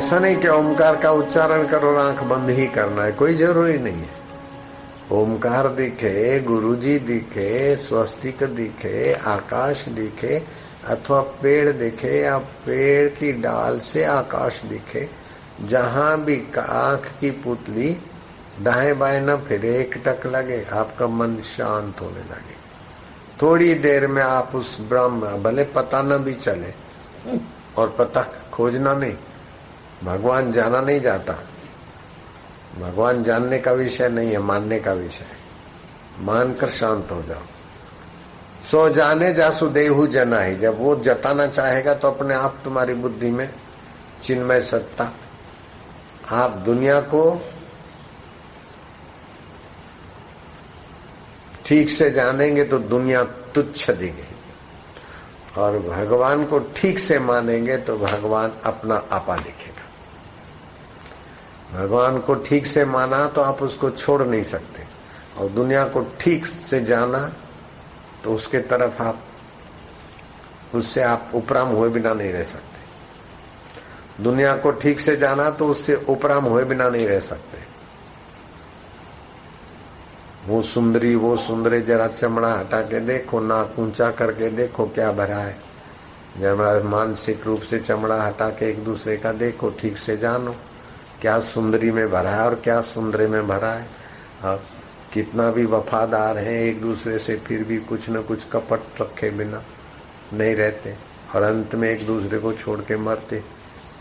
ऐसा 0.00 0.18
नहीं 0.18 0.36
कि 0.36 0.48
ओमकार 0.48 0.96
का 0.96 1.10
उच्चारण 1.10 1.66
करो 1.66 1.88
और 1.88 1.96
आँख 1.96 2.22
बंद 2.22 2.50
ही 2.50 2.66
करना 2.66 3.02
है, 3.02 3.12
कोई 3.12 3.34
ज़रूरी 3.34 3.78
नहीं 3.78 4.02
है। 4.02 4.08
ओमकार 5.12 5.68
दिखे, 5.68 6.40
गुरुजी 6.40 6.98
दिखे, 6.98 7.76
स्वस्तिक 7.76 8.42
दिखे, 8.42 9.12
आकाश 9.12 9.88
दिखे, 9.88 10.42
अथवा 10.86 11.20
पेड़ 11.20 11.68
दिखे 11.68 12.20
या 12.20 12.38
पेड़ 12.38 13.08
की 13.08 13.32
डाल 13.32 13.78
से 13.78 14.04
आकाश 14.04 14.62
दिखे, 14.64 15.08
जहाँ 15.64 16.24
भी 16.24 16.46
आँख 16.58 17.06
की 17.20 17.30
पुतली 17.30 17.96
दाएँ 18.60 18.94
बाएँ 18.94 19.20
न 19.20 19.36
फिरे, 19.36 19.78
एक 19.78 20.02
टक 20.08 20.26
लगे, 20.26 20.66
आपका 20.72 21.06
मन 21.06 21.36
शांत 21.36 22.00
होने 22.00 22.20
लगे। 22.20 22.58
थोड़ी 23.42 23.74
देर 23.74 24.06
में 24.06 24.22
आप 24.22 24.52
उस 24.54 24.80
ब्रह्म 24.80 25.20
भले 25.20 25.64
पता 25.64 26.02
न 26.02 26.18
भी 26.18 26.34
चले, 26.34 26.74
और 27.78 27.96
पता 27.98 28.26
खोजना 28.52 28.94
नहीं 28.94 29.14
भगवान 30.04 30.52
जाना 30.52 30.80
नहीं 30.80 31.00
जाता। 31.00 31.32
भगवान 32.80 33.22
जानने 33.22 33.58
का 33.58 33.72
विषय 33.72 34.08
नहीं 34.08 34.30
है, 34.30 34.38
मानने 34.38 34.78
का 34.78 34.92
विषय 34.92 35.26
मानकर 36.20 36.68
शांत 36.70 37.10
हो 37.10 37.22
जाओ। 37.22 37.42
सो 38.70 38.88
जाने 38.88 39.32
जासु 39.32 39.68
देहु 39.68 40.06
जना 40.06 40.40
ही। 40.40 40.56
जब 40.56 40.78
वो 40.78 40.94
जताना 40.96 41.46
चाहेगा 41.46 41.94
तो 41.94 42.10
अपने 42.10 42.34
आप 42.34 42.58
तुम्हारी 42.64 42.94
बुद्धि 42.94 43.30
में 43.30 43.48
चिन्मय 44.22 44.60
सत्ता। 44.62 45.12
आप 46.32 46.50
दुनिया 46.66 47.00
को 47.00 47.22
ठीक 51.66 51.90
से 51.90 52.10
जानेंगे 52.10 52.64
तो 52.64 52.78
दुनिया 52.78 53.22
तुच्छ 53.54 53.90
दिखेगी। 53.90 55.60
और 55.60 55.78
भगवान 55.78 56.44
को 56.44 56.58
ठीक 56.76 56.98
से 56.98 57.18
मानेंगे 57.18 57.76
तो 57.76 57.96
भगवान 57.98 58.52
अपना 58.64 58.94
आपा 59.12 59.36
दिखेगा। 59.36 59.88
भगवान 61.74 62.18
को 62.18 62.34
ठीक 62.34 62.66
से 62.66 62.84
माना 62.84 63.26
तो 63.26 63.40
आप 63.40 63.62
उसको 63.62 63.90
छोड़ 63.90 64.22
नहीं 64.22 64.42
सकते। 64.42 64.86
और 65.38 65.48
दुनिया 65.48 65.84
को 65.84 66.00
ठीक 66.20 66.46
से 66.46 66.80
जाना 66.80 67.18
तो 68.24 68.34
उसके 68.34 68.58
तरफ़ 68.60 69.02
आप, 69.02 69.22
उससे 70.74 71.02
आप 71.02 71.30
उपराम 71.34 71.68
हुए 71.68 71.88
बिना 71.88 72.12
नहीं 72.14 72.32
रह 72.32 72.42
सकते। 72.42 74.22
दुनिया 74.22 74.56
को 74.56 74.70
ठीक 74.72 75.00
से 75.00 75.16
जाना 75.16 75.50
तो 75.50 75.66
उससे 75.68 75.94
उपराम 76.08 76.44
हुए 76.44 76.64
बिना 76.64 76.88
नहीं 76.88 77.06
रह 77.06 77.20
सकते। 77.20 77.58
वो 80.46 80.60
सुंदरी 80.62 81.14
वो 81.14 81.36
सुंदरी, 81.36 81.80
जरा 81.80 82.06
चमड़ा 82.06 82.52
हटा 82.52 82.80
के 82.80 83.00
देखो, 83.00 83.40
नाक 83.40 83.78
ऊँचा 83.78 84.10
करके 84.10 84.50
देखो 84.50 84.86
क्या 84.86 85.10
भरा 85.12 85.36
है। 85.36 85.56
जरा 86.38 86.80
मानसिक 86.80 87.46
रूप 87.46 87.60
से 87.60 87.78
चमड़ा 87.78 88.22
हटा 88.22 88.48
के 88.50 88.70
एक 88.70 88.84
दूसरे 88.84 89.16
का 89.16 89.32
देखो, 89.32 89.70
ठीक 89.70 89.98
से 89.98 90.16
जानो। 90.16 90.54
क्या 91.21 91.39
सुंदरी 91.39 91.91
में 91.91 92.09
भरा 92.09 92.31
है 92.31 92.45
और 92.45 92.55
क्या 92.55 92.81
सुंदरे 92.81 93.27
में 93.27 93.47
भरा 93.47 93.71
है 93.73 93.89
और 94.43 94.67
कितना 95.13 95.51
भी 95.51 95.65
वफादार 95.65 96.37
है 96.37 96.53
एक 96.67 96.81
दूसरे 96.81 97.19
से 97.19 97.35
फिर 97.37 97.63
भी 97.63 97.77
कुछ 97.77 98.09
न 98.09 98.21
कुछ 98.21 98.43
कपट 98.43 99.01
रखे 99.01 99.29
बिना 99.29 99.63
नहीं 100.33 100.55
रहते 100.55 100.97
और 101.35 101.41
अंत 101.41 101.75
में 101.75 101.89
एक 101.89 102.05
दूसरे 102.05 102.39
को 102.39 102.53
छोड़ 102.53 102.81
के 102.81 102.97
मरते 102.97 103.43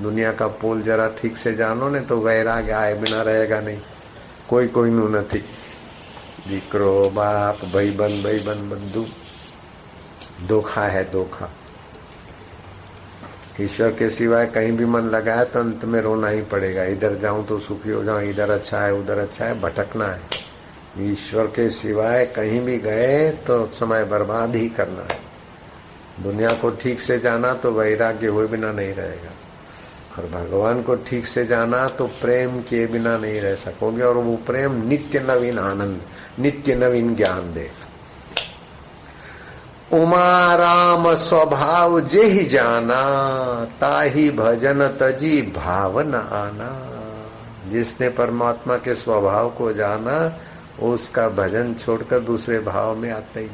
दुनिया 0.03 0.33
का 0.33 0.47
पोल 0.47 0.83
जरा 0.83 1.09
ठीक 1.09 1.37
से 1.37 1.55
जानो 1.55 1.89
ने 1.89 2.01
तो 2.01 2.21
वैराग्य 2.21 2.73
आए 2.73 2.95
बिना 2.95 3.23
रहेगा 3.23 3.61
नहीं 3.61 3.81
कोई 4.49 4.69
कोई 4.69 4.91
नु 4.91 5.09
नहीं 5.09 5.43
દીકરો 6.49 7.11
बाप 7.11 7.65
भाई 7.65 7.91
बन 7.91 8.23
भाई 8.23 8.39
बन 8.39 8.69
बंधु 8.71 9.07
धोखा 10.49 10.87
है 10.87 11.11
धोखा 11.11 11.58
ईश्वर 13.60 13.90
के 13.92 14.10
सिवाय 14.10 14.46
कहीं 14.48 14.72
भी 14.72 14.86
मन 14.86 15.10
लगाया 15.10 15.44
तो 15.44 15.60
अंत 15.60 15.86
में 15.86 16.00
रोना 16.02 16.28
ही 16.28 16.42
पड़ेगा। 16.42 16.84
इधर 16.86 17.16
जाऊँ 17.16 17.46
तो 17.46 17.58
सुखी 17.60 17.90
हो 17.90 18.04
जाऊँ, 18.04 18.24
इधर 18.24 18.50
अच्छा 18.50 18.82
है, 18.82 18.94
उधर 18.94 19.18
अच्छा 19.18 19.46
है, 19.46 19.60
भटकना 19.62 20.06
है। 20.06 20.48
ईश्वर 21.02 21.48
के 21.48 21.70
सिवाय 21.70 22.26
कहीं 22.26 22.62
भी 22.62 22.78
गए 22.78 23.30
तो 23.48 23.66
समय 23.74 24.04
बर्बाद 24.06 24.56
ही 24.56 24.70
करना 24.70 25.02
है। 25.04 25.20
दुनिया 26.24 26.54
को 26.54 26.70
ठीक 26.70 27.02
से 27.02 27.18
जाना 27.20 27.54
तो 27.54 27.72
वैराग्य 27.72 28.28
हुए 28.28 28.48
बिना 28.48 28.72
नहीं 28.72 28.94
रहेगा। 28.94 29.32
और 30.18 30.26
भगवान 30.30 30.82
को 30.82 30.96
ठीक 31.08 31.26
से 31.26 31.46
जाना 31.46 31.88
तो 31.90 32.08
प्रेम 32.22 32.60
किए 32.62 32.88
बिना 32.88 33.18
नहीं 33.18 33.42
रह 33.42 33.56
सकोगे 33.56 34.04
और 34.04 34.18
वो 34.18 34.36
प्रेम 34.46 34.82
नित्य 34.88 35.20
नवीन 35.20 35.60
आनंद, 35.60 36.02
नित्य 36.40 36.76
नवीन 36.76 37.16
ज्ञान 37.16 37.54
देगा। 37.54 37.89
उमा 39.94 40.56
राम 40.56 41.16
स्वभाव 41.16 42.00
जे 42.00 42.24
ही 42.24 42.46
जाना, 42.46 43.02
ताही 43.66 44.32
भजन 44.32 44.88
तजी 44.88 45.42
भावन 45.42 46.16
आना। 46.16 46.86
जिसने 47.70 48.10
परमात्मा 48.10 48.78
के 48.78 48.96
स्वभाव 48.96 49.50
को 49.50 49.74
जाना, 49.74 50.40
उसका 50.86 51.30
भजन 51.30 51.74
छोड़कर 51.74 52.20
दूसरे 52.20 52.60
भाव 52.60 52.96
में 52.96 53.12
आते 53.12 53.40
ही 53.40 53.50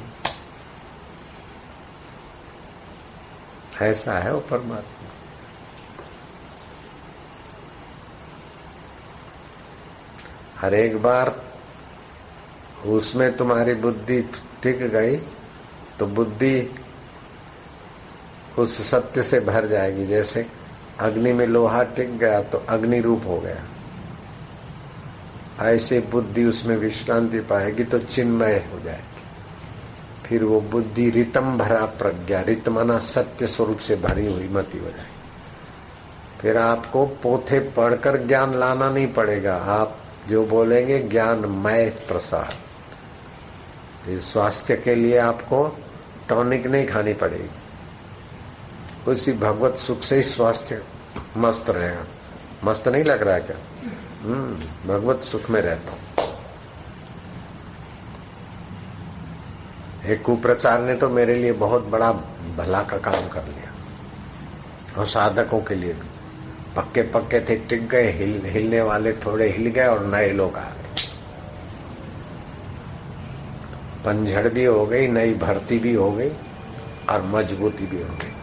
ऐसा 3.82 4.14
है 4.14 4.34
वो 4.34 4.40
परमात्मा। 4.40 5.10
हर 10.62 10.74
एक 10.74 11.02
बार 11.02 11.42
उसमें 12.86 13.38
तुम्हारी 13.38 13.74
बुद्धि 13.74 14.22
टिक 14.64 14.80
गई 14.80 15.18
तो 16.00 16.06
बुद्धि 16.06 16.70
उस 18.60 18.90
सत्य 18.92 19.24
से 19.24 19.40
भर 19.40 19.68
जाएगी। 19.68 20.06
जैसे 20.06 20.46
अग्नि 21.00 21.34
में 21.34 21.48
लोहा 21.48 21.84
टिक 21.84 22.18
गया 22.18 22.42
तो 22.42 22.58
अग्नि 22.70 23.00
रूप 23.00 23.22
हो 23.28 23.40
गया। 23.40 23.64
ऐसे 25.62 26.00
बुद्धि 26.12 26.46
उसमें 26.46 26.78
विश्रांति 26.78 27.40
पाएगी 27.40 27.84
तो 27.84 28.00
चिन्मय 28.00 28.56
हो 28.74 28.80
जाएगी। 28.80 29.24
फिर 30.26 30.44
वो 30.44 30.62
बुद्धि 30.62 31.10
रितम 31.10 31.58
भरा 31.58 31.86
प्रज्ञा 31.86 32.42
रित 32.42 32.70
माना 32.70 32.98
सत्य 33.00 33.48
स्वरूप 33.48 33.78
से 33.78 33.96
भरी 33.96 34.26
हुई 34.26 34.48
मती 34.48 34.78
हो 34.78 34.86
जाएगी। 34.86 35.14
फिर 36.42 36.58
आपको 36.58 37.06
पोथे 37.06 37.60
पढ़कर 37.60 38.18
ज्ञान 38.28 38.56
लाना 38.56 38.90
नहीं 38.90 39.08
पड़ेगा। 39.14 39.56
आप 39.56 39.98
जो 40.30 40.46
बोलेंगे 40.46 41.00
ज्ञान 41.00 41.46
मय 41.46 41.90
प्रसाद। 42.08 42.54
स्वास्थ्य 44.10 44.76
के 44.76 44.96
लिए 44.96 45.18
आपको 45.18 45.78
टॉनिक 46.30 46.68
नहीं 46.68 46.88
खानी 46.88 47.14
पड़ेगी। 47.14 47.50
उसी 49.12 49.34
भगवत 49.34 49.78
सुख 49.78 50.02
से 50.02 50.16
ही 50.16 50.24
स्वास्थ्य 50.24 50.84
मस्त 51.38 51.70
रहेगा। 51.70 52.06
मस्त 52.64 52.88
नहीं 52.88 53.04
लग 53.04 53.24
रहा 53.24 53.36
है 53.36 53.42
क्या? 53.42 53.58
हम्म 54.22 54.56
भगवत 54.90 55.24
सुख 55.24 55.50
में 55.50 55.62
रहता 55.62 55.92
हूँ। 55.92 56.00
एक 60.06 60.22
कुप्रचार 60.22 60.82
ने 60.82 60.96
तो 60.96 61.10
मेरे 61.10 61.36
लिए 61.36 61.52
बहुत 61.52 61.84
बड़ा 61.84 62.12
भला 62.58 62.82
का 62.84 62.98
काम 62.98 63.28
कर 63.28 63.44
लिया। 63.44 63.72
और 64.98 65.08
साधकों 65.08 65.62
के 65.62 65.76
लिए 65.76 65.94
भी। 65.94 66.10
पक्के 66.76 67.02
पक्के 67.02 67.40
थे 67.40 67.56
टिक 67.56 67.88
गए 67.88 68.12
हिल, 68.12 68.42
हिलने 68.46 68.82
वाले 68.82 69.14
थोड़े 69.14 69.50
हिल 69.50 69.68
गए 69.68 69.88
और 69.88 70.06
नए 70.06 70.32
लोग 70.32 70.58
आ 70.58 70.70
गए 70.70 70.85
पंझड़ 74.06 74.48
भी 74.48 74.66
हो 74.66 74.86
गई, 74.86 75.08
नई 75.08 75.34
भर्ती 75.34 75.80
भी 75.80 75.94
हो 75.94 76.12
गई 76.12 76.30
और 77.10 77.22
मजबूती 77.26 77.86
भी 77.86 78.02
हो 78.02 78.16
गई। 78.16 78.34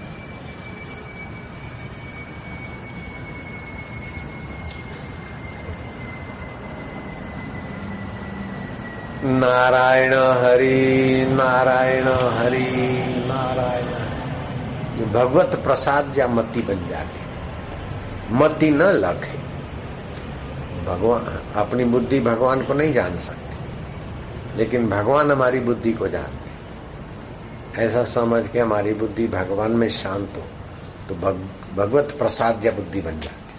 नारायण 9.25 10.15
हरि 10.15 11.27
नारायण 11.29 12.09
हरि, 12.39 12.67
नारायण 13.27 13.91
भगवत 15.13 15.55
प्रसाद 15.65 16.15
या 16.19 16.27
मति 16.29 16.61
बन 16.61 16.89
जाती 16.89 17.23
मति 18.35 18.71
न 18.71 18.83
लखे 18.83 19.39
भगवान, 20.87 21.25
अपनी 21.55 21.85
बुद्धि 21.85 22.21
भगवान 22.21 22.63
को 22.63 22.75
नहीं 22.75 22.93
जान 22.93 23.17
सकती। 23.19 23.52
लेकिन 24.57 24.89
भगवान 24.89 25.31
हमारी 25.31 25.61
बुद्धि 25.61 25.93
को 25.93 26.09
जानते 26.09 26.53
ऐसा 27.83 28.05
समझ 28.05 28.49
के 28.49 28.59
हमारी 28.59 28.95
बुद्धि 28.95 29.27
भगवान 29.29 29.71
में 29.71 29.89
शांत 29.89 30.33
हो 30.37 30.43
तो 31.09 31.15
भग, 31.15 31.49
भगवत 31.77 32.15
प्रसाद 32.19 32.65
या 32.65 32.73
बुद्धि 32.73 33.01
बन 33.01 33.21
जाती 33.21 33.55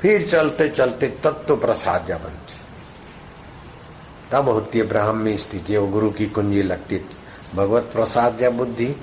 फिर 0.00 0.28
चलते 0.28 0.68
चलते 0.68 1.08
तत्व 1.08 1.56
प्रसाद 1.56 2.10
या 2.10 2.18
बनती 2.18 2.54
तब 4.32 4.48
होती 4.48 4.78
है 4.78 4.84
ब्राह्मी 4.84 5.38
स्थिति 5.38 5.76
वो 5.76 5.86
गुरु 5.86 6.10
की 6.10 6.26
कुंजी 6.26 6.62
लगती 6.62 7.00
भगवत 7.54 7.90
प्रसाद 7.92 8.42
या 8.42 8.50
बुद्धि 8.50 8.96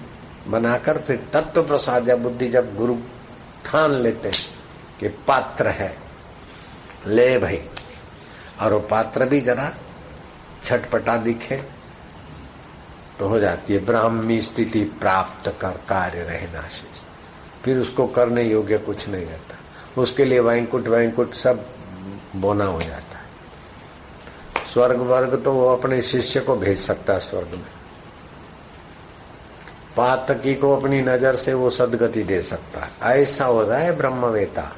बनाकर 0.48 0.98
फिर 0.98 1.28
तत्व 1.34 1.64
प्रसाद 1.64 2.10
या 2.10 2.16
बुद्धि 2.16 2.50
जब 2.50 2.76
गुरु 2.76 2.96
ठान 3.66 3.92
लेते 3.92 4.30
हैं 4.30 4.46
कि 5.00 5.08
पात्र 5.08 5.68
है 5.68 5.98
ले 7.08 7.38
भाई। 7.38 7.62
और 8.62 8.74
वो 8.74 8.80
पात्र 8.80 9.26
भी 9.26 9.42
जरा 9.42 9.72
छटपटा 10.64 11.18
दिखे 11.18 11.58
तो 13.20 13.28
हो 13.28 13.40
जाती 13.40 13.74
है। 13.74 13.86
ब्राह्मी 13.86 14.42
स्थिति 14.42 14.84
प्राप्त 15.00 15.50
कर, 15.62 15.72
कार्य 15.90 16.24
रहना 16.24 16.62
शेष 16.62 17.02
फिर 17.64 17.78
उसको 17.78 18.08
करने 18.08 18.44
योग्य 18.44 18.78
कुछ 18.78 19.08
नहीं 19.10 19.26
रहता। 19.26 20.02
उसके 20.02 20.26
लिए 20.26 20.40
वैंकुट 20.40 20.88
वैंकुट 20.88 21.34
सब 21.34 21.66
बोना 22.36 22.66
हो 22.66 22.82
जाता 22.82 23.18
है। 23.18 23.30
स्वर्ग 24.74 25.00
वर्ग 25.00 25.42
तो 25.44 25.54
वो 25.54 25.68
अपने 25.68 26.02
शिष्य 26.02 26.40
को 26.40 26.56
भेज 26.56 26.80
सकता 26.80 27.14
है 27.14 27.20
स्वर्ग 27.20 27.48
में। 27.48 27.66
पातकी 29.98 30.56
को 30.56 30.76
अपनी 30.78 31.02
नज़र 31.02 31.36
से 31.36 31.54
वो 31.54 31.70
सदगति 31.70 32.24
दे 32.24 32.42
सकता 32.42 32.82
है। 32.82 33.22
ऐसा 33.22 33.46
हो 33.46 33.54
होता 33.54 33.78
है 33.78 33.96
ब्रह्मवेता। 33.98 34.72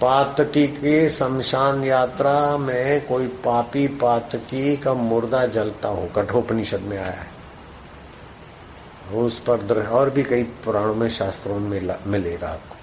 पातकी 0.00 0.66
के 0.66 1.10
शमशान 1.10 1.84
यात्रा 1.84 2.56
में 2.56 3.06
कोई 3.06 3.26
पापी 3.26 3.86
पातकी 3.86 4.76
का 4.76 4.94
मुर्दा 4.94 5.46
जलता 5.46 5.88
हो। 5.88 6.08
कठोपनिषद 6.16 6.80
में 6.80 6.98
आया 6.98 7.10
है। 7.10 7.40
उस 9.14 9.38
पर 9.38 9.86
और 9.86 10.10
भी 10.10 10.22
कई 10.22 10.42
पुराणों 10.42 10.94
में 10.94 11.08
शास्त्रों 11.08 11.58
में 11.58 11.96
मिलेगा 12.06 12.48
आपको। 12.48 12.76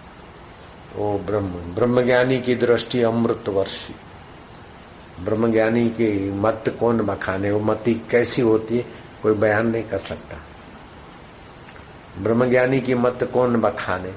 वो 1.02 1.20
ब्रह्म 1.20 1.48
ब्रह्मज्ञानी 1.48 2.42
की 2.42 2.56
दृष्टि 2.56 3.02
अमृत 3.02 3.50
वर्षी 3.50 3.96
ब्रह्मज्ञानी 5.26 5.90
की 5.90 6.32
मत 6.32 6.78
कौन 6.80 6.98
बखाने 6.98 7.52
वो 7.52 7.60
मति 7.60 7.94
कैसी 8.12 8.42
होती 8.42 8.78
है, 8.78 8.86
कोई 9.24 9.34
बयान 9.34 9.68
नहीं 9.68 9.84
कर 9.84 9.98
सकता। 9.98 10.38
ब्रह्मज्ञानी 12.22 12.80
की 12.80 12.96
मत 12.96 13.30
कौन 13.34 13.62
बखाने 13.62 14.14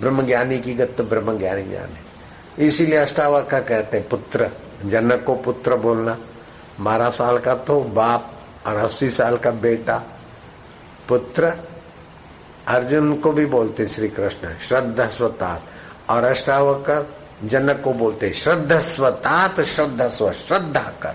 ब्रह्मज्ञानी 0.00 0.58
की 0.58 0.74
गत 0.74 0.96
ब्रह्मज्ञानी 1.00 1.62
जाने। 1.62 2.13
इसीलिए 2.58 2.96
अष्टावक्र 2.96 3.60
कहते 3.60 4.00
पुत्र। 4.00 4.50
जनक 4.84 5.24
को 5.24 5.34
पुत्र 5.34 5.76
बोलना। 5.76 6.18
बारह 6.80 7.10
साल 7.10 7.38
का 7.38 7.54
तो 7.54 7.80
बाप 7.80 8.34
और 8.66 8.76
अस्सी 8.76 9.10
साल 9.10 9.36
का 9.36 9.50
बेटा। 9.50 10.02
पुत्र 11.08 11.52
अर्जुन 12.68 13.16
को 13.16 13.32
भी 13.32 13.46
बोलते 13.46 13.86
श्री 13.86 14.08
कृष्ण 14.08 14.58
श्रद्धा 14.68 15.06
स्वतात। 15.06 15.62
और 16.10 16.24
अष्टावकर 16.24 17.16
जनक 17.44 17.80
को 17.84 17.92
बोलते 17.92 18.30
श्रद्धा 18.30 18.80
स्वतात, 18.80 19.60
श्रद्धा 19.60 20.08
स्व, 20.08 20.32
श्रद्धा 20.32 20.92
कर। 21.02 21.14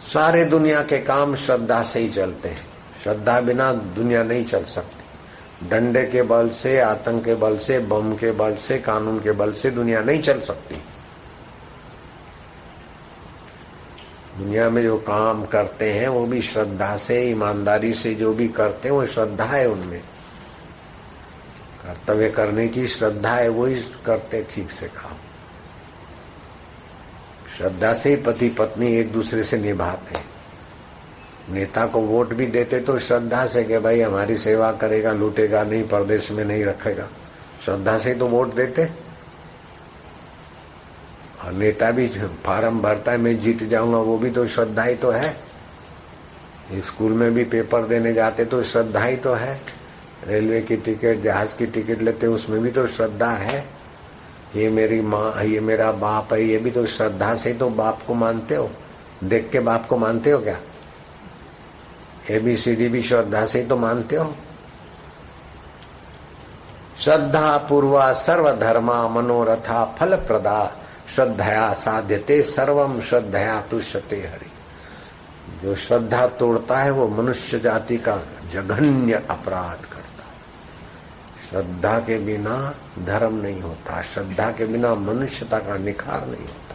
सारे 0.00 0.44
दुनिया 0.44 0.82
के 0.82 0.98
काम 0.98 1.36
श्रद्धा 1.36 1.82
से 1.82 2.00
ही 2.00 2.08
चलते 2.08 2.48
हैं। 2.48 2.66
श्रद्धा 3.04 3.40
बिना 3.40 3.72
दुनिया 3.72 4.22
नहीं 4.22 4.44
चल 4.44 4.64
सकती। 4.64 4.97
डंडे 5.64 6.04
के 6.04 6.22
बल 6.22 6.50
से, 6.50 6.80
आतंक 6.80 7.24
के 7.24 7.34
बल 7.34 7.58
से, 7.58 7.78
बम 7.78 8.14
के 8.14 8.32
बल 8.32 8.54
से, 8.56 8.78
कानून 8.78 9.18
के 9.18 9.32
बल 9.32 9.52
से 9.52 9.70
दुनिया 9.70 10.00
नहीं 10.00 10.22
चल 10.22 10.40
सकती। 10.40 10.74
दुनिया 14.38 14.70
में 14.70 14.82
जो 14.82 14.96
काम 14.98 15.44
करते 15.44 15.92
हैं, 15.92 16.08
वो 16.08 16.26
भी 16.26 16.42
श्रद्धा 16.42 16.96
से, 16.96 17.30
ईमानदारी 17.30 17.94
से 17.94 18.14
जो 18.14 18.34
भी 18.34 18.48
करते 18.48 18.88
हैं, 18.88 18.96
वो 18.96 19.06
श्रद्धा 19.06 19.44
है 19.44 19.68
उनमें। 19.68 20.00
कर्तव्य 21.82 22.30
करने 22.30 22.68
की 22.68 22.86
श्रद्धा 22.86 23.34
है, 23.34 23.48
वो 23.48 23.66
ही 23.66 23.82
करते 24.06 24.46
ठीक 24.50 24.70
से 24.70 24.86
काम। 24.86 25.16
श्रद्धा 27.56 27.94
से 27.94 28.10
ही 28.10 28.16
पति 28.16 28.48
पत्नी 28.48 28.96
एक 28.96 29.12
दूसरे 29.12 29.44
से 29.44 29.58
निभाते 29.58 30.18
हैं। 30.18 30.37
नेता 31.50 31.86
को 31.86 32.00
वोट 32.00 32.34
भी 32.34 32.46
देते 32.46 32.80
तो 32.80 32.98
श्रद्धा 32.98 33.46
से 33.46 33.64
कि 33.64 33.78
भाई 33.78 34.00
हमारी 34.00 34.36
सेवा 34.36 34.72
करेगा, 34.72 35.12
लूटेगा, 35.12 35.62
नहीं 35.64 35.88
प्रदेश 35.88 36.30
में 36.30 36.44
नहीं 36.44 36.64
रखेगा। 36.64 37.08
श्रद्धा 37.64 37.98
से 37.98 38.14
तो 38.14 38.26
वोट 38.26 38.54
देते। 38.54 38.88
और 41.44 41.52
नेता 41.52 41.90
भी 41.90 42.08
फार्म 42.46 42.80
भरता 42.80 43.12
है, 43.12 43.18
मैं 43.18 43.40
जीत 43.40 43.62
जाऊँगा, 43.62 43.98
वो 43.98 44.18
भी 44.18 44.30
तो 44.30 44.46
श्रद्धा 44.46 44.82
ही 44.82 44.94
तो 44.94 45.10
है। 45.10 45.36
स्कूल 46.74 47.12
में 47.12 47.34
भी 47.34 47.44
पेपर 47.44 47.82
देने 47.82 48.12
जाते 48.12 48.44
तो 48.44 48.62
श्रद्धा 48.62 49.04
ही 49.04 49.16
तो 49.16 49.32
है। 49.32 49.60
रेलवे 50.26 50.60
की 50.60 50.76
टिकट, 50.76 51.22
जहाज़ 51.22 51.56
की 51.56 51.66
टिकट 51.66 52.02
लेते, 52.02 52.26
उसमें 52.26 52.60
भी 52.60 52.70
तो 52.70 52.86
श्रद्धा 52.86 53.30
है। 53.30 53.68
ये 54.56 54.68
मेरी 54.68 55.00
माँ, 55.00 55.44
ये 55.44 55.60
मेरा 55.60 55.92
बाप 55.92 56.32
है, 56.32 56.44
ये 56.44 56.58
भी 56.58 56.70
तो 56.70 56.86
श्रद्धा 56.86 57.34
से 57.34 57.52
तो 57.52 57.70
बाप 57.70 58.02
को 58.02 58.14
मानते 58.14 58.54
हो। 58.54 58.70
देख 59.24 59.50
के 59.50 59.60
बाप 59.60 59.86
को 59.86 59.96
मानते 59.96 60.30
हो 60.30 60.38
क्या? 60.38 60.60
एबीसीडी 62.30 62.88
भी 62.88 63.02
श्रद्धा 63.02 63.46
से 63.46 63.62
तो 63.62 63.76
मानते 63.76 64.16
हो। 64.16 64.34
श्रद्धा 67.00 67.56
पूर्वा 67.58 68.12
सर्वधर्मा 68.12 69.08
मनोरथा 69.08 69.96
फल 69.98 70.16
प्रदा 70.16 70.76
श्रद्धया 71.08 71.72
साध्यते 71.72 72.42
सर्वम 72.42 73.00
श्रद्धया 73.00 73.60
तुष्यते 73.60 74.16
हरि। 74.16 74.50
जो 75.62 75.74
श्रद्धा 75.76 76.26
तोड़ता 76.26 76.78
है, 76.78 76.90
वो 76.90 77.08
मनुष्य 77.08 77.58
जाति 77.58 77.96
का 77.96 78.16
जघन्य 78.52 79.14
अपराध 79.30 79.84
करता 79.86 80.04
श्रद्धा 81.50 81.98
के 81.98 82.18
बिना 82.18 82.74
धर्म 83.04 83.34
नहीं 83.34 83.60
होता, 83.60 84.02
श्रद्धा 84.02 84.50
के 84.50 84.66
बिना 84.66 84.94
मनुष्यता 84.94 85.58
का 85.58 85.76
निखार 85.76 86.26
नहीं 86.26 86.46
होता। 86.46 86.74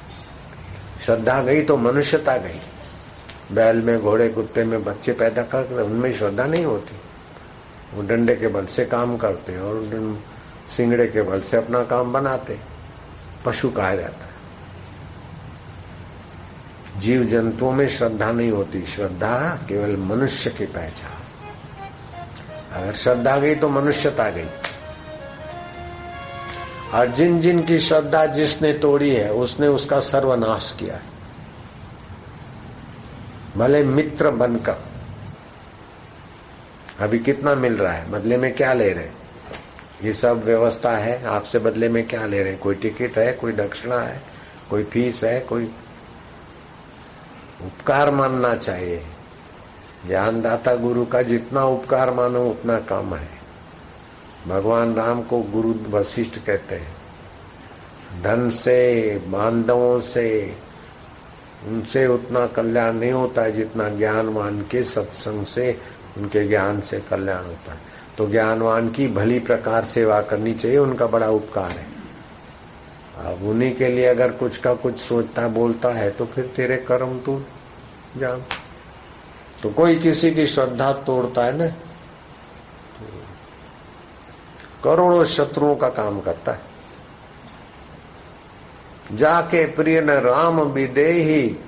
श्रद्धा 1.06 1.42
गई 1.42 1.62
तो 1.62 1.78
मनुष्यता 1.78 2.38
गई। 2.38 2.62
बैल 3.52 3.82
में, 3.82 4.02
घोड़े, 4.02 4.30
कुत्ते 4.30 4.64
में 4.64 4.84
बच्चे 4.84 5.14
पैदा 5.14 5.42
कर 5.42 5.82
उनमें 5.82 6.14
श्रद्धा 6.14 6.46
नहीं 6.46 6.66
होती। 6.66 6.98
वो 7.94 8.08
डंडे 8.08 8.36
के 8.36 8.48
बल 8.48 8.66
से 8.66 8.86
काम 8.86 9.18
करते 9.18 9.60
और 9.60 9.90
सिंगड़े 10.78 11.08
के 11.08 11.22
बल 11.22 11.42
से 11.42 11.58
अपना 11.58 11.84
काम 11.84 12.14
बनाते 12.14 12.60
पशु 13.46 13.70
कहा 13.70 13.96
जाता 13.96 14.26
है। 14.26 14.34
जीव 17.02 17.24
जंतुओं 17.24 17.72
में 17.72 17.88
श्रद्धा 17.88 18.32
नहीं 18.32 18.52
होती। 18.52 18.84
श्रद्धा 18.84 19.60
केवल 19.70 19.98
मनुष्य 19.98 20.50
की 20.50 20.66
पहचान। 20.66 21.24
अगर 22.74 22.94
श्रद्धा 22.94 23.38
गई 23.38 23.56
तो 23.56 23.70
मनुष्यता 23.70 24.30
गई। 24.30 24.48
और 26.94 27.08
जिन 27.08 27.42
जिन 27.42 27.62
की 27.62 27.80
श्रद्धा 27.80 28.26
जिसने 28.26 28.74
तोड़ी 28.74 29.16
है, 29.16 29.34
उसने 29.34 29.68
उसका 29.68 30.00
सर्वनाश 30.00 30.76
किया 30.80 30.96
है। 30.96 31.13
भले 33.58 33.84
मित्र 33.84 34.30
बनकर। 34.30 34.76
अभी 37.00 37.20
कितना 37.20 37.56
मिल 37.56 37.78
रहा 37.78 37.94
है? 37.94 38.12
बदले 38.12 38.38
में 38.38 38.56
क्या 38.56 38.74
ले 38.74 38.94
रहे? 38.94 39.10
ये 40.04 40.14
सब 40.14 40.44
व्यवस्था 40.44 40.98
है। 40.98 41.26
आपसे 41.26 41.60
बदले 41.60 41.90
में 41.90 42.08
क्या 42.08 42.26
ले 42.26 42.44
रहे? 42.44 42.52
हैं 42.52 42.62
कोई 42.62 42.76
टिकट 42.76 43.18
है, 43.18 43.34
कोई 43.34 43.52
दक्षिणा 43.52 44.00
है, 44.00 44.22
कोई 44.70 44.84
फ़ीस 44.84 45.24
है, 45.24 45.40
कोई 45.40 45.66
उपकार 47.62 48.12
मानना 48.12 48.56
चाहिए। 48.56 49.06
ज्ञानदाता 50.08 50.76
गुरु 50.76 51.06
का 51.06 51.22
जितना 51.22 51.64
उपकार 51.64 52.14
मानो, 52.14 52.50
उतना 52.50 52.80
कम 52.80 53.16
है। 53.16 53.30
भगवान 54.48 54.96
राम 54.96 55.24
को 55.24 55.40
गुरु 55.40 55.76
वशिष्ठ 55.90 56.40
कहते 56.46 56.76
हैं। 56.76 56.96
धन 58.22 58.50
से, 58.50 59.18
बांधवों 59.28 60.02
से 60.02 60.58
उनसे 61.68 62.08
उतना 62.08 62.46
कल्याण 62.48 62.94
नहीं 62.94 63.12
होता 63.12 63.42
है 63.42 63.52
जितना 63.52 63.90
ज्ञानवान 63.90 64.62
के 64.62 64.84
सत्संग 64.84 65.46
से 65.46 65.80
उनके 66.18 66.48
ज्ञान 66.48 66.82
से 66.82 67.00
कल्याण 67.00 67.46
होता 67.46 67.72
है। 67.72 67.80
तो 68.18 68.28
ज्ञानवान 68.28 68.90
की 68.90 69.08
भली 69.08 69.40
प्रकार 69.40 69.86
सेवा 69.86 70.22
करनी 70.22 70.54
चाहिए, 70.54 70.78
उनका 70.78 71.08
बड़ा 71.08 71.30
उपकार 71.30 71.72
है। 71.72 71.92
अब 73.18 73.44
उन्हीं 73.44 73.76
के 73.76 73.88
लिए 73.88 74.06
अगर 74.06 74.32
कुछ 74.32 74.58
का 74.58 74.74
कुछ 74.74 74.98
सोचता 74.98 75.48
बोलता 75.48 75.90
है 75.90 76.10
तो 76.12 76.26
फिर 76.26 76.46
तेरे 76.56 76.78
कर्म 76.78 77.18
तू 77.20 77.42
जान। 78.18 78.44
तो 79.64 79.70
कोई 79.70 79.96
किसी 79.96 80.32
की 80.32 80.48
श्रद्धा 80.48 80.92
तोड़ता 80.94 81.46
है 81.46 81.58
ना? 81.58 81.68
तो 81.68 83.06
करोड़ों 84.84 85.24
शत्रुओं 85.26 85.76
का 85.76 85.90
काम 85.90 86.20
करता 86.22 86.52
है। 86.52 86.73
जाके 89.12 89.66
प्रिय 89.66 90.02
न 90.02 90.10
राम 90.10 90.62
विदेही 90.62 91.60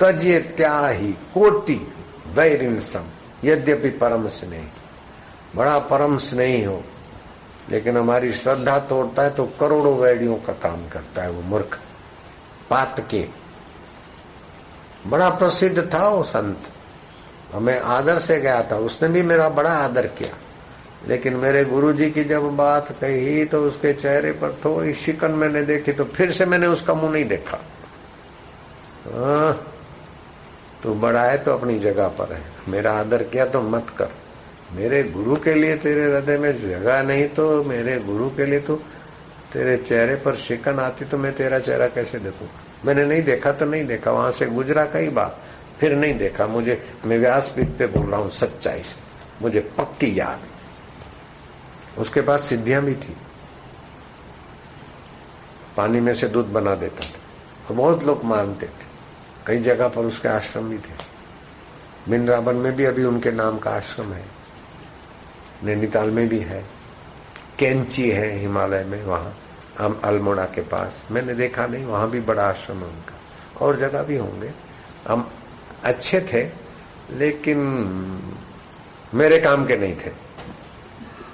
तजे 0.00 0.38
त्याही 0.38 1.12
कोटि 1.12 1.94
वैरिन 2.28 2.78
सम। 2.80 3.04
यद्यपि 3.44 3.90
परम 3.90 4.28
स्नेह। 4.28 4.64
बड़ा 5.56 5.78
परम 5.78 6.18
स्नेही 6.18 6.64
हो, 6.64 6.84
लेकिन 7.70 7.96
हमारी 7.96 8.32
श्रद्धा 8.32 8.78
तोड़ता 8.78 9.22
है 9.22 9.30
तो 9.30 9.44
करोड़ों 9.60 9.98
वैरियों 9.98 10.36
का 10.36 10.52
काम 10.52 10.88
करता 10.88 11.22
है 11.22 11.30
वो 11.30 11.42
मूर्ख। 11.42 11.80
पात 12.70 13.06
के। 13.10 13.28
बड़ा 15.06 15.30
प्रसिद्ध 15.30 15.94
था 15.94 16.08
वो 16.08 16.22
संत। 16.22 16.58
हमें 17.52 17.80
आदर 17.80 18.18
से 18.18 18.40
गया 18.40 18.62
था। 18.62 18.76
उसने 18.76 19.08
भी 19.08 19.22
मेरा 19.22 19.48
बड़ा 19.48 19.70
आदर 19.70 20.06
किया। 20.06 20.34
लेकिन 21.08 21.36
मेरे 21.36 21.64
गुरुजी 21.64 22.10
की 22.10 22.24
जब 22.24 22.44
बात 22.56 22.90
कही 23.00 23.44
तो 23.44 23.62
उसके 23.64 23.92
चेहरे 23.92 24.32
पर 24.32 24.58
थोड़ी 24.64 24.94
शिकन 24.94 25.30
मैंने 25.32 25.62
देखी 25.62 25.92
तो 25.92 26.04
फिर 26.04 26.32
से 26.32 26.46
मैंने 26.46 26.66
उसका 26.66 26.94
मुँह 26.94 27.12
नहीं 27.12 27.24
देखा। 27.24 27.58
हाँ, 29.06 29.52
तू 30.82 30.94
बड़ा 30.94 31.24
है 31.24 31.38
तो 31.38 31.52
अपनी 31.52 31.78
जगह 31.78 32.08
पर 32.08 32.32
है। 32.32 32.42
मेरा 32.68 32.92
आदर 32.92 33.22
किया 33.22 33.46
तो 33.46 33.62
मत 33.62 33.90
कर। 33.98 34.08
मेरे 34.72 35.02
गुरु 35.04 35.36
के 35.36 35.54
लिए 35.54 35.76
तेरे 35.76 36.04
हृदय 36.04 36.38
में 36.38 36.56
जगह 36.58 37.02
नहीं 37.02 37.26
तो 37.28 37.62
मेरे 37.64 37.98
गुरु 38.00 38.28
के 38.30 38.46
लिए 38.46 38.60
तो 38.60 38.76
तेरे 39.52 39.76
चेहरे 39.78 40.14
पर 40.16 40.36
शिकन 40.36 40.78
आती 40.78 41.04
तो 41.04 41.18
मैं 41.18 41.32
तेरा 41.32 41.58
चेहरा 41.58 41.86
कैसे 41.86 42.18
देखू? 42.18 42.46
मैंने 42.84 43.04
नहीं 43.04 43.22
देखा 43.22 43.52
तो 43.52 43.64
नहीं 43.64 43.84
देखा। 43.86 44.10
वहाँ 44.10 44.30
से 44.30 44.46
गुजरा 44.46 44.84
कई 44.84 45.08
बार 45.08 45.36
फिर 45.80 45.96
नहीं 45.96 46.18
देखा। 46.18 46.46
मुझे 46.46 46.80
मैं 47.06 47.18
व्यासपीठ 47.18 47.68
पे 47.78 47.86
बोल 47.88 48.06
रहा 48.06 48.20
हूँ 48.20 48.30
सच्चाई 48.30 48.82
से। 48.82 49.00
मुझे 49.42 49.60
पक्की 49.78 50.18
याद 50.20 50.48
उसके 51.98 52.20
पास 52.20 52.40
सिद्धियाँ 52.42 52.82
भी 52.82 52.94
थी। 52.94 53.16
पानी 55.76 56.00
में 56.00 56.14
से 56.14 56.28
दूध 56.28 56.46
बना 56.46 56.74
देता 56.74 57.06
था। 57.06 57.20
और 57.70 57.76
बहुत 57.76 58.04
लोग 58.04 58.24
मानते 58.24 58.66
थे। 58.66 58.92
कई 59.46 59.58
जगह 59.62 59.88
पर 59.88 60.00
उसके 60.00 60.28
आश्रम 60.28 60.68
भी 60.68 60.78
थे। 60.78 61.12
बिंद्रावन 62.08 62.54
में 62.54 62.76
भी 62.76 62.84
अभी 62.84 63.04
उनके 63.04 63.30
नाम 63.30 63.58
का 63.58 63.70
आश्रम 63.70 64.12
है। 64.12 64.24
नैनीताल 65.64 66.10
में 66.10 66.28
भी 66.28 66.38
है। 66.38 66.64
कैंची 67.58 68.10
है 68.10 68.38
हिमालय 68.38 68.84
में 68.84 69.04
वहाँ। 69.04 69.38
हम 69.78 70.00
अल्मोड़ा 70.04 70.44
के 70.44 70.60
पास। 70.60 71.06
मैंने 71.10 71.34
देखा 71.34 71.66
नहीं, 71.66 71.84
वहाँ 71.84 72.10
भी 72.10 72.20
बड़ा 72.20 72.48
आश्रम 72.48 72.76
है 72.76 72.84
उनका। 72.84 73.18
और 73.64 73.76
जगह 73.76 74.02
भी 74.02 74.16
होंगे। 74.16 74.52
हम 75.08 75.30
अच्छे 75.84 76.20
थे, 76.20 76.50
लेकिन 77.16 77.58
मेरे 79.14 79.40
काम 79.40 79.66
के 79.66 79.76
नहीं 79.76 79.96
थे। 79.96 80.31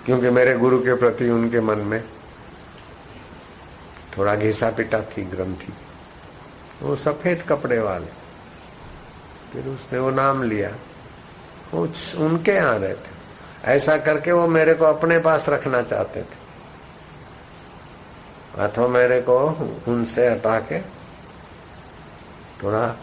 क्योंकि 0.09 0.31
मेरे 0.31 0.59
गुरु 0.59 0.79
के 0.79 0.95
प्रति 0.95 1.31
उनके 1.31 1.61
मन 1.61 1.79
में 1.79 2.05
थोड़ा 4.19 4.35
घिसा 4.35 4.71
पिटा 4.71 5.03
थी 5.03 5.25
ग्रंथी 5.25 5.73
वो 6.83 6.97
सफ़ेद 6.97 7.45
कपड़े 7.49 7.79
वाले। 7.79 8.07
फिर 9.53 9.69
उसने 9.69 9.99
वो 9.99 10.11
नाम 10.11 10.43
लिया। 10.43 10.71
वो 11.75 11.89
उनके 12.17 12.53
यहाँ 12.53 12.79
रहे 12.79 12.95
थे। 12.95 13.11
ऐसा 13.65 13.97
करके 13.97 14.33
वो 14.33 14.49
मेरे 14.49 14.75
को 14.75 14.85
अपने 14.85 15.19
पास 15.19 15.49
रखना 15.49 15.83
चाहते 15.83 16.23
थे। 16.23 16.49
अथवा 18.61 18.89
मेरे 18.89 19.21
को 19.21 19.39
उनसे 19.89 20.29
हटा 20.29 20.61
के 20.61 20.81
थोड़ा 22.63 22.97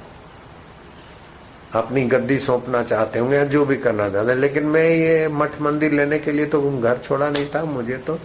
अपनी 1.75 2.03
गद्दी 2.03 2.38
सौंपना 2.39 2.82
चाहते 2.84 3.20
होंगे 3.20 3.36
या 3.38 3.46
जो 3.46 3.65
भी 3.65 3.75
करना 3.77 4.10
चाहते 4.10 4.36
लेकिन 4.36 4.65
मैं 4.65 4.84
ये 4.84 5.27
मठ 5.27 5.62
मंदिर 5.62 5.91
लेने 5.91 6.20
के 6.20 6.32
लिए 6.32 6.46
तो 6.46 6.62
घर 6.72 6.98
छोड़ा 6.98 7.29
नहीं 7.29 7.46
था, 7.55 7.63
मुझे 7.63 7.98
तो 7.98 8.17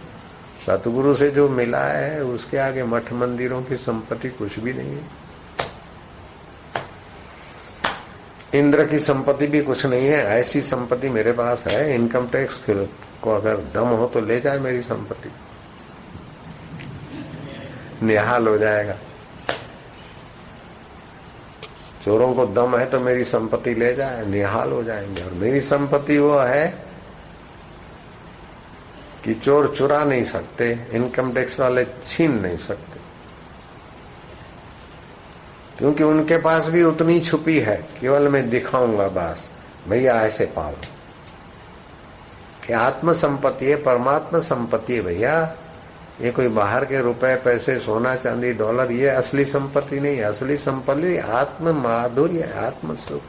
सतगुरु 0.66 1.14
से 1.14 1.30
जो 1.30 1.49
मिला 1.49 1.85
है, 1.85 2.23
उसके 2.25 2.59
आगे 2.59 2.85
मठ 2.85 3.12
मंदिरों 3.12 3.62
की 3.62 3.76
संपत्ति 3.76 4.28
कुछ 4.28 4.59
भी 4.59 4.73
नहीं 4.73 4.92
है। 4.92 5.19
इंद्र 8.54 8.85
की 8.87 8.99
संपत्ति 8.99 9.47
भी 9.47 9.61
कुछ 9.62 9.85
नहीं 9.87 10.09
है, 10.09 10.25
ऐसी 10.30 10.61
संपत्ति 10.62 11.09
मेरे 11.09 11.33
पास 11.33 11.66
है, 11.66 11.95
इनकम 11.95 12.28
टैक्स 12.28 12.61
को 12.69 13.35
अगर 13.35 13.57
दम 13.75 13.88
हो 13.88 14.07
तो 14.07 14.21
ले 14.21 14.40
जाए 14.40 14.59
मेरी 14.59 14.80
संपत्ति। 14.83 15.30
निहाल 18.02 18.49
हो 18.49 18.59
जाएगा। 18.59 18.97
चोरों 22.04 22.35
को 22.35 22.47
दम 22.47 22.76
है 22.76 22.87
तो 22.87 23.00
मेरी 23.00 23.25
संपत्ति 23.25 23.75
ले 23.75 23.95
जाए, 23.95 24.26
निहाल 24.26 24.73
हो 24.73 24.83
जाएँगे। 24.83 25.23
और 25.23 25.30
मेरी 25.30 25.61
संपत्ति 25.61 26.19
वो 26.19 26.38
है 26.38 26.85
कि 29.25 29.35
चोर 29.35 29.75
चुरा 29.78 30.04
नहीं 30.04 30.25
सकते, 30.25 30.87
इनकम 30.90 31.33
टैक्स 31.33 31.61
वाले 31.61 31.87
छीन 32.07 32.40
नहीं 32.40 32.57
सकते। 32.57 33.00
क्योंकि 35.78 36.02
उनके 36.02 36.38
पास 36.38 36.69
भी 36.69 36.83
उतनी 36.83 37.21
छुपी 37.21 37.61
है, 37.61 37.76
केवल 38.00 38.28
मैं 38.28 38.50
दिखाऊँगा 38.50 39.09
बस, 39.09 39.50
भैया 39.88 40.23
ऐसे 40.23 40.47
पाल। 40.47 40.75
ये 42.71 42.73
आत्म 42.73 43.12
संपत्ति 43.12 43.66
है, 43.66 43.76
परमात्मा 43.76 44.40
संपत्ति 44.40 44.95
है, 44.95 45.02
भैया। 45.02 45.57
ये 46.21 46.31
कोई 46.31 46.49
बाहर 46.49 46.85
के 46.85 47.00
रुपए, 47.00 47.37
पैसे, 47.37 47.79
सोना, 47.79 48.17
चांदी, 48.17 48.53
डॉलर, 48.53 48.93
ये 48.93 49.09
असली 49.09 49.45
संपत्ति 49.45 50.00
नहीं 50.00 50.17
है। 50.17 50.23
असली 50.23 50.57
संपत्ति 50.57 51.19
आत्म 51.19 51.75
माधुर्य 51.83 52.55
आत्म 52.57 52.95
सुख 52.95 53.21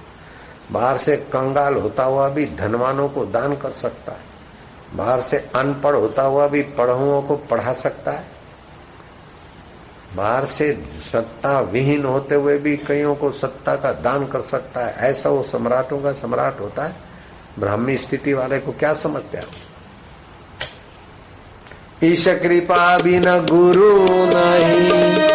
बाहर 0.72 0.98
से 0.98 1.18
कंगाल 1.18 1.76
होता 1.76 2.04
हुआ 2.04 2.30
भी 2.30 2.46
धनवानों 2.46 3.10
को 3.10 3.26
दान 3.26 3.56
कर 3.56 3.72
सकता 3.72 4.12
है। 4.12 4.20
बाहर 4.96 5.22
से 5.22 5.38
अनपढ़ 5.38 5.96
होता 5.96 6.24
हुआ 6.24 6.48
भी 6.48 6.62
पढ़ुओं 6.62 7.22
को 7.22 7.36
पढ़ा 7.36 7.74
सकता 7.74 8.12
है। 8.12 8.26
बाहर 10.16 10.46
से 10.46 10.86
सत्ता 11.12 11.60
विहीन 11.60 12.06
होते 12.06 12.36
हुए 12.36 12.58
भी 12.58 12.78
कईयों 12.78 13.16
को 13.16 13.32
सत्ता 13.32 13.76
का 13.76 13.92
दान 13.92 14.28
कर 14.28 14.42
सकता 14.42 14.86
है। 14.86 14.94
ऐसा 14.94 15.30
वो 15.30 15.44
सम्राटों 15.44 16.02
का 16.02 16.12
सम्राट 16.12 16.60
होता 16.60 16.84
है। 16.84 16.96
ब्राह्मी 17.60 17.98
स्थिति 17.98 18.34
वाले 18.34 18.60
को 18.60 18.72
क्या 18.72 18.94
समझते 18.94 19.38
हैं? 19.38 19.71
ईश 22.04 22.28
कृपा 22.28 22.98
बिन 22.98 23.24
गुरु 23.24 23.92
नहीं। 24.34 25.31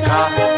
देखा 0.00 0.49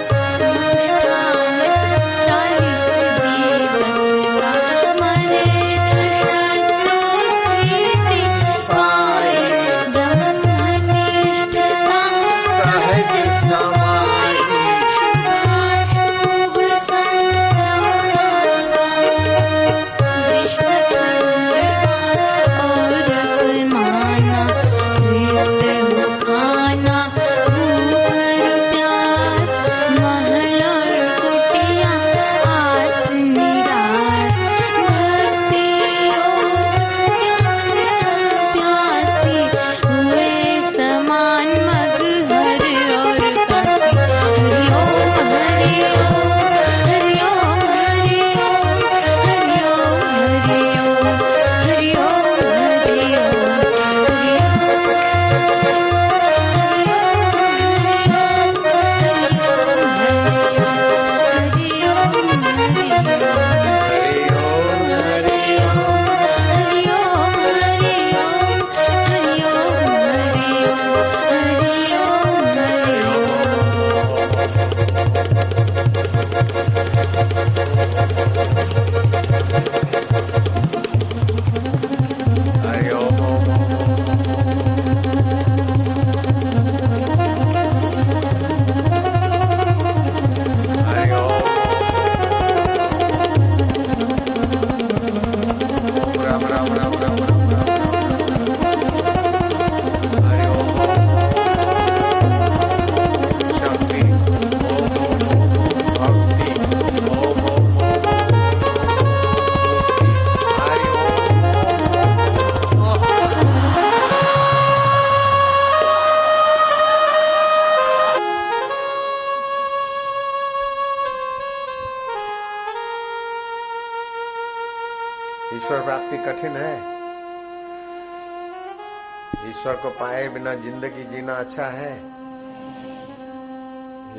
को 129.82 129.90
पाए 129.90 130.28
बिना 130.28 130.54
ज़िंदगी 130.54 131.04
जीना 131.04 131.34
अच्छा 131.34 131.66
है? 131.66 131.92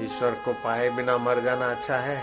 ईश्वर 0.05 0.31
को 0.45 0.53
पाए 0.53 0.89
बिना 0.89 1.17
मर 1.17 1.41
जाना 1.41 1.69
अच्छा 1.71 1.97
है? 1.97 2.17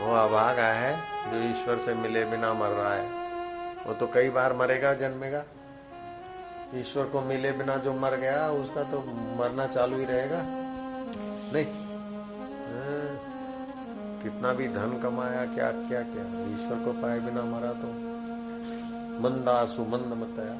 वो 0.00 0.14
अभागा 0.14 0.66
है 0.66 0.92
जो 1.30 1.38
ईश्वर 1.50 1.76
से 1.76 1.94
मिले 1.94 2.24
बिना 2.24 2.52
मर 2.54 2.68
रहा 2.68 2.94
है। 2.94 3.04
वो 3.86 3.94
तो 3.94 4.06
कई 4.06 4.30
बार 4.30 4.52
मरेगा 4.52 4.92
जन्मेगा। 4.94 5.44
ईश्वर 6.74 7.04
को 7.04 7.20
मिले 7.20 7.52
बिना 7.52 7.76
जो 7.76 7.92
मर 7.92 8.16
गया 8.16 8.48
उसका 8.50 8.82
तो 8.82 9.00
मरना 9.38 9.66
चालू 9.66 9.98
ही 9.98 10.04
रहेगा। 10.04 10.42
नहीं। 11.52 11.66
हाँ, 12.68 13.08
कितना 14.22 14.52
भी 14.52 14.68
धन 14.68 14.98
कमाया 15.02 15.44
क्या 15.44 15.70
क्या 15.72 16.02
क्या। 16.02 16.24
ईश्वर 16.48 16.84
को 16.84 16.92
पाए 17.02 17.18
बिना 17.20 17.42
मरा 17.42 17.72
तो। 17.72 17.92
मंदा 19.22 19.64
सुमंद 19.64 20.12
मतया 20.12 20.54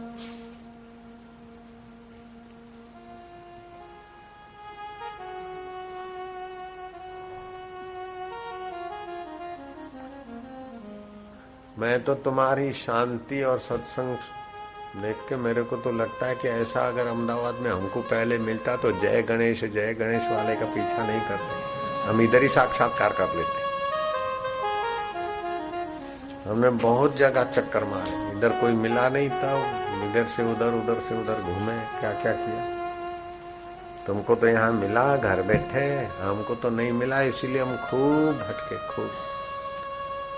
मैं 11.78 12.02
तो 12.04 12.14
तुम्हारी 12.14 12.72
शांति 12.72 13.42
और 13.42 13.58
सत्संग 13.58 14.16
देख 15.02 15.16
के 15.28 15.37
मेरे 15.37 15.62
को 15.62 15.76
तो 15.76 15.92
लगता 15.92 16.26
है 16.26 16.35
कि 16.35 16.48
ऐसा 16.48 16.88
अगर 16.88 17.06
अहमदाबाद 17.06 17.54
में 17.54 17.70
हमको 17.70 18.00
पहले 18.00 18.38
मिलता 18.38 18.76
तो 18.76 18.90
जय 18.92 19.22
गणेश 19.22 19.64
जय 19.64 19.94
गणेश 19.94 20.26
वाले 20.30 20.56
का 20.56 20.66
पीछा 20.66 21.06
नहीं 21.06 21.20
करते। 21.20 22.08
हम 22.08 22.20
इधर 22.20 22.42
ही 22.42 22.48
साक्षात्कार 22.48 23.12
कर 23.12 23.35
लेते। 23.37 23.70
हमने 26.48 26.70
बहुत 26.85 27.16
जगह 27.16 27.44
चक्कर 27.44 27.85
मारे। 27.85 28.38
इधर 28.38 28.61
कोई 28.61 28.72
मिला 28.72 29.08
नहीं 29.08 29.30
था, 29.30 29.52
इधर 30.11 30.24
से 30.37 30.52
उधर 30.52 30.74
उधर 30.74 31.00
से 31.00 31.20
उधर 31.20 31.42
घूमे 31.42 31.80
क्या 32.00 32.12
क्या? 32.12 32.32
किया 32.32 32.62
तुमको 34.06 34.35
तो 34.35 34.46
यहाँ 34.48 34.72
मिला, 34.72 35.16
घर 35.16 35.42
बैठे, 35.42 35.88
हमको 36.20 36.54
तो 36.54 36.70
नहीं 36.70 36.92
मिला, 36.92 37.20
इसीलिए 37.22 37.62
हम 37.62 37.76
खूब 37.76 38.35
भटके 38.38 38.76
खूब 38.88 39.11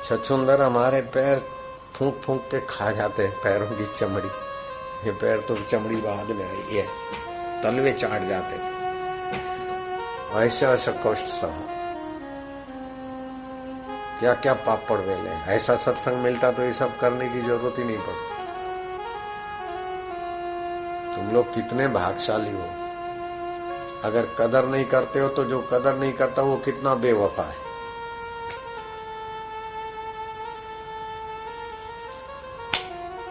छछुंदर 0.05 0.61
हमारे 0.63 1.01
पैर 1.13 1.39
फूंक 1.95 2.17
फूंक 2.25 2.41
के 2.51 2.59
खा 2.61 2.91
जाते 2.91 3.23
हैं, 3.23 3.33
पैरों 3.43 3.67
की 3.69 3.85
चमड़ी। 3.87 4.29
ये 5.07 5.13
पैर 5.13 5.39
तो 5.49 5.57
चमड़ी 5.63 5.97
बाद 5.99 6.31
में 6.31 6.45
आई 6.45 6.77
है, 6.77 6.87
तलवे 7.63 7.93
चाट 7.95 8.29
जाते 8.29 8.57
ऐसा 10.39 10.73
ऐसा 10.73 10.93
कष्ट 11.07 11.27
सह 11.29 11.57
क्या 14.21 14.35
क्या 14.37 14.55
पापड़ 14.67 14.99
वेले 14.99 15.31
ऐसा 15.55 15.77
सत्संग 15.79 16.23
मिलता 16.23 16.53
तो 16.53 16.63
ये 16.63 16.73
सब 16.75 16.99
करने 16.99 17.29
की 17.29 17.41
ज़रूरत 17.41 17.79
ही 17.79 17.85
नहीं 17.85 17.99
पड़ती। 17.99 18.33
तुम 21.17 21.35
लोग 21.35 21.55
कितने 21.55 21.89
भागशाली 21.91 22.53
हो। 22.53 22.69
अगर 24.05 24.35
कदर 24.39 24.67
नहीं 24.67 24.85
करते 24.87 25.21
हो 25.21 25.29
तो 25.31 25.45
जो 25.45 25.61
कदर 25.73 25.97
नहीं 25.97 26.13
करता 26.15 26.43
वो 26.43 26.57
कितना 26.65 26.95
बेवफा 26.97 27.43
है। 27.43 27.64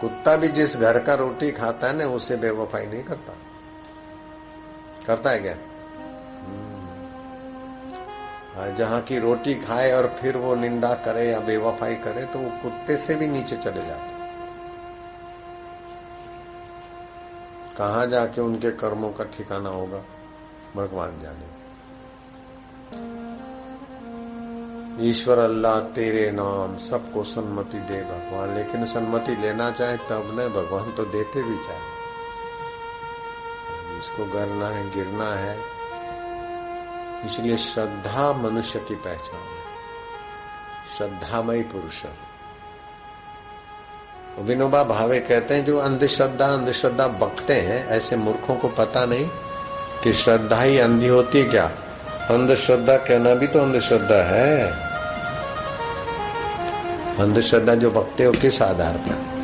कुत्ता 0.04 0.36
भी 0.36 0.48
जिस 0.48 0.76
घर 0.76 0.98
का 0.98 1.14
रोटी 1.14 1.50
खाता 1.50 1.86
है 1.86 1.96
ना, 1.96 2.04
उसे 2.04 2.36
बेवफाई 2.36 2.86
नहीं 2.86 3.02
करता। 3.02 3.32
करता 5.06 5.30
है 5.30 5.38
क्या? 5.38 5.54
हम्म। 8.56 8.74
जहाँ 8.74 9.00
की 9.00 9.18
रोटी 9.18 9.54
खाए 9.54 9.92
और 9.92 10.06
फिर 10.06 10.36
वो 10.36 10.54
निंदा 10.54 10.94
करे 10.94 11.30
या 11.30 11.40
बेवफाई 11.40 11.94
करे 11.94 12.24
तो 12.24 12.38
वो 12.38 12.50
कुत्ते 12.62 12.96
से 12.96 13.14
भी 13.14 13.26
नीचे 13.26 13.56
चले 13.56 13.86
जाते 13.86 14.14
कहा 17.76 18.06
जाके 18.06 18.40
उनके 18.40 18.70
कर्मों 18.70 19.12
का 19.12 19.24
ठिकाना 19.24 19.68
होगा? 19.68 19.98
भगवान 20.76 21.20
जाने। 21.20 21.63
ईश्वर 25.00 25.38
अल्लाह 25.38 25.80
तेरे 25.80 26.30
नाम 26.30 26.76
सबको 26.78 27.24
सन्मति 27.24 27.78
दे 27.78 28.00
भगवान, 28.02 28.54
लेकिन 28.54 28.84
सन्मति 28.84 29.36
लेना 29.36 29.70
चाहे 29.70 29.96
तब 29.96 30.30
न 30.34 30.48
भगवान 30.48 30.92
तो 30.92 31.04
देते 31.04 31.42
भी 31.42 31.56
चाहे। 31.56 31.92
इसको 33.98 34.24
गरना 34.24 34.68
है, 34.68 34.90
गिरना 34.90 35.34
है, 35.34 35.58
इसलिए 37.26 37.56
श्रद्धा 37.56 38.32
मनुष्य 38.32 38.78
की 38.78 38.94
पहचान 38.94 39.40
है। 39.40 39.64
श्रद्धामयी 40.98 41.62
पुरुष 41.62 42.02
विनोबा 44.38 44.84
भावे 44.84 45.20
कहते 45.20 45.54
हैं, 45.54 45.64
जो 45.64 45.78
अंधश्रद्धा 45.78 46.46
अंधश्रद्धा 46.46 47.08
बकते 47.08 47.54
हैं, 47.54 47.86
ऐसे 47.86 48.16
मूर्खों 48.16 48.56
को 48.56 48.68
पता 48.68 49.04
नहीं 49.04 49.28
कि 50.02 50.12
श्रद्धा 50.12 50.62
ही 50.62 50.78
अंधी 50.78 51.08
होती 51.08 51.38
है 51.38 51.44
क्या? 51.44 51.70
अंधश्रद्धा 52.30 52.96
कहना 52.96 53.34
भी 53.34 53.46
तो 53.46 53.60
अंधश्रद्धा 53.60 54.22
है। 54.22 54.83
अंधश्रद्धा 57.20 57.74
जो 57.74 57.90
बकते 57.90 58.24
हो 58.24 58.32
किस 58.32 58.62
आधार 58.62 58.92
पर 58.92 59.34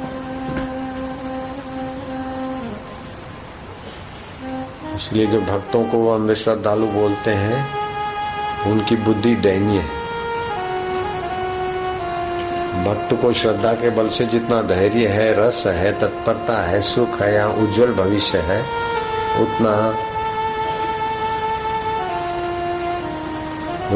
इसलिए 4.96 5.26
जो 5.26 5.40
भक्तों 5.40 5.84
को 5.84 5.98
वो 5.98 6.14
अंधश्रद्धालु 6.14 6.86
बोलते 6.86 7.30
हैं, 7.30 7.70
उनकी 8.70 8.96
बुद्धि 8.96 9.34
दयनीय 9.34 9.78
है। 9.78 10.00
भक्त 12.84 13.22
को 13.22 13.32
श्रद्धा 13.32 13.72
के 13.72 13.90
बल 13.90 14.08
से 14.08 14.26
जितना 14.26 14.62
धैर्य 14.62 15.06
है, 15.06 15.48
रस 15.48 15.62
है, 15.66 16.00
तत्परता 16.00 16.62
है, 16.62 16.82
सुख 16.82 17.22
है, 17.22 17.34
या 17.34 17.48
उज्जवल 17.48 17.92
भविष्य 17.92 18.38
है, 18.38 18.60
उतना 19.42 19.94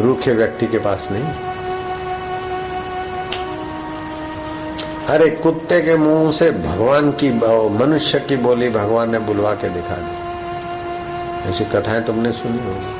रूखे 0.00 0.32
व्यक्ति 0.32 0.66
के 0.66 0.78
पास 0.78 1.08
नहीं। 1.10 1.53
अरे 5.08 5.30
कुत्ते 5.30 5.80
के 5.82 5.96
मुँह 5.96 6.32
से 6.32 6.50
भगवान 6.50 7.10
की 7.12 7.30
मनुष्य 7.78 8.20
की 8.20 8.36
बोली 8.36 8.68
भगवान 8.68 9.10
ने 9.10 9.18
बुलवा 9.18 9.54
के 9.54 9.68
दिखा 9.68 9.94
दी। 9.94 11.50
ऐसी 11.50 11.64
कथाएँ 11.64 12.02
तुमने 12.02 12.32
सुनी 12.32 12.58
होगी। 12.58 12.94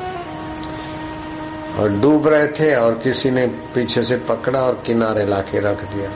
और 1.79 1.89
डूब 2.01 2.27
रहे 2.27 2.47
थे 2.47 2.75
और 2.75 2.93
किसी 2.93 3.31
ने 3.31 3.47
पीछे 3.47 4.03
से 4.03 4.17
पकड़ा 4.17 4.61
और 4.61 4.83
किनारे 4.85 5.25
लाके 5.25 5.59
रख 5.59 5.83
दिया। 5.83 6.09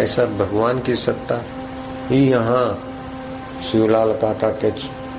ऐसा 0.00 0.24
भगवान 0.24 0.78
की 0.78 0.96
सत्ता 0.96 1.42
ही 2.08 2.30
यहाँ 2.30 2.90
शिवलाल 3.72 4.12
काका 4.12 4.48
के 4.48 4.70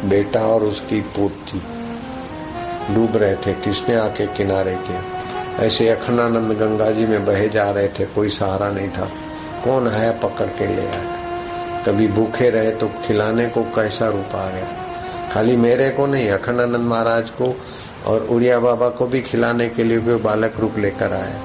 बेटा 0.07 0.39
और 0.39 0.63
उसकी 0.63 1.01
पूत 1.01 1.61
डूब 2.91 3.17
रहे 3.17 3.35
थे, 3.35 3.53
किसने 3.53 3.95
आके 3.95 4.25
किनारे 4.27 4.75
किया? 4.75 5.03
ऐसे 5.65 5.89
अखंडानंद 5.89 6.51
गंगा 6.51 6.91
जी 6.91 7.05
में 7.05 7.25
बहे 7.25 7.49
जा 7.49 7.71
रहे 7.71 7.87
थे, 7.87 8.05
कोई 8.05 8.29
सहारा 8.29 8.69
नहीं 8.69 8.89
था। 8.89 9.09
कौन 9.65 9.87
आया 9.87 10.11
पकड़ 10.11 10.45
के 10.45 10.67
ले 10.67 10.81
आया 10.81 11.83
कभी 11.85 12.07
भूखे 12.07 12.49
रहे 12.49 12.71
तो 12.71 12.89
खिलाने 13.05 13.45
को 13.45 13.63
कैसा 13.63 14.07
रूप 14.09 14.35
आ 14.35 14.49
गया? 14.49 14.67
खाली 15.33 15.55
मेरे 15.55 15.89
को 15.89 16.05
नहीं, 16.07 16.29
अखंडानंद 16.29 16.87
महाराज 16.87 17.29
को 17.29 17.55
और 18.05 18.23
उड़िया 18.23 18.59
बाबा 18.59 18.89
को 18.89 19.07
भी 19.07 19.21
खिलाने 19.21 19.69
के 19.69 19.83
लिए 19.83 19.97
वो 19.97 20.17
बालक 20.19 20.59
रूप 20.59 20.77
लेकर 20.77 21.13
आया 21.13 21.41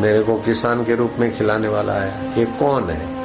मेरे 0.00 0.22
को 0.22 0.36
किसान 0.36 0.84
के 0.84 0.94
रूप 0.94 1.14
में 1.18 1.36
खिलाने 1.36 1.68
वाला 1.68 1.92
आया 1.92 2.34
ये 2.38 2.44
कौन 2.44 2.90
है? 2.90 3.22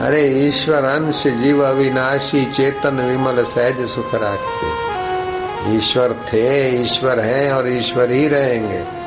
अरे 0.00 0.22
ईश्वर 0.46 0.84
अंश 0.84 1.26
जीव 1.26 1.64
अविनाशी, 1.66 2.44
चेतन 2.44 3.00
विमल 3.00 3.44
सहज 3.44 3.88
सुख 3.88 4.14
राखते 4.14 5.76
ईश्वर 5.76 6.12
थे, 6.32 6.46
ईश्वर 6.82 7.20
हैं 7.20 7.52
और 7.52 7.68
ईश्वर 7.68 8.10
ही 8.10 8.28
रहेंगे। 8.28 9.03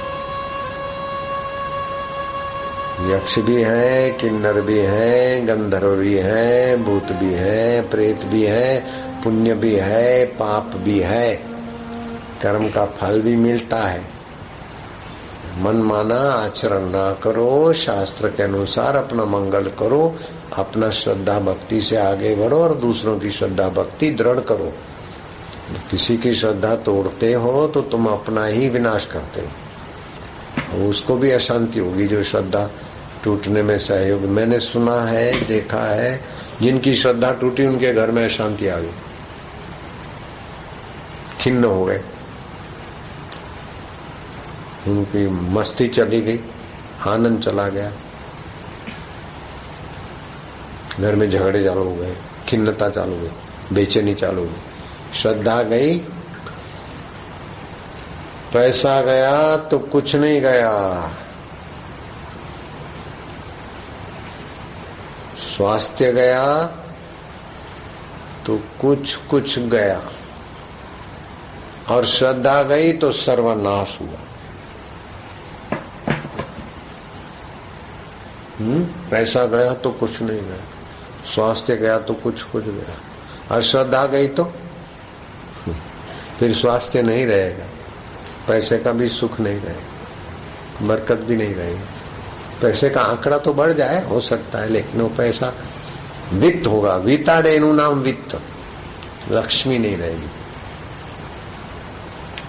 यक्ष 3.15 3.39
भी 3.39 3.61
है, 3.61 4.11
किन्नर 4.11 4.61
भी 4.61 4.79
है, 4.79 5.45
गंधर्व 5.45 5.95
भी 5.95 6.17
है, 6.17 6.83
भूत 6.83 7.03
भी 7.03 7.33
है, 7.33 7.89
प्रेत 7.89 8.25
भी 8.25 8.43
है, 8.43 8.85
पुण्य 9.23 9.53
भी 9.53 9.75
है, 9.75 10.25
पाप 10.25 10.71
भी 10.75 10.99
है। 10.99 11.35
कर्म 12.41 12.69
का 12.69 12.85
फल 12.85 13.21
भी 13.21 13.35
मिलता 13.35 13.77
है। 13.77 14.01
मन 15.59 15.75
माना 15.75 16.15
आचरण 16.15 16.89
ना 16.89 17.13
करो, 17.13 17.73
शास्त्र 17.73 18.27
के 18.27 18.43
अनुसार 18.43 18.95
अपना 18.95 19.25
मंगल 19.25 19.63
करो, 19.63 20.15
अपना 20.53 20.89
श्रद्धा 20.89 21.39
भक्ति 21.39 21.81
से 21.81 21.97
आगे 21.97 22.35
बढ़ो 22.35 22.63
और 22.63 22.73
दूसरों 22.73 23.19
की 23.19 23.31
श्रद्धा 23.31 23.69
भक्ति 23.69 24.11
दृढ़ 24.11 24.39
करो। 24.39 24.73
किसी 25.91 26.17
की 26.17 26.33
श्रद्धा 26.33 26.75
तोड़ते 26.75 27.33
हो 27.33 27.67
तो 27.67 27.81
तुम 27.81 28.07
अपना 28.07 28.45
ही 28.45 28.69
विनाश 28.69 29.05
करते 29.05 29.41
हो। 29.41 30.89
उसको 30.89 31.17
भी 31.17 31.31
अशांति 31.31 31.79
होगी 31.79 32.07
जो 32.07 32.23
श्रद्धा 32.23 32.69
टूटने 33.23 33.63
में 33.63 33.77
सहयोग। 33.77 34.21
मैंने 34.21 34.59
सुना 34.59 35.01
है, 35.01 35.45
देखा 35.45 35.81
है, 35.81 36.21
जिनकी 36.61 36.95
श्रद्धा 36.95 37.31
टूटी 37.31 37.65
उनके 37.65 37.93
घर 37.93 38.11
में 38.11 38.25
अशांति 38.25 38.67
आ 38.67 38.77
गई। 38.77 38.91
खिन्न 41.41 41.63
हो 41.63 41.85
गए। 41.85 42.01
उनकी 44.87 45.27
मस्ती 45.27 45.87
चली 45.87 46.21
गई, 46.21 46.39
आनंद 47.07 47.43
चला 47.43 47.69
गया। 47.69 47.91
घर 50.99 51.15
में 51.15 51.29
झगड़े 51.31 51.63
चालू 51.63 51.83
हो 51.83 51.95
गए, 51.95 52.15
खिन्नता 52.47 52.89
चालू 52.89 53.15
हुई 53.15 53.29
बेचैनी 53.73 54.13
चालू 54.13 54.41
हुई 54.41 54.55
श्रद्धा 55.15 55.63
गई। 55.63 55.99
पैसा 58.53 59.01
गया 59.01 59.57
तो 59.57 59.79
कुछ 59.79 60.15
नहीं 60.15 60.41
गया। 60.41 61.03
स्वास्थ्य 65.57 66.13
गया 66.13 66.65
तो 68.45 68.57
कुछ 68.81 69.15
कुछ 69.15 69.59
गया। 69.59 70.01
और 71.89 72.05
श्रद्धा 72.05 72.63
गई 72.63 72.93
तो 72.93 73.11
सर्वनाश 73.11 73.97
हुआ। 74.01 74.19
हम्म? 78.59 78.83
पैसा 78.83 79.45
गया 79.45 79.73
तो 79.73 79.91
कुछ 79.91 80.21
नहीं 80.21 80.41
गया। 80.41 80.63
स्वास्थ्य 81.33 81.75
गया 81.75 81.99
तो 81.99 82.13
कुछ 82.13 82.43
कुछ 82.43 82.63
गया। 82.63 82.95
और 83.55 83.63
श्रद्धा 83.63 84.05
गई 84.05 84.27
तो 84.27 84.53
फिर 86.38 86.54
स्वास्थ्य 86.54 87.02
नहीं 87.02 87.26
रहेगा 87.26 87.66
पैसे 88.48 88.78
का 88.78 88.92
भी 88.92 89.08
सुख 89.08 89.40
नहीं 89.40 89.60
रहेगा 89.60 90.86
बरकत 90.86 91.24
भी 91.28 91.36
नहीं 91.36 91.54
रहेगी 91.54 92.60
पैसे 92.62 92.90
का 92.90 93.02
आंकड़ा 93.02 93.38
तो 93.38 93.52
बढ़ 93.54 93.72
जाए 93.72 94.04
हो 94.08 94.20
सकता 94.20 94.58
है 94.58 94.68
लेकिन 94.68 95.00
वो 95.00 95.08
पैसा 95.16 95.52
वित्त 96.34 96.66
होगा 96.66 96.96
विताड़े 97.00 97.58
नु 97.58 97.72
नाम 97.72 98.00
वित्त 98.00 98.40
लक्ष्मी 99.30 99.78
नहीं 99.78 99.96
रहेगी 99.96 100.30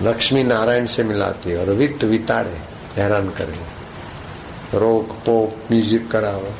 लक्ष्मी 0.03 0.43
नारायण 0.43 0.85
से 0.85 1.03
मिलाती 1.03 1.51
है 1.51 1.57
और 1.57 1.73
वित्त 1.73 2.03
विताड़े 2.05 2.57
हैरान 2.97 3.29
करे 3.29 4.79
रोक 4.79 5.11
पोक 5.25 5.71
म्यूजिक 5.71 6.11
करावे 6.11 6.53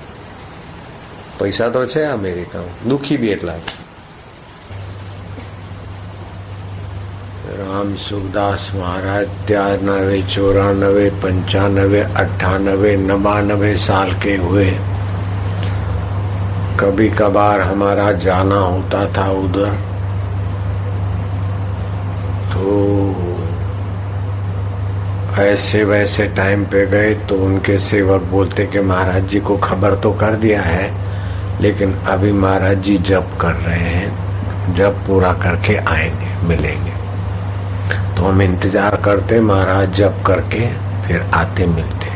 પૈસા 1.40 1.70
તો 1.70 1.86
છે 1.86 2.04
અમેરિકામાં 2.08 2.90
દુખી 2.90 3.18
બી 3.18 3.32
એટલા 3.32 3.58
છે 3.60 3.79
राम 7.51 7.95
सुखदास 7.95 8.73
महाराज, 8.75 9.29
त्यानवे, 9.47 10.23
चौरानवे, 10.23 11.11
पंचानवे, 11.11 12.01
अट्ठानवे, 12.01 12.97
नवानवे 12.97 13.77
साल 13.77 14.13
के 14.13 14.37
हुए। 14.37 14.71
कभी 16.81 17.09
कभार 17.09 17.61
हमारा 17.61 18.13
जाना 18.13 18.55
होता 18.55 19.07
था 19.07 19.31
उधर। 19.31 19.73
तो 22.53 22.65
ऐसे 25.43 25.85
वैसे 25.85 26.29
टाइम 26.29 26.65
पे 26.65 26.87
गए 26.87 27.15
तो 27.15 27.37
उनके 27.37 27.79
सेवक 27.79 28.23
बोलते 28.23 28.67
कि 28.67 28.81
महाराज 28.81 29.25
जी 29.25 29.41
को 29.41 29.57
खबर 29.57 29.95
तो 29.95 30.13
कर 30.13 30.35
दिया 30.35 30.63
है, 30.63 30.91
लेकिन 31.61 31.95
अभी 31.95 32.33
महाराज 32.33 32.79
जी 32.79 32.99
जब 32.99 33.39
कर 33.39 33.53
रहे 33.53 33.91
हैं। 33.91 34.31
जब 34.75 35.07
पूरा 35.07 35.33
करके 35.33 35.77
आएँगे, 35.77 36.47
मिलेंगे। 36.47 37.10
तो 38.17 38.23
हम 38.23 38.43
इंतज़ार 38.43 38.97
करते, 38.97 39.41
महाराज 39.41 39.95
जब 39.95 40.23
करके 40.23 40.67
फिर 41.03 41.23
आते 41.35 41.67
मिलते। 41.67 42.11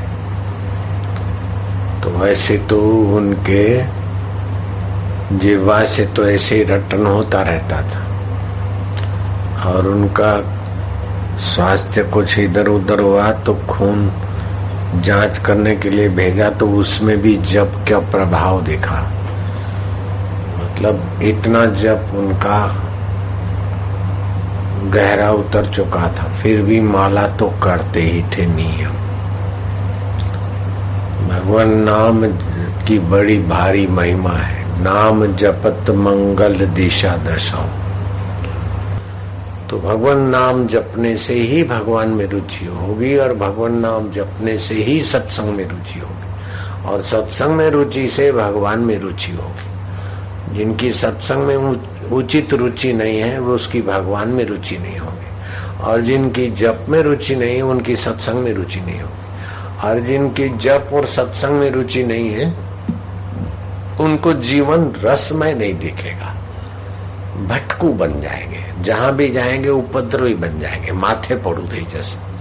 तो 2.03 2.11
वैसे 2.11 2.57
तो 2.59 2.81
उनके 3.17 3.65
जीवा 5.39 5.85
से 5.87 6.07
तो 6.07 6.27
ऐसे 6.27 6.57
ही 6.57 6.65
रटन 6.65 7.07
होता 7.07 7.43
रहता 7.43 7.83
था। 7.83 8.03
और 9.71 9.87
उनका 9.87 10.33
स्वास्थ्य 11.55 12.03
कुछ 12.05 12.39
इधर 12.39 12.69
उधर 12.69 13.01
हुआ 13.01 13.31
तो 13.33 13.55
खून 13.71 14.11
जाँच 14.95 15.39
करने 15.39 15.75
के 15.77 15.91
लिए 15.91 16.09
भेजा 16.09 16.51
तो 16.51 16.67
उसमें 16.71 17.17
भी 17.23 17.37
जब 17.53 17.85
क्या 17.85 17.99
प्रभाव 17.99 18.63
देखा। 18.65 19.01
मतलब 20.59 21.23
इतना 21.23 21.65
जब 21.67 22.11
उनका 22.15 22.59
गहरा 24.91 25.31
उतर 25.31 25.67
चुका 25.67 26.01
था। 26.01 26.29
फिर 26.43 26.63
भी 26.63 26.81
माला 26.81 27.27
तो 27.29 27.49
करते 27.63 28.01
ही 28.01 28.23
थे 28.23 28.47
नियम। 28.47 28.93
भगवान 31.29 31.75
नाम 31.75 32.25
की 32.87 32.99
बड़ी 32.99 33.39
भारी 33.39 33.87
महिमा 33.87 34.31
है। 34.31 34.83
नाम 34.83 35.27
जपत 35.37 35.91
मंगल 35.91 36.67
दिशा 36.67 37.17
दशा 37.17 37.69
तो 39.71 39.79
भगवान 39.79 40.19
नाम 40.19 40.67
जपने 40.67 41.17
से 41.17 41.35
ही 41.35 41.63
भगवान 41.65 42.09
में 42.09 42.27
रुचि 42.27 42.67
होगी 42.67 43.17
और 43.17 43.33
भगवान 43.35 43.79
नाम 43.79 44.11
जपने 44.11 44.59
से 44.59 44.75
ही 44.75 45.03
सत्संग 45.03 45.55
में 45.55 45.69
रुचि 45.69 46.01
होगी। 46.01 46.89
और 46.89 47.03
सत्संग 47.03 47.49
में 47.49 47.71
रुचि 47.71 48.07
से 48.07 48.33
भगवान 48.33 48.79
में 48.79 48.99
रुचि 48.99 49.33
होगी। 49.33 49.74
जिनकी 50.53 50.93
सत्संग 50.93 51.39
में 51.39 51.57
उचित 52.13 52.55
रुचि 52.55 52.93
नहीं 52.93 53.21
है, 53.21 53.39
वो 53.39 53.55
उसकी 53.55 53.83
भगवान 53.83 54.29
में 54.29 54.45
रुचि 54.45 54.79
नहीं 54.79 54.99
होगी। 54.99 55.25
और 55.83 56.01
जिनकी 56.01 56.51
जप 56.51 56.87
में 56.89 57.03
रुचि 57.03 57.37
नहीं 57.37 57.57
है, 57.57 57.63
उनकी 57.63 57.97
सत्संग 57.97 58.35
में 58.35 58.53
रुचि 58.53 58.81
नहीं 58.81 59.01
होगी। 59.01 59.25
और 59.89 60.01
जिनकी 60.01 60.49
जप 60.49 60.91
और 60.93 61.07
सत्संग 61.07 61.51
में 61.51 61.71
रुचि 61.71 62.05
नहीं 62.05 62.31
है, 62.35 62.55
उनको 64.01 64.33
जीवन 64.33 64.93
रसमय 65.05 65.55
नहीं 65.55 65.75
दिखेगा। 65.75 66.35
भटकू 67.47 67.89
बन 67.89 68.21
जाएँगे। 68.21 68.83
जहाँ 68.83 69.17
भी 69.17 69.31
जाएँगे, 69.31 69.69
उपद्रवी 69.69 70.35
बन 70.35 70.61
जाएँगे। 70.61 70.93
माथे 70.93 71.37
पड़ू 71.37 71.63
थे 71.63 71.81
जैसे। 71.81 72.35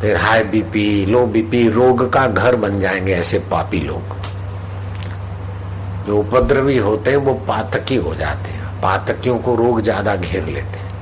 फिर 0.00 0.16
हाई 0.16 0.44
बीपी, 0.44 1.06
लो 1.06 1.26
बीपी, 1.26 1.68
रोग 1.68 2.12
का 2.12 2.26
घर 2.26 2.56
बन 2.56 2.80
जाएँगे 2.80 3.12
ऐसे 3.12 3.38
पापी 3.38 3.80
लोग। 3.80 4.33
जो 6.06 6.18
उपद्रवी 6.18 6.78
होते 6.78 7.10
हैं, 7.10 7.16
वो 7.16 7.34
पातकी 7.48 7.96
हो 7.96 8.14
जाते 8.14 8.50
हैं। 8.50 8.80
पातकियों 8.82 9.38
को 9.38 9.54
रोग 9.56 9.80
ज़्यादा 9.82 10.16
घेर 10.16 10.44
लेते 10.44 10.78
हैं। 10.78 10.92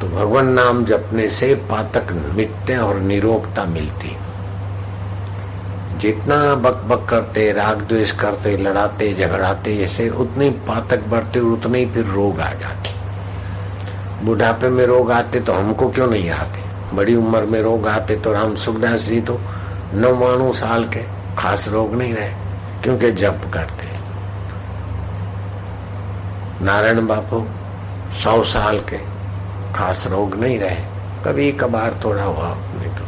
तो 0.00 0.08
भगवान 0.08 0.48
नाम 0.52 0.84
जपने 0.84 1.28
से 1.30 1.54
पातक 1.70 2.12
मिटते 2.36 2.76
और 2.78 3.00
निरोगता 3.00 3.64
मिलती 3.66 4.16
जितना 6.00 6.54
बक 6.56 6.82
बक 6.84 7.06
करते, 7.08 7.50
राग 7.52 7.80
द्वेष 7.88 8.12
करते, 8.12 8.56
लड़ाते, 8.56 9.12
झगड़ाते, 9.14 9.76
ऐसे 9.84 10.08
उतने 10.10 10.50
पातक 10.68 11.06
बढ़ते 11.08 11.40
उतने 11.40 11.78
ही 11.78 11.86
फिर 11.86 12.04
रोग 12.06 12.40
आ 12.40 12.52
जाते 12.52 13.00
बुढ़ापे 14.24 14.68
में 14.68 14.84
रोग 14.86 15.10
आते 15.12 15.40
तो 15.40 15.52
हमको 15.52 15.88
क्यों 15.88 16.06
नहीं 16.06 16.30
आते? 16.30 16.60
बड़ी 16.96 17.14
उम्र 17.14 17.44
में 17.44 17.60
रोग 17.62 17.86
आते 17.88 18.16
तो 18.16 18.32
राम 18.32 18.54
सुखदास 18.56 19.00
जी 19.00 19.20
तो 19.20 19.38
नवाणु 19.94 20.52
साल 20.52 20.84
के 20.84 21.02
खास 21.38 21.68
रोग 21.68 21.94
नहीं 21.94 22.14
रहे। 22.14 22.30
क्योंकि 22.82 23.12
जप 23.12 23.40
करते 23.54 23.92
नारायण 26.64 27.06
बापू 27.06 27.46
सौ 28.24 28.44
साल 28.44 28.78
के 28.78 28.98
खास 29.74 30.06
रोग 30.06 30.34
नहीं 30.34 30.58
रहे। 30.58 30.76
कभी 31.24 31.52
कभार 31.52 32.00
थोड़ा 32.04 32.24
हुआ 32.24 32.48
नहीं 32.48 32.94
तो। 32.94 33.04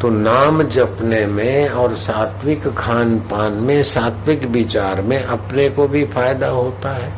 तो 0.00 0.10
नाम 0.10 0.62
जपने 0.62 1.26
में 1.26 1.68
और 1.68 1.96
सात्विक 1.96 2.68
खान 2.68 3.18
पान 3.18 3.52
में, 3.52 3.82
सात्विक 3.82 4.44
विचार 4.44 5.02
में 5.02 5.24
अपने 5.24 5.68
को 5.68 5.88
भी 5.88 6.04
फ़ायदा 6.04 6.48
होता 6.48 6.90
है 6.90 7.12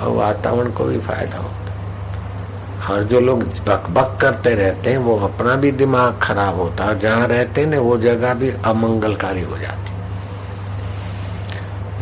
और 0.00 0.08
वातावरण 0.08 0.70
को 0.70 0.84
भी 0.84 0.98
फ़ायदा 0.98 1.36
होता 1.36 1.60
है। 1.60 1.65
और 2.90 3.02
जो 3.04 3.20
लोग 3.20 3.42
बक 3.42 3.86
बक 3.90 4.18
करते 4.20 4.54
रहते 4.54 4.90
हैं, 4.90 4.98
वो 4.98 5.18
अपना 5.18 5.54
भी 5.54 5.72
दिमाग 5.72 6.18
खराब 6.22 6.60
होता 6.60 6.84
है। 6.84 6.98
जहाँ 6.98 7.26
रहते 7.26 7.60
हैं 7.60 7.68
ना, 7.68 7.80
वो 7.80 7.98
जगह 7.98 8.34
भी 8.34 8.50
अमंगलकारी 8.64 9.42
हो 9.42 9.58
जाती 9.58 9.96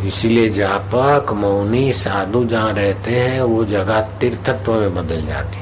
इसीलिए 0.08 0.48
जापक, 0.50 1.32
मौनी, 1.32 1.92
साधु 1.92 2.44
जहाँ 2.44 2.72
रहते 2.72 3.10
हैं, 3.10 3.40
वो 3.42 3.64
जगह 3.64 4.00
तीर्थत्व 4.00 4.74
में 4.74 4.94
बदल 4.94 5.26
जाती 5.26 5.58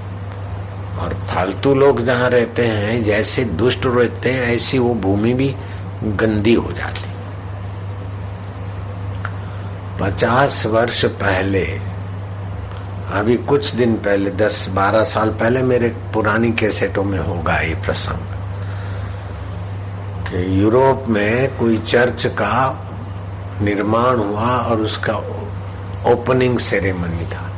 और 1.00 1.14
फालतू 1.14 1.74
लोग 1.74 2.04
जहाँ 2.04 2.30
रहते 2.30 2.66
हैं, 2.66 3.04
जैसे 3.04 3.44
दुष्ट 3.44 3.86
रहते 3.86 4.30
हैं, 4.30 4.42
ऐसी 4.42 4.78
वो 4.78 4.94
भूमि 4.94 5.34
भी 5.34 5.54
गंदी 6.04 6.54
हो 6.54 6.72
जाती 6.72 7.00
पचास 10.00 10.66
वर्ष 10.66 11.04
पहले 11.04 11.91
अभी 13.12 13.36
कुछ 13.36 13.74
दिन 13.74 13.94
पहले, 13.94 14.30
दस, 14.30 14.66
बारह 14.68 15.04
साल 15.04 15.30
पहले 15.30 15.62
मेरे 15.62 15.88
पुरानी 15.88 16.52
कैसेटों 16.52 17.04
में 17.04 17.18
होगा 17.18 17.58
ये 17.58 17.74
प्रसंग 17.74 18.18
कि 20.26 20.62
यूरोप 20.62 21.04
में 21.08 21.56
कोई 21.56 21.78
चर्च 21.78 22.26
का 22.26 22.88
निर्माण 23.62 24.16
हुआ 24.16 24.56
और 24.56 24.80
उसका 24.80 25.16
ओपनिंग 26.12 26.58
सेरेमनी 26.58 27.24
था। 27.26 27.48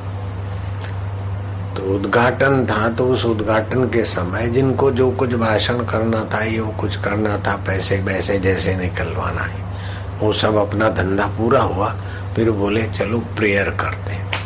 तो 1.77 1.95
उद्घाटन 1.95 2.67
था 2.67 2.89
तो 2.89 3.07
उस 3.07 3.25
उद्घाटन 3.25 3.85
के 3.85 4.05
समय 4.05 4.47
जिनको 4.47 4.91
जो 4.91 5.11
कुछ 5.11 5.35
भाषण 5.35 5.85
करना 5.85 6.25
था, 6.25 6.45
ये 6.45 6.61
वो 6.61 6.73
कुछ 6.81 6.97
करना 6.97 7.39
था, 7.39 7.57
पैसे 7.57 7.97
वैसे 7.97 8.39
जैसे 8.39 8.77
निकलवाना 8.77 9.43
है। 9.43 9.65
वो 10.21 10.33
सब 10.33 10.57
अपना 10.57 10.89
धंधा 10.89 11.27
पूरा 11.27 11.61
हुआ, 11.61 11.95
फिर 12.37 12.51
बोले, 12.51 12.83
चलो, 12.83 13.19
प्रेयर 13.19 13.71
करते 13.71 14.13
हैं। 14.13 14.44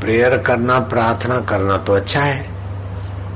प्रेयर 0.00 0.38
करना, 0.38 0.80
प्रार्थना 0.80 1.40
करना 1.40 1.76
तो 1.76 1.92
अच्छा 1.92 2.20
है। 2.20 2.42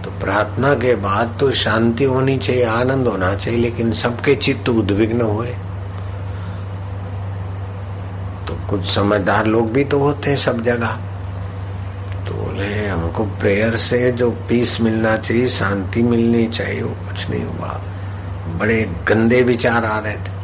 तो 0.04 0.10
प्रार्थना 0.10 0.74
के 0.74 0.94
बाद 0.94 1.36
तो 1.40 1.52
शांति 1.52 2.04
होनी 2.04 2.38
चाहिए, 2.38 2.64
आनंद 2.64 3.06
होना 3.06 3.34
चाहिए, 3.34 3.60
लेकिन 3.60 3.92
सबके 3.92 4.34
चित्त 4.34 4.68
उद्विग्न 4.68 5.20
हुए। 5.20 5.46
तो 8.48 8.54
कुछ 8.70 8.94
समझदार 8.94 9.46
लोग 9.46 9.72
भी 9.72 9.84
तो 9.84 9.98
होते 9.98 10.30
हैं 10.30 10.36
सब 10.36 10.64
जगह। 10.64 10.98
तो 12.26 12.34
बोले, 12.34 12.86
हमको 12.88 13.24
प्रेयर 13.24 13.76
से 13.76 14.12
जो 14.12 14.30
पीस 14.30 14.80
मिलना 14.80 15.16
चाहिए, 15.16 15.48
शांति 15.48 16.02
मिलनी 16.02 16.46
चाहिए, 16.46 16.82
वो 16.82 16.88
कुछ 16.88 17.30
नहीं 17.30 17.44
हुआ। 17.44 17.80
बड़े 18.58 18.90
गंदे 19.08 19.42
विचार 19.42 19.84
आ 19.84 19.98
रहे 19.98 20.16
थे। 20.16 20.34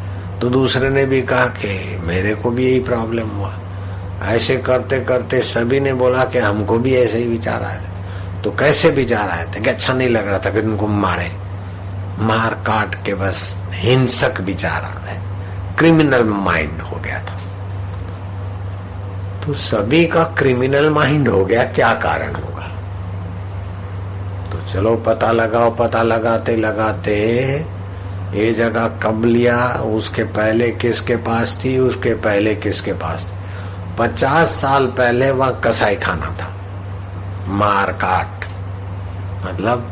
तो 0.41 0.51
दूसरे 0.51 0.91
ने 0.91 1.07
भी 1.07 1.23
कहा 1.23 1.47
कि 1.47 2.01
मेरे 2.05 2.35
को 2.35 2.51
भी 2.51 2.71
यही 2.71 2.81
प्रॉब्लम 2.81 3.29
हुआ। 3.29 3.55
ऐसे 4.23 4.57
करते 4.57 5.01
करते 5.01 5.41
सभी 5.41 5.81
ने 5.81 5.93
बोला 5.93 6.25
कि 6.25 6.39
हमको 6.39 6.79
भी 6.79 6.95
ऐसे 6.95 7.19
ही 7.19 7.27
विचार 7.27 7.63
आए 7.63 7.81
तो 8.45 8.51
कैसे 8.51 8.91
विचार 8.91 9.31
आए 9.31 9.47
थे? 9.57 9.61
कि 9.61 9.71
अच्छा 9.71 9.93
नहीं 9.93 10.09
लग 10.09 10.29
रहा 10.29 10.39
था 10.39 10.51
कि 10.51 10.63
तुमको 10.63 10.87
मारे। 10.87 11.33
मार 12.19 12.55
काट 12.55 13.05
के 13.05 13.15
बस 13.15 13.57
हिंसक 13.71 14.41
विचार 14.41 14.83
आ 14.83 15.07
रहे। 15.07 15.19
क्रिमिनल 15.79 16.25
माइंड 16.25 16.81
हो 16.81 16.97
गया 16.97 17.19
था। 17.19 17.37
तो 19.47 19.55
सभी 19.55 20.07
का 20.07 20.25
क्रिमिनल 20.25 20.91
माइंड 20.91 21.29
हो 21.29 21.45
गया, 21.45 21.65
क्या 21.65 21.95
कारण 21.95 22.35
होगा? 22.35 22.71
तो 24.53 24.73
चलो, 24.73 24.97
पता 24.97 25.33
लगाओ, 25.33 25.77
पता 25.77 26.03
लगाते 26.03 26.57
लगाते 26.57 27.15
ये 28.35 28.53
जगह 28.53 28.89
कब 28.89 29.25
लिया? 29.25 29.67
उसके 29.69 30.25
पहले 30.25 30.71
किसके 30.71 31.17
पास 31.17 31.61
थी? 31.65 31.79
उसके 31.79 32.15
पहले 32.15 32.55
किसके 32.55 32.93
पास 32.93 33.27
थी? 33.29 33.40
पचास 34.01 34.49
साल 34.49 34.87
पहले 34.87 35.31
वह 35.31 35.51
कसाई 35.51 35.97
खाना 35.97 36.27
था। 36.27 36.53
मार 37.49 37.93
काट। 37.93 38.45
मतलब 39.47 39.91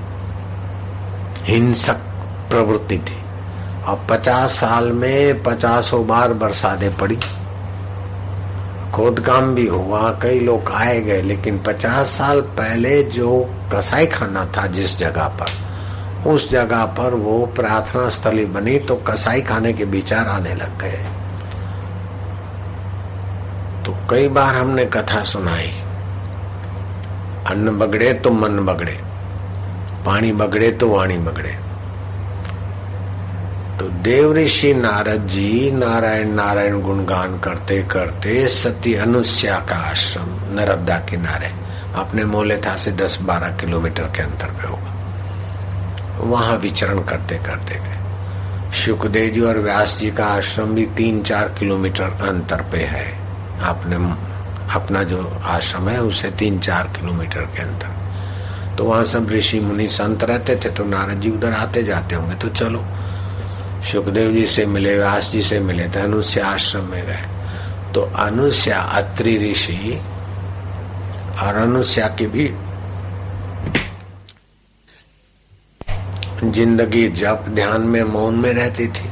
हिंसक 1.44 1.94
प्रवृत्ति 2.50 2.98
थी। 2.98 3.16
और 3.86 4.06
पचास 4.10 4.50
साल 4.50 4.92
में 4.92 5.42
पचासों 5.42 6.06
बार 6.06 6.32
बरसातें 6.32 6.96
पड़ी। 6.96 7.18
खोदकाम 8.94 9.54
भी 9.54 9.66
हुआ 9.66 10.10
कई 10.10 10.40
लोग 10.40 10.72
आए 10.72 11.00
गए, 11.00 11.22
लेकिन 11.22 11.58
पचास 11.58 12.06
साल 12.06 12.40
पहले 12.40 13.02
जो 13.02 13.54
कसाई 13.74 14.06
खाना 14.06 14.46
था 14.56 14.66
जिस 14.66 14.98
जगह 14.98 15.24
पर, 15.24 15.46
उस 16.30 16.50
जगह 16.50 16.84
पर 16.84 17.14
वो 17.14 17.46
प्रार्थना 17.46 18.08
स्थली 18.08 18.46
बनी 18.46 18.78
तो 18.78 18.96
कसाई 18.96 19.42
खाने 19.42 19.72
के 19.72 19.84
विचार 19.84 20.26
आने 20.26 20.54
लग 20.54 20.78
गए। 20.80 21.04
तो 23.88 23.96
कई 24.10 24.28
बार 24.28 24.54
हमने 24.54 24.84
कथा 24.84 25.22
सुनाई। 25.22 25.68
अन्न 27.46 27.70
बगड़े 27.78 28.12
तो 28.12 28.30
मन 28.30 28.58
बगड़े, 28.58 28.92
पानी 30.06 30.32
बगड़े 30.32 30.70
तो 30.70 30.88
वाणी 30.88 31.16
बगड़े। 31.18 31.50
तो 33.78 33.88
देव 34.02 34.32
ऋषि 34.32 34.74
नारद 34.74 35.26
जी 35.26 35.70
नारायण 35.70 36.28
नारायण 36.28 36.80
गुणगान 36.80 37.38
करते 37.38 37.82
करते 37.82 38.48
सती 38.48 38.94
अनुष्या 38.94 39.58
का 39.58 39.76
आश्रम 39.76 40.26
नर्मदा 40.54 40.98
किनारे, 40.98 41.50
अपने 41.94 42.24
मोले 42.24 42.56
था 42.56 42.76
से 42.76 42.92
दस 42.92 43.18
बारह 43.22 43.56
किलोमीटर 43.56 44.02
के 44.02 44.22
अंतर 44.22 44.46
पे 44.46 44.68
होगा। 44.68 44.92
वहाँ 46.20 46.56
विचरण 46.56 47.02
करते 47.02 47.38
करते 47.38 47.74
गए। 47.74 48.76
सुखदेव 48.84 49.32
जी 49.34 49.40
और 49.40 49.58
व्यास 49.58 49.96
जी 49.98 50.10
का 50.10 50.26
आश्रम 50.26 50.74
भी 50.74 50.86
तीन 50.86 51.22
चार 51.22 51.48
किलोमीटर 51.58 52.18
अंतर 52.28 52.62
पे 52.72 52.78
है। 52.78 53.27
अपने 53.62 53.96
अपना 54.74 55.02
जो 55.02 55.22
आश्रम 55.46 55.88
है, 55.88 56.00
उसे 56.02 56.30
तीन 56.30 56.58
चार 56.60 56.92
किलोमीटर 56.96 57.40
के 57.46 57.62
अंतर 57.62 57.96
तो 58.76 58.84
वहाँ 58.84 59.04
सब 59.04 59.30
ऋषि 59.30 59.60
मुनि 59.60 59.88
संत 59.88 60.24
रहते 60.24 60.56
थे 60.56 60.70
तो 60.70 60.84
नारद 60.84 61.20
जी 61.20 61.30
उधर 61.30 61.52
आते 61.52 61.82
जाते 61.82 62.14
होंगे 62.14 62.34
तो 62.34 62.48
चलो। 62.50 62.84
सुखदेव 63.82 64.32
जी 64.32 64.46
से 64.46 64.66
मिले, 64.66 64.94
व्यास 64.98 65.30
जी 65.30 65.42
से 65.42 65.58
मिले 65.60 65.88
तो 65.88 66.00
अनुष्या 66.00 66.46
आश्रम 66.46 66.84
में 66.84 67.04
गए। 67.06 67.92
तो 67.94 68.00
अनुष्या, 68.00 68.78
अत्रि 68.78 69.36
ऋषि 69.40 70.00
और 71.42 71.56
अनुष्या 71.56 72.08
की 72.08 72.26
भी 72.26 72.46
ज़िंदगी 76.44 77.08
जप, 77.10 77.44
ध्यान 77.48 77.82
में, 77.82 78.02
मौन 78.04 78.34
में 78.34 78.52
रहती 78.52 78.86
थी। 78.88 79.07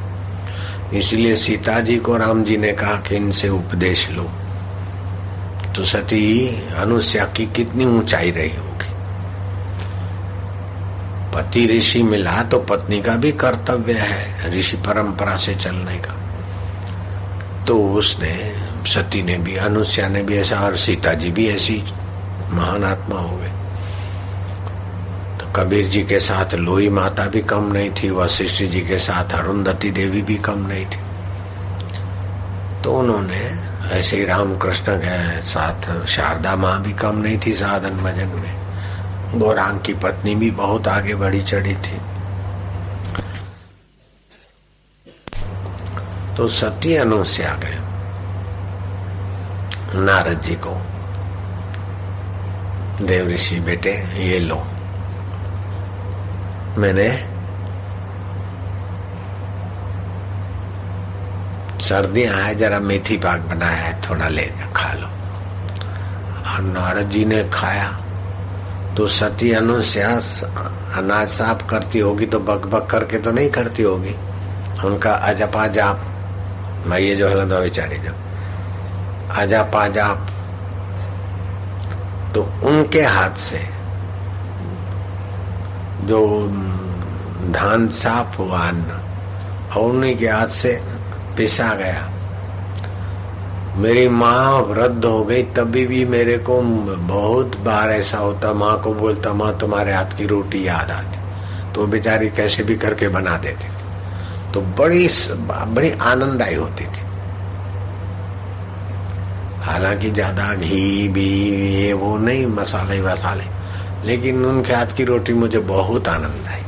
इसलिए 0.94 1.36
सीता 1.36 1.80
जी 1.80 1.96
को 1.96 2.16
राम 2.16 2.44
जी 2.44 2.56
ने 2.56 2.72
कहा 2.72 2.94
कि 2.94 3.16
इनसे 3.16 3.48
उपदेश 3.48 4.10
लो। 4.10 4.30
तो 5.76 5.84
सती, 5.84 6.48
अनुष्या 6.72 7.24
की 7.24 7.46
कितनी 7.46 7.84
ऊंचाई 7.84 8.30
रही 8.30 8.56
होगी? 8.56 8.66
पति 11.34 11.66
ऋषि 11.66 12.02
मिला 12.02 12.42
तो 12.42 12.58
पत्नी 12.58 13.02
का 13.02 13.16
भी 13.16 13.32
कर्तव्य 13.32 13.92
है 13.92 14.50
ऋषि 14.58 14.76
परंपरा 14.76 15.36
से 15.36 15.54
चलने 15.54 15.96
का। 15.96 16.14
तो 17.64 17.90
उसने, 17.92 18.54
सती 18.86 19.22
ने 19.22 19.38
भी, 19.38 19.56
अनुष्या 19.56 20.08
ने 20.08 20.22
भी 20.22 20.36
ऐसा 20.36 20.60
और 20.60 20.76
सीता 20.76 21.14
जी 21.14 21.30
भी 21.30 21.48
ऐसी 21.48 21.84
महान 22.50 22.84
आत्मा 22.84 23.20
हो 23.20 23.36
तो 23.36 23.65
कबीर 25.56 25.86
जी 25.86 26.02
के 26.02 26.20
साथ 26.20 26.54
लोही 26.54 26.88
माता 26.88 27.26
भी 27.26 27.42
कम 27.42 27.72
नहीं 27.72 27.90
थी, 27.90 28.10
वशिष्ठ 28.10 28.64
जी 28.64 28.80
के 28.80 28.98
साथ, 28.98 29.32
अरुंधति 29.34 29.90
देवी 29.90 30.22
भी 30.22 30.36
कम 30.36 30.66
नहीं 30.66 30.86
थी। 30.86 30.98
तो 32.84 32.98
उन्होंने 32.98 33.50
ऐसे 33.90 34.16
ही 34.16 34.24
रामकृष्ण 34.24 34.84
के 34.88 35.42
साथ, 35.42 36.06
शारदा 36.06 36.56
माँ 36.56 36.82
भी 36.82 36.92
कम 36.92 37.16
नहीं 37.16 37.38
थी 37.46 37.54
साधन 37.54 37.90
भजन 37.90 38.28
में। 38.28 38.56
गौरांग 39.40 39.80
की 39.80 39.94
पत्नी 39.94 40.34
भी 40.34 40.50
बहुत 40.50 40.88
आगे 40.88 41.14
बढ़ी 41.14 41.42
चढ़ी 41.42 41.74
थी। 41.74 42.00
तो 46.36 46.48
सती 46.48 46.96
आ 46.96 47.04
गए। 47.54 47.78
नारद 49.94 50.42
जी 50.42 50.54
को, 50.54 50.82
देव 53.06 53.28
ऋषि, 53.28 53.60
बेटे, 53.60 53.92
ये 54.16 54.38
लो। 54.38 54.66
मैंने 56.78 57.08
सर्दियाँ 61.80 62.34
है, 62.34 62.54
जरा 62.54 62.80
मेथी 62.80 63.16
पाक 63.16 63.40
बनाया 63.40 63.76
है, 63.76 64.00
थोड़ा 64.00 64.28
ले 64.28 64.42
खा 64.76 64.92
लो। 64.92 65.06
और 66.46 66.60
नारद 66.62 67.10
जी 67.10 67.24
ने 67.24 67.42
खाया 67.52 67.88
तो 68.96 69.06
सती 69.06 69.52
अनुष्या 69.52 70.08
अनाज 70.96 71.28
साफ़ 71.28 71.66
करती 71.68 71.98
होगी 71.98 72.26
तो 72.26 72.40
बक 72.40 72.66
बक 72.66 72.86
करके 72.90 73.18
तो 73.18 73.32
नहीं 73.32 73.50
करती 73.50 73.82
होगी। 73.82 74.14
उनका 74.84 75.12
अजपा 75.12 75.66
जाप 75.66 76.00
मैं 76.86 76.98
ये 76.98 77.16
जो 77.16 77.28
हलंदा 77.28 77.60
बेचारी 77.60 77.98
जो। 77.98 78.12
अजपा 79.36 79.86
जाप 79.88 80.26
तो 82.34 82.42
उनके 82.64 83.02
हाथ 83.02 83.36
से 83.40 83.75
जो 86.04 86.48
धान 87.52 87.88
साफ़ 87.88 88.36
हुआ 88.42 88.68
अन्न 88.68 89.00
और 89.76 89.90
उन्हीं 89.90 90.16
के 90.16 90.28
हाथ 90.28 90.48
से 90.48 90.82
पिसा 91.36 91.74
गया। 91.74 92.10
मेरी 93.76 94.08
माँ 94.08 94.60
वृद्ध 94.60 95.04
हो 95.04 95.24
गई, 95.24 95.42
तभी 95.42 95.86
भी 95.86 96.04
मेरे 96.04 96.38
को 96.38 96.60
बहुत 96.62 97.60
बार 97.60 97.90
ऐसा 97.90 98.18
होता, 98.18 98.52
माँ 98.52 98.80
को 98.80 98.94
बोलता, 98.94 99.32
माँ, 99.32 99.58
तुम्हारे 99.58 99.92
हाथ 99.92 100.16
की 100.16 100.26
रोटी 100.26 100.66
याद 100.68 100.90
आती। 100.90 101.18
तो 101.74 101.86
बेचारी 101.86 102.28
कैसे 102.28 102.62
भी 102.62 102.76
करके 102.76 103.08
बना 103.08 103.36
देती। 103.36 103.68
तो 104.54 104.60
बड़ी 104.60 105.08
बड़ी 105.50 105.90
आनंद 105.90 106.42
आई 106.42 106.54
होती 106.54 106.84
थी। 106.84 107.02
हालाँकि 109.60 110.10
ज़्यादा 110.10 110.54
घी 110.54 111.08
भी 111.08 111.28
ये 111.74 111.92
वो 111.92 112.18
नहीं, 112.18 112.46
मसाले 112.46 113.00
वसाले 113.00 113.55
लेकिन 114.06 114.44
उनके 114.44 114.74
हाथ 114.74 114.96
की 114.96 115.04
रोटी 115.04 115.32
मुझे 115.34 115.58
बहुत 115.58 116.08
आनंद 116.08 116.46
आई। 116.46 116.62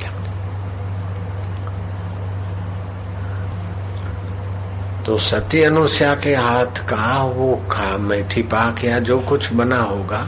तो 5.07 5.17
सती 5.19 5.63
अनुष्या 5.63 6.15
के 6.15 6.35
हाथ 6.35 6.81
का 6.89 7.23
वो 7.25 7.55
खा, 7.71 7.97
मेथी 7.99 8.43
पाक 8.43 8.85
या 8.85 8.99
जो 8.99 9.19
कुछ 9.21 9.53
बना 9.53 9.79
होगा 9.81 10.21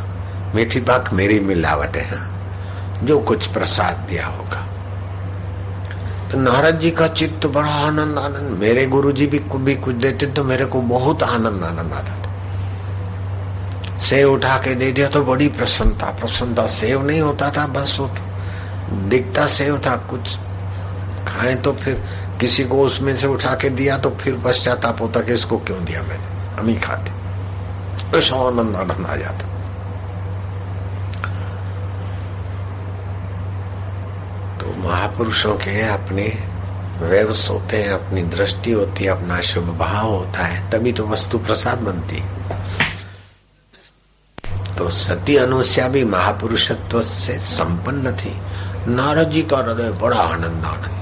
मीठी 0.54 0.80
पाक 0.80 1.12
मेरी 1.12 1.40
मिलावट 1.40 1.96
है 1.96 2.04
हाँ। 2.16 3.06
जो 3.06 3.18
कुछ 3.20 3.46
प्रसाद 3.46 4.06
दिया 4.08 4.26
होगा। 4.26 4.64
तो 6.30 6.38
नारद 6.38 6.78
जी 6.78 6.90
का 6.90 7.08
चित्त 7.08 7.46
बड़ा 7.46 7.74
आनंद 7.86 8.18
आनंद। 8.18 8.58
मेरे 8.58 8.86
गुरु 8.86 9.12
जी 9.12 9.26
भी 9.26 9.38
भी 9.38 9.74
कुछ 9.74 9.96
देते 9.96 10.26
तो 10.26 10.44
मेरे 10.44 10.64
को 10.64 10.80
बहुत 10.80 11.22
आनंद 11.22 11.64
आनंद 11.64 11.92
आता। 11.92 12.19
सेव 14.02 14.32
उठा 14.32 14.58
के 14.58 14.74
दे 14.74 14.92
दिया 14.92 15.08
तो 15.08 15.24
बड़ी 15.24 15.48
प्रसन्नता 15.48 16.06
प्रसन्नता 16.06 16.66
सेव 16.66 17.02
नहीं 17.02 17.20
होता 17.20 17.50
था, 17.50 17.66
बस 17.66 17.96
वो 18.00 18.10
दिखता 18.90 19.46
सेव 19.46 19.78
था, 19.78 19.96
कुछ 19.96 20.36
खाए 21.28 21.54
तो 21.54 21.72
फिर 21.72 22.04
किसी 22.40 22.64
को 22.64 22.82
उसमें 22.82 23.16
से 23.16 23.26
उठा 23.26 23.54
के 23.54 23.68
दिया 23.68 23.98
तो 23.98 24.10
फिर 24.10 24.40
पश्चाताप 24.44 25.00
होता 25.00 25.20
कि 25.20 25.32
इसको 25.32 25.58
क्यों 25.58 25.84
दिया 25.84 26.02
मैंने? 26.02 26.60
हम 26.60 26.68
ही 26.68 26.74
खाते। 26.74 27.10
आनंद 28.18 28.76
आनंद 28.76 29.06
आ 29.06 29.16
जाता। 29.16 29.46
महापुरुषों 34.78 35.54
के 35.54 35.88
अपने 35.88 36.44
व्यवस 36.98 37.50
होते 37.50 37.82
हैं, 37.82 37.90
अपनी 37.90 38.22
दृष्टि 38.22 38.72
होती 38.72 39.04
है, 39.04 39.10
अपना 39.10 39.40
शुभ 39.40 39.64
भाव 39.64 40.10
होता 40.10 40.44
है, 40.44 40.70
तभी 40.70 40.92
तो 40.92 41.06
वस्तु 41.06 41.38
प्रसाद 41.38 41.78
बनती 41.78 42.16
है। 42.16 42.26
तो 44.80 44.90
सती 44.90 45.36
अनुष्या 45.36 45.88
भी 45.88 46.04
महापुरुषत्व 46.04 47.02
से 47.02 47.38
संपन्न 47.38 48.12
थी। 48.12 48.36
नारद 48.88 49.30
जी 49.30 49.42
का 49.42 49.58
हृदय 49.58 49.90
बड़ा 49.90 50.16
आनंद 50.16 50.64
आनंद 50.64 50.96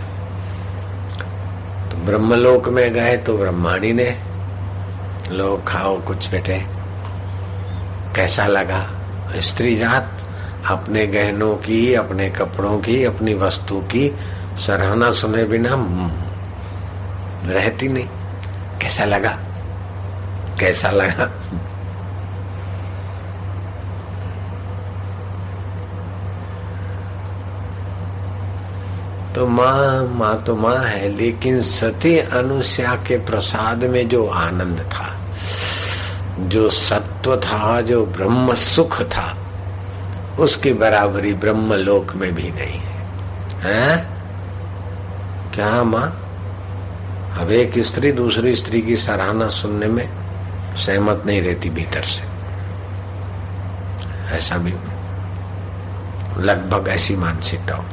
तो 1.90 1.96
ब्रह्मलोक 1.96 2.68
में 2.68 2.94
गए 2.94 3.16
तो 3.16 3.38
ब्रह्माणी 3.38 3.92
ने, 3.92 4.18
लोग 5.30 5.66
खाओ, 5.68 6.00
कुछ 6.00 6.30
बेटे, 6.30 6.58
कैसा 8.16 8.46
लगा? 8.46 8.90
स्त्री 9.36 9.76
जात, 9.76 10.10
अपने 10.66 11.06
गहनों 11.06 11.56
की, 11.56 11.94
अपने 11.94 12.30
कपड़ों 12.30 12.78
की, 12.78 13.04
अपनी 13.04 13.34
वस्तु 13.34 13.80
की, 13.80 14.16
सराहना 14.66 15.12
सुने 15.12 15.44
बिना 15.44 15.70
रहती 17.52 17.88
नहीं। 17.88 18.08
कैसा 18.80 19.04
लगा? 19.04 19.38
कैसा 20.60 20.90
लगा? 20.90 21.30
तो 29.38 29.46
माँ 29.46 30.04
माँ 30.04 30.42
तो 30.42 30.56
माँ 30.56 30.76
है 30.76 31.08
लेकिन 31.08 31.62
सती 31.62 32.18
अनुष्या 32.18 32.94
के 32.94 33.16
प्रसाद 33.16 33.84
में 33.84 34.08
जो 34.08 34.26
आनंद 34.26 34.80
था 34.80 35.14
जो 36.46 36.70
सत्व 36.70 37.36
था 37.36 37.80
जो 37.80 38.06
ब्रह्म 38.06 38.54
सुख 38.54 39.02
था 39.02 39.36
उसकी 40.38 40.72
बराबरी 40.72 41.34
ब्रह्म 41.34 41.74
लोक 41.74 42.14
में 42.14 42.34
भी 42.34 42.42
नहीं 42.42 42.80
है, 42.80 43.04
है? 43.62 44.08
क्या 45.54 45.84
माँ? 45.84 46.20
अब 47.38 47.50
एक 47.50 47.78
स्त्री 47.78 48.12
दूसरी 48.12 48.56
स्त्री 48.56 48.82
की 48.82 48.96
सराहना 48.96 49.48
सुनने 49.48 49.86
में 49.86 50.08
सहमत 50.76 51.22
नहीं 51.26 51.42
रहती 51.42 51.70
भीतर 51.70 52.02
से। 52.02 52.22
ऐसा 54.36 54.56
भी 54.56 54.74
लगभग 56.38 56.88
ऐसी 56.88 57.16
मानसिकता 57.16 57.76
हो 57.76 57.84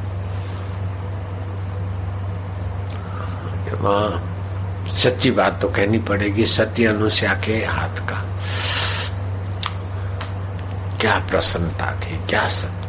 वहाँ 3.86 4.32
सच्ची 4.92 5.30
बात 5.30 5.60
तो 5.62 5.68
कहनी 5.68 5.98
पड़ेगी 5.98 6.46
सत्य 6.46 6.86
अनुष्या 6.86 7.34
के 7.34 7.52
हाथ 7.52 8.08
का। 8.08 8.24
क्या 11.00 11.18
प्रसन्नता 11.30 12.00
थी, 12.00 12.16
क्या 12.30 12.48
सत्य। 12.48 12.86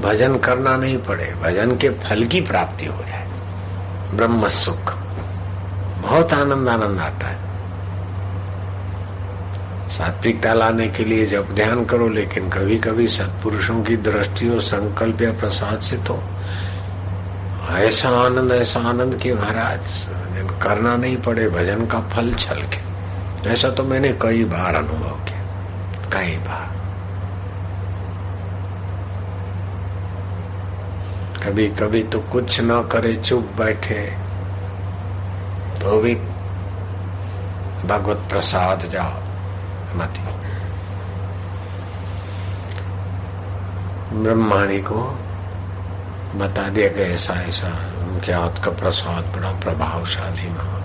भजन 0.00 0.38
करना 0.38 0.76
नहीं 0.76 0.98
पड़े, 0.98 1.34
भजन 1.42 1.76
के 1.76 1.88
फल 1.90 2.24
की 2.24 2.40
प्राप्ति 2.40 2.86
हो 2.86 3.04
जाए। 3.08 3.28
ब्रह्म 4.14 4.48
सुख। 4.48 4.94
बहुत 5.98 6.32
आनंद 6.32 6.68
आनंद 6.68 7.00
आता 7.00 7.26
है। 7.26 7.50
सात्विकता 9.98 10.54
लाने 10.54 10.88
के 10.88 11.04
लिए 11.04 11.26
जब 11.26 11.54
ध्यान 11.54 11.84
करो, 11.84 12.08
लेकिन 12.08 12.50
कभी 12.50 12.78
कभी 12.78 13.08
सत्पुरुषों 13.08 13.82
की 13.82 13.96
दृष्टि 13.96 14.48
और 14.48 14.60
संकल्प 14.60 15.22
या 15.22 15.32
प्रसाद 15.32 15.80
से 15.80 15.96
तो 15.96 16.22
ऐसा 17.76 18.08
आनंद 18.08 18.52
ऐसा 18.52 18.80
आनंद 18.80 19.14
कि 19.22 19.32
महाराज 19.32 19.80
करना 20.62 20.96
नहीं 20.96 21.16
पड़े, 21.16 21.48
भजन 21.48 21.86
का 21.86 22.00
फल 22.00 22.34
छल 22.34 22.62
के। 22.62 22.90
ऐसा 23.50 23.70
तो 23.70 23.84
मैंने 23.84 24.08
कई 24.22 24.44
बार 24.44 24.74
अनुभव 24.74 25.24
किया। 25.24 25.40
कई 26.12 26.36
बार। 26.36 26.70
कभी 31.44 31.68
कभी 31.68 32.02
तो 32.02 32.20
कुछ 32.20 32.60
न 32.60 32.82
करे, 32.82 33.16
चुप 33.16 33.48
बैठे। 33.58 34.14
तो 35.82 36.00
भी 36.00 36.14
भगवत 37.88 38.30
प्रसाद 38.30 38.80
जाओ, 38.80 39.12
मत। 39.96 40.14
ब्रह्माणी 44.12 44.78
को 44.78 45.18
बता 46.34 46.68
दिया 46.68 46.88
कि 46.88 47.00
ऐसा 47.00 47.34
ऐसा, 47.34 47.68
उनके 48.02 48.32
हाथ 48.32 48.64
का 48.64 48.70
प्रसाद 48.70 49.24
बड़ा 49.24 49.50
प्रभावशाली 49.50 50.48
महा 50.48 50.76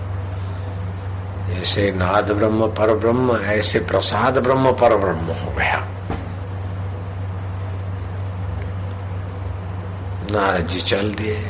जैसे 1.50 1.92
नाद 1.92 2.32
ब्रह्म, 2.32 2.66
पर 2.66 2.94
ब्रह्म, 2.94 3.36
ऐसे 3.36 3.78
प्रसाद 3.78 4.38
ब्रह्म, 4.38 4.72
पर 4.72 4.96
ब्रह्म 4.96 5.26
हो 5.26 5.50
गया। 5.50 5.88
नारद 10.30 10.66
जी 10.66 10.80
चल 10.80 11.14
दिए, 11.14 11.42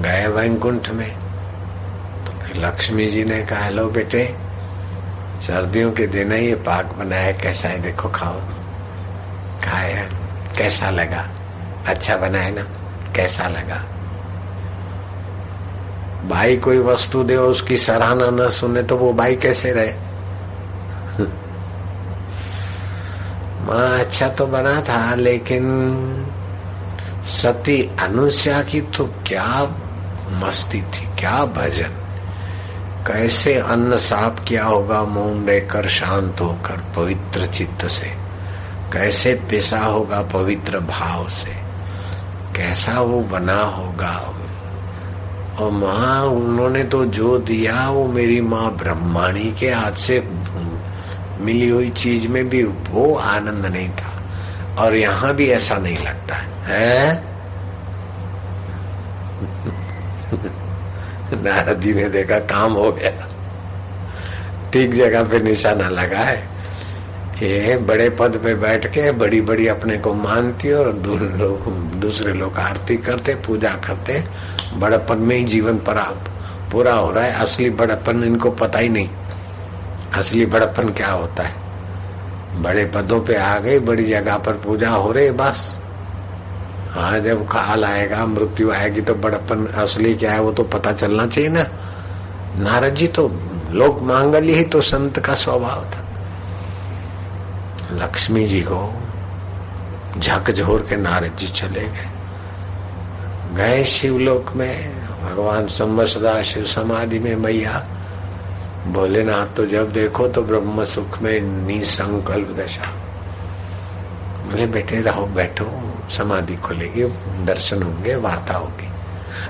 गए 0.00 0.26
वैकुंठ 0.26 0.90
में। 0.90 1.16
तो 2.24 2.32
फिर 2.32 2.56
लक्ष्मी 2.56 3.06
जी 3.06 3.24
ने 3.24 3.42
कहा 3.42 3.64
हेलो 3.64 3.88
बेटे, 3.88 4.36
सर्दियों 5.46 5.92
के 5.92 6.06
दिन 6.06 6.32
ये 6.32 6.54
पाक 6.54 6.86
बनाया, 6.86 7.32
कैसा 7.32 7.68
है, 7.68 7.78
देखो, 7.78 8.08
खाओ। 8.08 8.40
खाया 9.64 10.04
कैसा 10.58 10.90
लगा? 10.90 11.28
अच्छा 11.86 12.16
बनाया 12.16 12.50
ना? 12.50 12.66
कैसा 13.18 13.48
लगा? 13.48 13.84
भाई 16.24 16.56
कोई 16.56 16.78
वस्तु 16.78 17.24
दे, 17.24 17.36
उसकी 17.36 17.78
सराहना 17.78 18.30
न 18.30 18.50
सुने 18.50 18.82
तो 18.82 18.96
वो 18.96 19.12
भाई 19.12 19.36
कैसे 19.36 19.72
रहे? 19.72 19.92
माँ 23.60 24.00
अच्छा 24.00 24.28
तो 24.28 24.46
बना 24.46 24.80
था, 24.80 25.14
लेकिन 25.14 25.64
सती 27.42 27.96
अनुष्या 28.00 28.62
की 28.62 28.80
तो 28.80 29.06
क्या 29.26 29.76
मस्ती 30.30 30.82
थी, 30.82 31.08
क्या 31.18 31.44
भजन। 31.44 31.90
कैसे 33.06 33.54
अन्न 33.54 33.96
साफ़ 33.96 34.44
किया 34.44 34.64
होगा 34.64 35.04
मौन 35.04 35.46
रहकर 35.46 35.88
शांत 35.88 36.40
होकर 36.40 36.92
पवित्र 36.96 37.46
चित्त 37.46 37.86
से। 37.86 38.06
कैसे 38.92 39.34
पिसा 39.34 39.80
होगा 39.80 40.22
पवित्र 40.22 40.80
भाव 40.80 41.28
से। 41.28 41.67
कैसा 42.58 43.00
वो 43.00 43.20
बना 43.22 43.60
होगा? 43.62 44.34
और 45.58 45.70
माँ 45.70 46.22
उन्होंने 46.24 46.84
तो 46.84 47.04
जो 47.06 47.38
दिया 47.38 47.88
वो 47.90 48.06
मेरी 48.08 48.40
माँ 48.40 48.70
ब्रह्माणी 48.76 49.52
के 49.52 49.70
हाथ 49.70 49.92
से 49.92 50.20
मिली 51.40 51.68
हुई 51.68 51.88
चीज़ 51.90 52.28
में 52.28 52.48
भी 52.48 52.64
वो 52.64 53.14
आनंद 53.16 53.66
नहीं 53.66 53.88
था। 53.88 54.12
और 54.78 54.94
यहाँ 54.94 55.34
भी 55.34 55.48
ऐसा 55.50 55.78
नहीं 55.78 55.96
लगता 55.96 56.34
है, 56.34 57.14
नारद 61.42 61.80
जी 61.80 61.92
ने 61.94 62.08
देखा 62.08 62.38
काम 62.38 62.72
हो 62.72 62.90
गया। 62.92 63.26
ठीक 64.72 64.94
जगह 64.94 65.24
पे 65.24 65.40
निशाना 65.40 65.88
लगा 65.88 66.18
है। 66.18 66.57
ये 67.42 67.76
बड़े 67.78 68.08
पद 68.10 68.36
पे 68.44 68.54
बैठ 68.54 68.86
के 68.86 69.10
बड़ी 69.12 69.40
बड़ी 69.40 69.66
अपने 69.68 69.96
को 69.96 70.12
मानती 70.14 70.72
और 70.72 70.92
दूसरे 70.92 72.32
लोग 72.32 72.56
आरती 72.58 72.96
करते, 72.96 73.34
पूजा 73.34 73.70
करते 73.86 74.24
बड़पन 74.74 75.18
में 75.18 75.36
ही 75.36 75.44
जीवन 75.44 75.76
पर, 75.78 75.98
पूरा 76.72 76.94
हो 76.94 77.10
रहा 77.10 77.24
है। 77.24 77.40
असली 77.40 77.70
बड़पन 77.70 78.24
इनको 78.24 78.50
पता 78.50 78.78
ही 78.78 78.88
नहीं। 78.88 79.08
असली 80.14 80.46
बड़पन 80.46 80.88
क्या 80.88 81.10
होता 81.10 81.42
है? 81.42 81.54
बड़े 82.62 82.84
पदों 82.84 83.20
पे 83.20 83.36
आ 83.36 83.58
गए, 83.58 83.78
बड़ी 83.78 84.08
जगह 84.10 84.36
पर 84.38 84.52
पूजा 84.52 84.90
हो 84.90 85.12
रही 85.12 85.30
बस। 85.30 85.78
हाँ 86.90 87.20
जब 87.20 87.46
काल 87.46 87.84
आएगा, 87.84 88.26
मृत्यु 88.26 88.72
आएगी 88.72 89.00
तो 89.00 89.14
बड़पन 89.14 89.66
असली 89.66 90.14
क्या 90.14 90.32
है, 90.32 90.40
वो 90.40 90.52
तो 90.52 90.62
पता 90.64 90.92
चलना 90.92 91.26
चाहिए 91.26 91.50
ना। 91.50 91.64
नारद 92.56 92.94
जी 92.94 93.06
तो 93.06 93.28
लोक 93.70 94.02
मांगल्य 94.02 94.52
ही 94.52 94.64
तो 94.64 94.80
संत 94.80 95.18
का 95.18 95.34
स्वभाव 95.34 95.84
था। 95.84 96.04
लक्ष्मी 97.92 98.46
जी 98.46 98.60
को 98.60 99.02
झकझोर 100.18 100.86
के 100.88 100.96
नारद 100.96 101.36
जी 101.38 101.48
चले 101.48 101.80
गए। 101.80 102.10
गए 103.54 103.84
शिवलोक 103.84 104.52
में, 104.56 105.00
भगवान 105.22 105.66
संबसदा 105.66 106.42
शिव 106.42 106.64
समाधि 106.64 107.18
में 107.18 107.36
मैया। 107.36 107.86
भोलेनाथ 108.88 109.46
तो 109.56 109.66
जब 109.66 109.92
देखो 109.92 110.28
तो 110.28 110.42
ब्रह्म 110.42 110.84
सुख 110.84 111.22
में 111.22 111.40
निसंकल्प 111.40 112.56
दशा। 112.60 112.92
बोले, 114.46 114.66
बेटे, 114.66 115.00
रहो, 115.00 115.26
बैठो, 115.26 115.98
समाधि 116.10 116.56
खुलेगी, 116.56 117.04
दर्शन 117.44 117.82
होंगे, 117.82 118.16
वार्ता 118.16 118.54
होगी। 118.54 118.88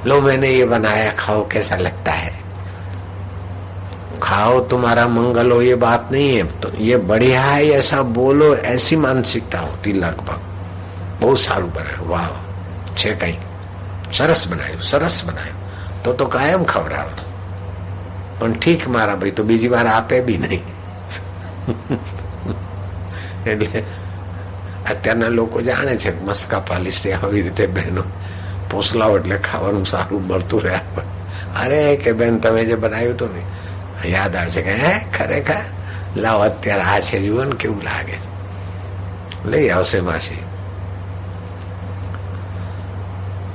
लो, 0.09 0.21
मैंने 0.21 0.49
ये 0.49 0.65
बनाया, 0.65 1.13
खाओ, 1.13 1.49
कैसा 1.49 1.77
लगता 1.77 2.13
है? 2.13 2.38
खाओ 4.24 4.60
तुम्हारा 4.68 5.08
मंगल 5.10 5.52
हो 5.52 5.62
ये 5.62 5.76
बात 5.78 6.10
नहीं 6.12 6.36
है 6.36 6.44
तो 6.60 6.72
ये 6.82 6.98
बढ़िया 7.06 7.42
है 7.42 7.66
ऐसा 7.72 8.02
बोलो 8.14 8.56
ऐसी 8.56 8.96
मानसिकता 8.98 9.60
होती 9.62 9.94
लगभग 9.96 10.40
बहुत 11.22 11.40
सारू 11.40 11.68
बनायो 11.72 12.06
वाह 12.06 12.30
छे 12.98 13.14
कहीं 13.16 13.38
सरस 14.12 14.48
बनायो 14.48 14.80
सरस 14.86 15.24
बनायो 15.26 15.56
तो 16.06 16.14
तो 16.14 16.26
कायम 16.30 16.64
खबराव 16.66 17.10
પણ 18.40 18.54
ઠીક 18.56 18.88
મારા 18.88 19.16
ભાઈ 19.16 19.32
તો 19.32 19.44
બીજી 19.44 19.68
વાર 19.68 19.88
આપે 19.88 20.22
બી 20.22 20.38
નહીં 20.38 20.64
એટલે 23.46 23.84
અત્યારના 24.86 25.30
લોકો 25.30 25.62
જાણે 25.62 25.96
છે 25.98 26.12
મસ્કા 26.22 26.62
પાલિશ 26.62 27.02
આવી 27.08 27.42
રીતે 27.42 27.68
બહેનો 27.68 28.04
પોસલાવ 28.70 29.18
એટલે 29.18 29.38
ખાવાનું 29.40 29.86
સારું 29.86 30.24
મળતું 30.24 30.62
રહ્યા 30.62 31.06
અરે 31.56 31.82
કે 31.98 32.14
બેન 32.14 32.40
તમે 32.40 32.66
જે 32.66 32.76
બનાવ્યું 32.78 33.16
હતું 33.16 33.32
ને 33.34 33.44
યાદ 34.06 34.36
આવે 34.36 34.52
છે 34.52 34.62
કે 34.62 34.74
હે 34.78 34.94
ખરેખર 35.14 35.64
લાવ 36.16 36.40
અત્યારે 36.42 36.86
આ 36.86 37.02
છે 37.02 37.18
જીવન 37.20 37.54
કેવું 37.56 37.84
લાગે 37.84 38.18
લઈ 39.46 39.70
આવશે 39.70 40.02
માસી 40.02 40.44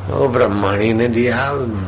वो 0.08 0.28
ब्रह्माणी 0.28 0.92
ने 0.92 1.06
दिया 1.08 1.40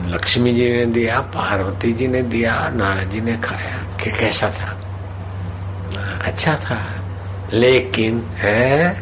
लक्ष्मी 0.06 0.52
जी 0.52 0.64
ने 0.72 0.84
दिया 0.86 1.20
पार्वती 1.34 1.92
जी 1.92 2.08
ने 2.08 2.20
दिया 2.24 2.54
नारद 2.70 3.10
जी 3.10 3.20
ने 3.20 3.36
खाया 3.38 3.78
कि 3.96 4.10
कैसा 4.10 4.50
था 4.50 4.70
अच्छा 6.26 6.54
था 6.64 6.80
लेकिन 7.54 8.20
है 8.38 8.94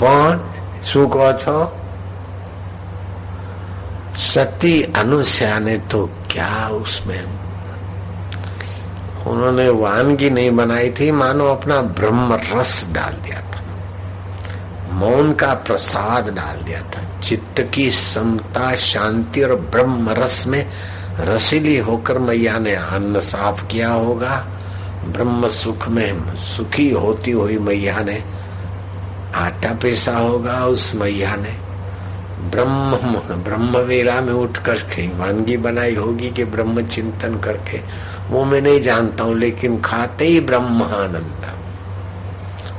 પણ 0.00 0.38
શું 0.84 1.08
કહો 1.10 1.32
છો 1.44 1.58
सती 4.24 4.74
अनुष्या 4.96 5.58
ने 5.58 5.76
तो 5.90 6.00
क्या 6.30 6.50
उसमें 6.72 7.22
उन्होंने 9.29 9.69
वानगी 9.69 10.29
नहीं 10.29 10.51
बनाई 10.51 10.89
थी, 10.89 11.11
मानो 11.11 11.47
अपना 11.47 11.81
ब्रह्म 11.81 12.33
रस 12.33 12.85
डाल 12.91 13.13
दिया 13.13 13.41
था। 13.41 13.63
मौन 14.93 15.33
का 15.33 15.53
प्रसाद 15.53 16.29
डाल 16.29 16.61
दिया 16.61 16.81
था। 16.81 17.19
चित्त 17.19 17.71
की 17.73 17.91
समता, 17.91 18.75
शांति 18.75 19.41
और 19.41 19.55
ब्रह्म 19.55 20.09
रस 20.09 20.47
में 20.47 20.65
रसीली 21.19 21.77
होकर 21.77 22.17
मैया 22.17 22.59
ने 22.59 22.75
अन्न 22.75 23.19
साफ़ 23.19 23.67
किया 23.67 23.89
होगा। 23.89 24.47
ब्रह्म 25.05 25.47
सुख 25.47 25.87
में 25.87 26.37
सुखी 26.37 26.89
होती 26.89 27.31
हुई 27.31 27.57
मैया 27.57 27.99
ने 27.99 28.23
आटा 29.35 29.73
पेसा 29.73 30.17
होगा, 30.17 30.65
उस 30.65 30.95
मैया 30.95 31.35
ने 31.35 31.68
ब्रह्म 32.39 32.95
ब्रह्म 33.43 33.77
वेला 33.77 34.21
में 34.21 34.33
उठ 34.33 34.57
करके 34.57 35.07
वानगी 35.07 35.57
बनाई 35.57 35.95
होगी 35.95 36.29
कि 36.29 36.45
ब्रह्म 36.45 36.87
चिंतन 36.87 37.39
करके, 37.39 37.81
वो 38.29 38.45
मैं 38.45 38.61
नहीं 38.61 38.81
जानता 38.81 39.23
हूँ, 39.23 39.35
लेकिन 39.35 39.81
खाते 39.81 40.27
ही 40.27 40.39
ब्रह्मानंद। 40.39 41.59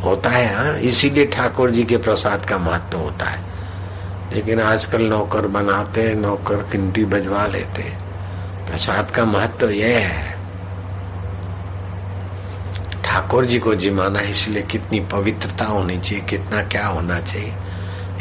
होता 0.04 0.30
है 0.30 0.56
हाँ? 0.56 0.74
इसीलिए 0.74 1.26
ठाकुर 1.26 1.70
जी 1.70 1.84
के 1.84 1.96
प्रसाद 1.96 2.46
का 2.46 2.58
महत्व 2.58 2.98
होता 2.98 3.26
है। 3.26 3.40
लेकिन 4.32 4.60
आजकल 4.60 5.02
नौकर 5.02 5.46
बनाते 5.46 6.02
हैं, 6.02 6.14
नौकर 6.14 6.54
किंटी 6.54 7.04
बजवा 7.04 7.46
लेते 7.46 7.82
हैं। 7.82 7.98
प्रसाद 8.70 9.10
का 9.10 9.24
महत्व 9.24 9.70
यह 9.70 9.98
है। 9.98 10.36
ठाकुर 13.04 13.44
जी 13.44 13.58
को 13.58 13.74
जिमाना 13.74 14.20
इसलिए 14.20 14.62
कितनी 14.62 15.00
पवित्रता 15.00 15.64
होनी 15.64 16.00
चाहिए, 16.00 16.24
कितना 16.24 16.62
क्या 16.62 16.86
होना 16.86 17.20
चाहिए। 17.20 17.52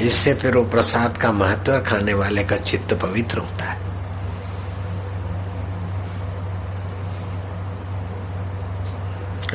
इससे 0.02 0.34
फिर 0.34 0.58
वो 0.58 0.64
प्रसाद 0.64 1.18
का 1.18 1.32
महत्व 1.32 1.80
खाने 1.80 2.14
वाले 2.14 2.43
का 2.43 2.58
चित्त 2.58 2.93
पवित्र 2.93 3.38
होता 3.38 3.66
है। 3.66 3.89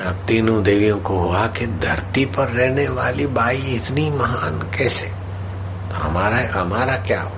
अब 0.06 0.16
तीनों 0.28 0.62
देवियों 0.62 0.98
को 0.98 1.18
हुआ 1.18 1.46
कि 1.46 1.66
धरती 1.66 2.24
पर 2.24 2.48
रहने 2.48 2.88
वाली 2.88 3.26
बाई 3.26 3.56
इतनी 3.56 4.10
महान 4.10 4.58
कैसे? 4.58 5.06
तो 5.90 5.94
हमारा 5.94 6.60
हमारा 6.60 6.96
क्या 6.96 7.22
हो? 7.22 7.30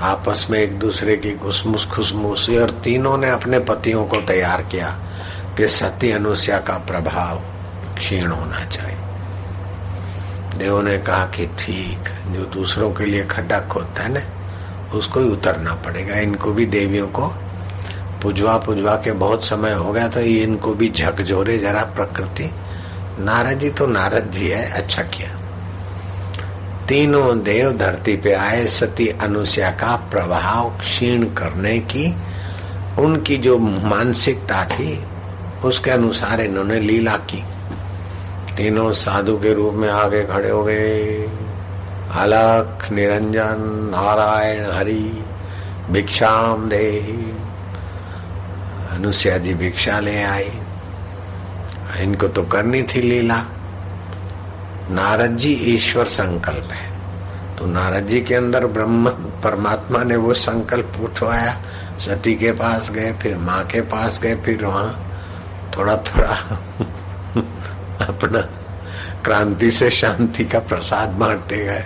आपस 0.00 0.46
में 0.50 0.58
एक 0.58 0.78
दूसरे 0.78 1.16
की 1.16 1.34
घुसमुस 1.34 1.86
खुशमुसी 1.86 2.58
और 2.58 2.70
तीनों 2.70 3.18
ने 3.18 3.30
अपने 3.30 3.58
पतियों 3.58 4.06
को 4.06 4.20
तैयार 4.20 4.62
किया 4.62 4.98
कि 5.56 5.68
सती 5.68 6.10
अनुष्या 6.10 6.58
का 6.58 6.74
प्रभाव 6.74 7.36
क्षीण 7.96 8.26
होना 8.26 8.64
चाहिए। 8.64 9.03
देवों 10.58 10.82
ने 10.82 10.98
कहा 10.98 11.24
कि 11.26 11.46
ठीक, 11.46 12.08
जो 12.28 12.44
दूसरों 12.44 12.92
के 12.92 13.06
लिए 13.06 13.24
खड्डा 13.24 13.58
खोदता 13.60 14.02
है 14.02 14.12
ना, 14.12 14.20
उसको 14.94 15.20
ही 15.20 15.28
उतरना 15.28 15.74
पड़ेगा। 15.74 16.16
इनको 16.16 16.52
भी 16.52 16.66
देवियों 16.66 17.06
को 17.06 17.28
पुजवा 18.22 18.56
पुजवा 18.56 18.94
के 18.96 19.12
बहुत 19.12 19.44
समय 19.44 19.72
हो 19.72 19.92
गया 19.92 20.08
तो 20.08 20.20
ये 20.20 20.42
इनको 20.42 20.74
भी 20.74 20.90
झकझोरे 20.90 21.58
जरा 21.58 21.82
प्रकृति। 21.82 22.50
नारद 23.20 23.58
जी 23.58 23.70
तो 23.70 23.86
नारद 23.86 24.30
जी 24.34 24.48
है 24.48 24.70
अच्छा 24.70 25.02
किया। 25.02 25.28
तीनों 26.88 27.42
देव 27.42 27.72
धरती 27.72 28.16
पे 28.16 28.32
आए, 28.32 28.66
सती 28.66 29.08
अनुष्या 29.08 29.70
का 29.70 29.96
प्रभाव 29.96 30.70
क्षीण 30.70 31.24
करने 31.24 31.78
की, 31.78 32.14
उनकी 32.98 33.36
जो 33.36 33.58
मानसिकता 33.58 34.64
थी, 34.64 34.98
उसके 35.64 35.90
अनुसार 35.90 36.40
इन्होंने 36.40 36.80
लीला 36.80 37.16
की। 37.16 37.42
तीनों 38.56 38.92
साधु 38.92 39.36
के 39.36 39.54
रूप 39.54 39.74
में 39.74 39.90
आगे 39.90 40.22
खड़े 40.24 40.50
हो 40.50 40.64
गए। 40.64 41.30
अलख 42.12 42.92
निरंजन, 42.92 43.88
नारायण, 43.90 44.70
हरि, 44.70 45.24
भिक्षाम 45.90 46.68
दे। 46.68 47.00
अनुष्या 48.90 49.38
जी 49.38 49.54
भिक्षा 49.54 50.00
ले 50.00 50.22
आई। 50.22 50.50
इनको 51.98 52.28
तो 52.28 52.42
करनी 52.42 52.82
थी 52.82 53.00
लीला। 53.02 53.42
नारद 54.90 55.36
जी 55.36 55.52
ईश्वर 55.52 56.04
संकल्प 56.04 56.68
है। 56.72 56.92
तो 57.56 57.66
नारद 57.66 58.06
जी 58.06 58.20
के 58.20 58.34
अंदर 58.34 58.66
ब्रह्म, 58.66 59.10
परमात्मा 59.44 60.02
ने 60.02 60.16
वो 60.16 60.34
संकल्प 60.34 60.92
उठवाया। 61.02 61.56
सती 61.98 62.34
के 62.34 62.52
पास 62.52 62.90
गए, 62.90 63.12
फिर 63.12 63.36
माँ 63.36 63.66
के 63.66 63.80
पास 63.80 64.20
गए, 64.22 64.34
फिर 64.34 64.64
वहाँ 64.64 65.10
थोड़ा 65.76 65.96
थोड़ा 65.96 66.58
अपना 68.04 68.40
क्रांति 69.24 69.70
से 69.70 69.90
शांति 69.90 70.44
का 70.44 70.58
प्रसाद 70.58 71.08
बांटते 71.08 71.64
गए 71.64 71.84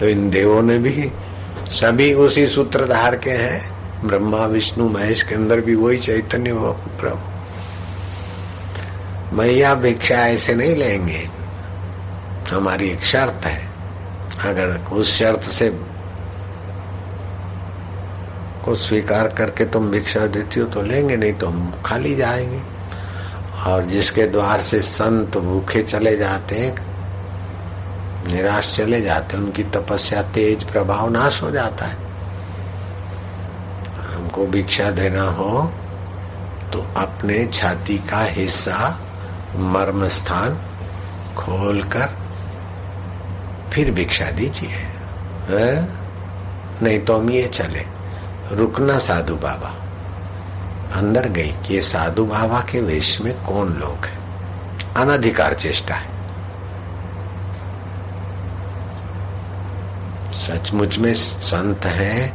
तो 0.00 0.08
इन 0.08 0.30
देवों 0.30 0.62
ने 0.62 0.78
भी 0.78 1.12
सभी 1.70 2.14
उसी 2.14 2.46
सूत्रधार 2.46 3.16
के 3.16 3.30
हैं। 3.30 3.74
ब्रह्मा, 4.04 4.46
विष्णु, 4.46 4.88
महेश 4.88 5.22
के 5.22 5.34
अंदर 5.34 5.60
भी 5.60 5.74
वही 5.74 5.98
चैतन्य 5.98 6.52
प्रभु। 7.00 7.34
मैया 9.36 9.74
भिक्षा 9.74 10.14
ऐसे 10.14 10.54
नहीं 10.54 10.76
लेंगे। 10.76 11.30
हमारी 12.50 12.88
एक 12.88 13.04
शर्त 13.04 13.46
है। 13.46 13.68
अगर 14.44 14.68
उस 14.92 15.18
शर्त 15.18 15.42
से 15.42 15.68
को 18.64 18.74
स्वीकार 18.74 19.28
करके 19.28 19.64
तुम 19.64 19.90
भिक्षा 19.90 20.26
देती 20.26 20.60
हो 20.60 20.66
तो 20.66 20.82
लेंगे, 20.82 21.16
नहीं 21.16 21.32
तो 21.32 21.46
हम 21.46 21.74
खाली 21.84 22.16
जाएँगे। 22.16 22.73
और 23.66 23.84
जिसके 23.86 24.26
द्वार 24.26 24.60
से 24.60 24.80
संत 24.82 25.36
भूखे 25.36 25.82
चले 25.82 26.16
जाते 26.16 26.56
हैं, 26.56 26.74
निराश 28.32 28.76
चले 28.76 29.00
जाते 29.02 29.36
उनकी 29.36 29.62
तपस्या 29.64 30.22
तेज 30.22 30.64
प्रभाव 30.64 31.10
नाश 31.10 31.42
हो 31.42 31.50
जाता 31.50 31.86
है। 31.86 31.96
हमको 34.14 34.46
भिक्षा 34.46 34.90
देना 34.90 35.22
हो 35.30 35.72
तो 36.72 36.80
अपने 36.96 37.44
छाती 37.46 37.98
का 37.98 38.20
हिस्सा 38.24 38.98
मर्म 39.56 40.08
स्थान 40.08 40.58
खोल 41.36 41.82
कर 41.82 42.08
फिर 43.72 43.90
भिक्षा 43.90 44.30
दीजिए। 44.30 44.84
नहीं 46.82 46.98
तो 47.00 47.16
हम 47.16 47.30
ये 47.30 47.46
चले। 47.46 47.84
रुकना 48.52 48.98
साधु 48.98 49.36
बाबा। 49.36 49.74
अंदर 50.94 51.28
गई 51.28 51.48
कि 51.48 51.74
ये 51.74 51.80
साधु 51.80 52.24
बाबा 52.24 52.60
के 52.60 52.80
वेश 52.80 53.20
में 53.20 53.42
कौन 53.42 53.72
लोग 53.72 54.04
हैं? 54.04 54.24
अनधिकार 54.94 55.52
चेष्टा 55.52 55.94
है। 55.94 56.14
सचमुच 60.32 60.98
में 60.98 61.14
संत 61.14 61.84
है 61.84 62.32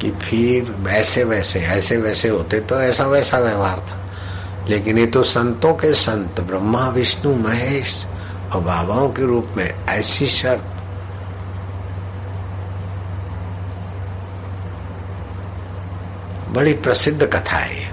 कि 0.00 0.10
फिर 0.10 0.62
वैसे 0.78 1.24
वैसे, 1.24 1.60
ऐसे 1.60 1.96
वैसे 1.96 2.28
होते 2.28 2.60
तो 2.60 2.80
ऐसा 2.80 3.06
वैसा 3.06 3.38
व्यवहार 3.38 3.80
था। 3.80 4.00
लेकिन 4.68 4.98
ये 4.98 5.06
तो 5.06 5.22
संतों 5.22 5.74
के 5.74 5.94
संत, 5.94 6.40
ब्रह्मा, 6.40 6.88
विष्णु, 6.88 7.36
महेश 7.36 8.04
और 8.52 8.60
बाबाओं 8.60 9.10
के 9.10 9.22
रूप 9.22 9.48
में 9.56 9.86
ऐसी 9.88 10.26
शर्त 10.26 10.73
बड़ी 16.54 16.72
प्रसिद्ध 16.82 17.26
कथा 17.26 17.58
है 17.58 17.92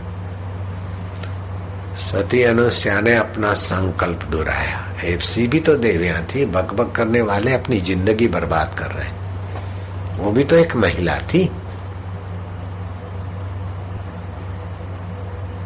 सती 2.01 2.41
अनुष्या 2.43 2.99
ने 3.01 3.15
अपना 3.15 3.53
संकल्प 3.53 4.23
दोहराया। 4.23 4.79
एफसी 5.05 5.47
भी 5.47 5.59
तो 5.59 5.75
देवियाँ 5.77 6.23
थी, 6.25 6.45
बकबक 6.45 6.91
करने 6.95 7.21
वाले 7.21 7.53
अपनी 7.53 7.79
ज़िंदगी 7.81 8.27
बर्बाद 8.27 8.75
कर 8.79 8.91
रहे 8.91 9.09
वो 10.17 10.31
भी 10.31 10.43
तो 10.43 10.55
एक 10.55 10.75
महिला 10.75 11.17
थी। 11.29 11.45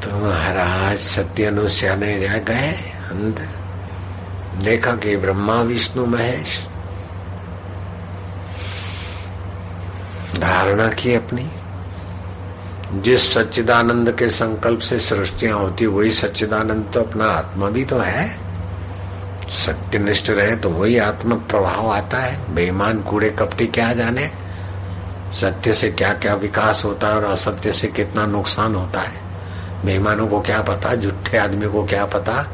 तो 0.04 0.18
महाराज 0.18 1.00
सत्य 1.00 1.46
अनुष्या 1.46 1.96
ने 1.96 2.18
गए 2.42 2.72
अंदर 3.12 4.64
देखा 4.64 4.96
कि 4.96 5.18
ब्रह्मा, 5.18 5.62
विष्णु, 5.64 6.06
महेश। 6.06 6.60
धारणा 10.40 10.88
की 10.94 11.14
अपनी। 11.16 11.50
जिस 12.96 13.34
सच्चिदानंद 13.34 14.12
के 14.12 14.30
संकल्प 14.30 14.80
से 14.80 15.00
सृष्टियाँ 15.00 15.60
होती, 15.60 15.86
वही 15.86 16.12
सच्चिदानंद 16.12 16.92
तो 16.94 17.04
अपना 17.04 17.26
आत्मा 17.26 17.70
भी 17.70 17.86
तो 17.86 17.98
है। 17.98 18.40
सत्यनिष्ठ 19.66 20.30
रहे 20.30 20.56
तो 20.56 20.70
वही 20.70 20.98
आत्म 20.98 21.36
प्रभाव 21.36 21.90
आता 21.92 22.18
है। 22.18 22.56
बेईमान, 22.56 23.02
कूड़े, 23.02 23.30
कपटी 23.30 23.68
क्या 23.68 23.94
जाने? 23.94 24.32
सत्य 25.42 25.74
से 25.74 25.92
क्या 25.92 26.14
क्या 26.14 26.34
विकास 26.34 26.86
होता 26.86 27.08
है 27.08 27.16
और 27.16 27.24
असत्य 27.24 27.74
से 27.74 27.88
कितना 27.88 28.26
नुकसान 28.26 28.76
होता 28.76 29.00
है? 29.00 29.22
बेईमानों 29.86 30.28
को 30.28 30.42
क्या 30.42 30.62
पता? 30.62 30.96
झूठे 30.96 31.38
आदमी 31.38 31.68
को 31.68 31.84
क्या 31.84 32.06
पता? 32.06 32.50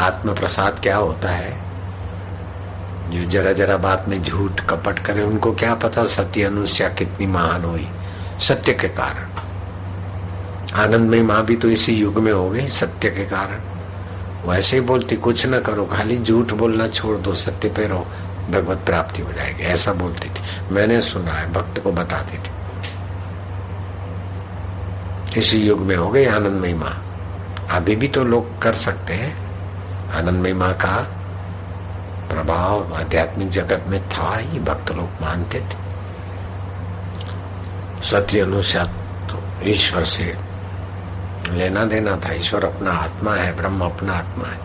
आत्म 0.00 0.34
प्रसाद 0.34 0.80
क्या 0.82 0.96
होता 0.96 1.28
है? 1.28 1.60
जो 3.08 3.24
जरा 3.24 3.52
जरा 3.52 3.76
बात 3.76 4.04
में 4.08 4.22
झूठ 4.22 4.60
कपट 4.60 4.98
करे, 4.98 5.22
उनको 5.22 5.52
क्या 5.52 5.74
पता 5.74 6.04
सत्य 6.04 6.42
अनुष्या 6.42 6.88
कितनी 6.88 7.26
महान 7.26 7.64
हुई? 7.64 7.88
सत्य 8.40 8.72
के 8.72 8.88
कारण। 8.88 9.28
आनंदमय 10.76 11.22
माँ 11.22 11.44
भी 11.44 11.56
तो 11.56 11.68
इसी 11.68 11.94
युग 11.94 12.18
में 12.18 12.32
हो 12.32 12.50
गई 12.50 12.68
सत्य 12.68 13.10
के 13.10 13.24
कारण। 13.24 13.60
वैसे 14.48 14.76
ही 14.76 14.80
बोलती, 14.80 15.16
कुछ 15.16 15.46
न 15.46 15.60
करो, 15.60 15.86
खाली 15.86 16.18
झूठ 16.18 16.52
बोलना 16.52 16.88
छोड़ 16.88 17.16
दो, 17.16 17.34
सत्य 17.34 17.68
पे 17.68 17.86
रहो, 17.86 18.06
भगवत 18.50 18.78
प्राप्ति 18.86 19.22
हो 19.22 19.32
जाएगी। 19.32 19.62
ऐसा 19.62 19.92
बोलती 19.92 20.28
थी। 20.28 20.74
मैंने 20.74 21.00
सुना 21.00 21.32
है, 21.32 21.52
भक्त 21.52 21.80
को 21.80 21.92
बताती 21.92 22.38
थी। 22.38 22.50
इसी 25.40 25.58
युग 25.58 25.80
में 25.80 25.96
हो 25.96 26.10
गई 26.10 26.24
आनंदमयी 26.24 26.74
माँ। 26.74 27.04
अभी 27.70 27.96
भी 27.96 28.08
तो 28.08 28.24
लोग 28.24 28.62
कर 28.62 28.72
सकते 28.72 29.12
हैं। 29.12 29.36
आनंदमयी 30.14 30.52
माँ 30.52 30.74
का 30.74 31.06
प्रभाव 32.30 32.94
आध्यात्मिक 32.94 33.50
जगत 33.50 33.84
में 33.86 34.08
था 34.08 34.36
ही, 34.36 34.58
भक्त 34.58 34.92
लोग 34.92 35.08
मानते 35.22 35.60
थे। 35.60 35.86
सत्य 38.06 38.40
अनुसार 38.40 38.86
तो 39.30 39.68
ईश्वर 39.68 40.04
से 40.04 40.45
लेना 41.52 41.84
देना 41.84 42.16
था, 42.16 42.32
ईश्वर 42.32 42.64
अपना 42.64 42.92
आत्मा 42.92 43.34
है, 43.34 43.56
ब्रह्म 43.56 43.80
अपना 43.80 44.12
आत्मा 44.12 44.48
है। 44.48 44.58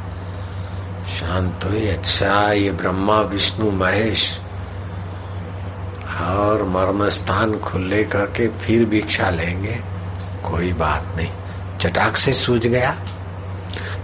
शांत 1.20 1.60
हुई 1.64 1.88
अच्छा 1.88 2.52
ये 2.52 2.72
ब्रह्मा, 2.72 3.22
विष्णु, 3.22 3.72
महेश। 3.72 4.40
और 6.22 6.64
मर्म 6.64 7.10
स्थान 7.10 7.60
खुले 7.60 8.04
करके 8.04 8.48
फिर 8.48 8.86
भिक्षा 8.86 9.30
लेंगे, 9.30 9.80
कोई 10.44 10.74
बात 10.74 11.06
नहीं। 11.18 11.32
चटाक 11.82 12.16
से 12.16 12.34
सूझ 12.34 12.68
गया। 12.68 12.96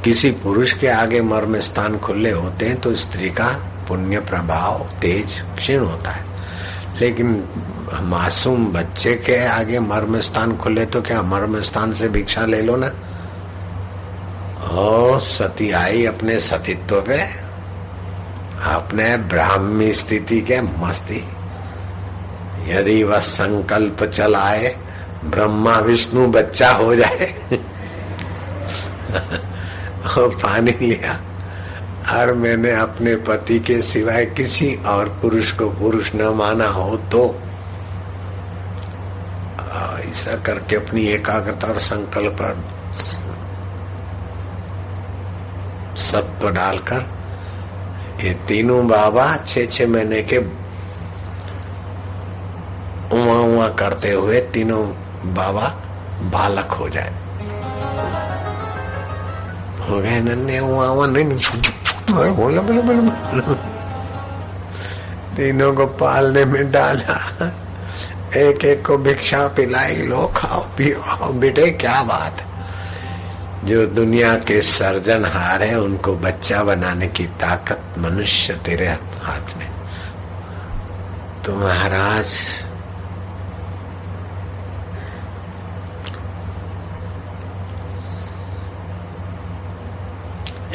किसी 0.03 0.31
पुरुष 0.31 0.73
के 0.73 0.87
आगे 0.87 1.21
मर्म 1.21 1.59
स्थान 1.59 1.97
खुले 1.97 2.31
होते 2.31 2.65
हैं 2.65 2.81
तो 2.81 2.95
स्त्री 2.95 3.29
का 3.29 3.47
पुण्य 3.87 4.19
प्रभाव 4.19 4.89
तेज 5.01 5.43
क्षीण 5.57 5.79
होता 5.79 6.11
है। 6.11 6.25
लेकिन 6.99 7.33
मासूम 7.93 8.67
बच्चे 8.73 9.15
के 9.15 9.45
आगे 9.45 9.79
मर्म 9.79 10.19
स्थान 10.19 10.57
खुले 10.57 10.85
तो 10.85 11.01
क्या 11.01 11.21
मर्म 11.21 11.61
स्थान 11.61 11.93
से 11.93 12.07
भिक्षा 12.07 12.45
ले 12.45 12.61
लो 12.61 12.75
ना? 12.75 12.91
ओ 14.71 15.19
सती 15.19 15.71
आई 15.71 16.05
अपने 16.05 16.39
सतीत्व 16.39 17.01
पे, 17.01 17.21
अपने 18.63 19.17
ब्राह्मी 19.17 19.93
स्थिति 19.93 20.41
के 20.41 20.61
मस्ती। 20.61 21.27
यदि 22.67 23.03
वह 23.03 23.19
संकल्प 23.19 24.03
चलाए, 24.03 24.77
ब्रह्मा 25.25 25.79
विष्णु 25.79 26.27
बच्चा 26.27 26.71
हो 26.71 26.95
जाए। 26.95 27.35
और 30.17 30.29
पानी 30.29 30.71
लिया। 30.71 31.21
और 32.15 32.33
मैंने 32.33 32.71
अपने 32.71 33.15
पति 33.15 33.59
के 33.59 33.81
सिवाय 33.81 34.25
किसी 34.25 34.75
और 34.75 35.19
पुरुष 35.21 35.51
को 35.51 35.69
पुरुष 35.69 36.15
न 36.15 36.21
माना 36.21 36.67
हो 36.67 36.97
तो। 36.97 37.41
ऐसा 39.77 40.35
करके 40.35 40.75
अपनी 40.75 41.05
एकाग्रता 41.07 41.67
और 41.67 41.79
संकल्प 41.79 42.41
सत्व 45.97 46.49
डालकर 46.49 47.05
ये 48.23 48.33
तीनों 48.47 48.87
बाबा 48.87 49.37
छह 49.37 49.65
छह 49.65 49.87
महीने 49.87 50.21
के 50.21 50.37
उमा 53.15 53.39
उमा 53.39 53.67
करते 53.67 54.11
हुए 54.11 54.41
तीनों 54.53 54.83
बाबा 55.33 55.67
बालक 56.21 56.71
हो 56.71 56.89
जाए। 56.89 57.13
हो 59.89 60.01
गए 60.01 60.19
नन्हे 60.21 60.59
उमा 60.59 60.87
उमा 60.87 61.05
नहीं 61.07 61.23
बोलो 62.35 62.61
बोलो 62.61 62.81
बोलो। 62.81 63.55
तीनों 65.37 65.73
को 65.73 65.85
पालने 65.85 66.45
में 66.45 66.71
डाला। 66.71 67.17
एक 68.35 68.65
एक 68.65 68.85
को 68.85 68.97
भिक्षा 68.97 69.47
पिलाई, 69.47 69.95
लो 69.95 70.33
खाओ, 70.35 70.61
पियो। 70.61 71.33
बेटे, 71.33 71.71
क्या 71.71 72.03
बात? 72.03 72.43
जो 73.63 73.85
दुनिया 73.85 74.35
के 74.35 74.61
सर्जनहार 74.61 75.63
है 75.63 75.79
उनको 75.79 76.15
बच्चा 76.15 76.63
बनाने 76.63 77.07
की 77.07 77.25
ताकत 77.25 77.81
मनुष्य 77.97 78.53
तेरे 78.53 78.87
हाथ 79.21 79.57
में। 79.57 79.69
तो 81.45 81.55
महाराज, 81.55 82.25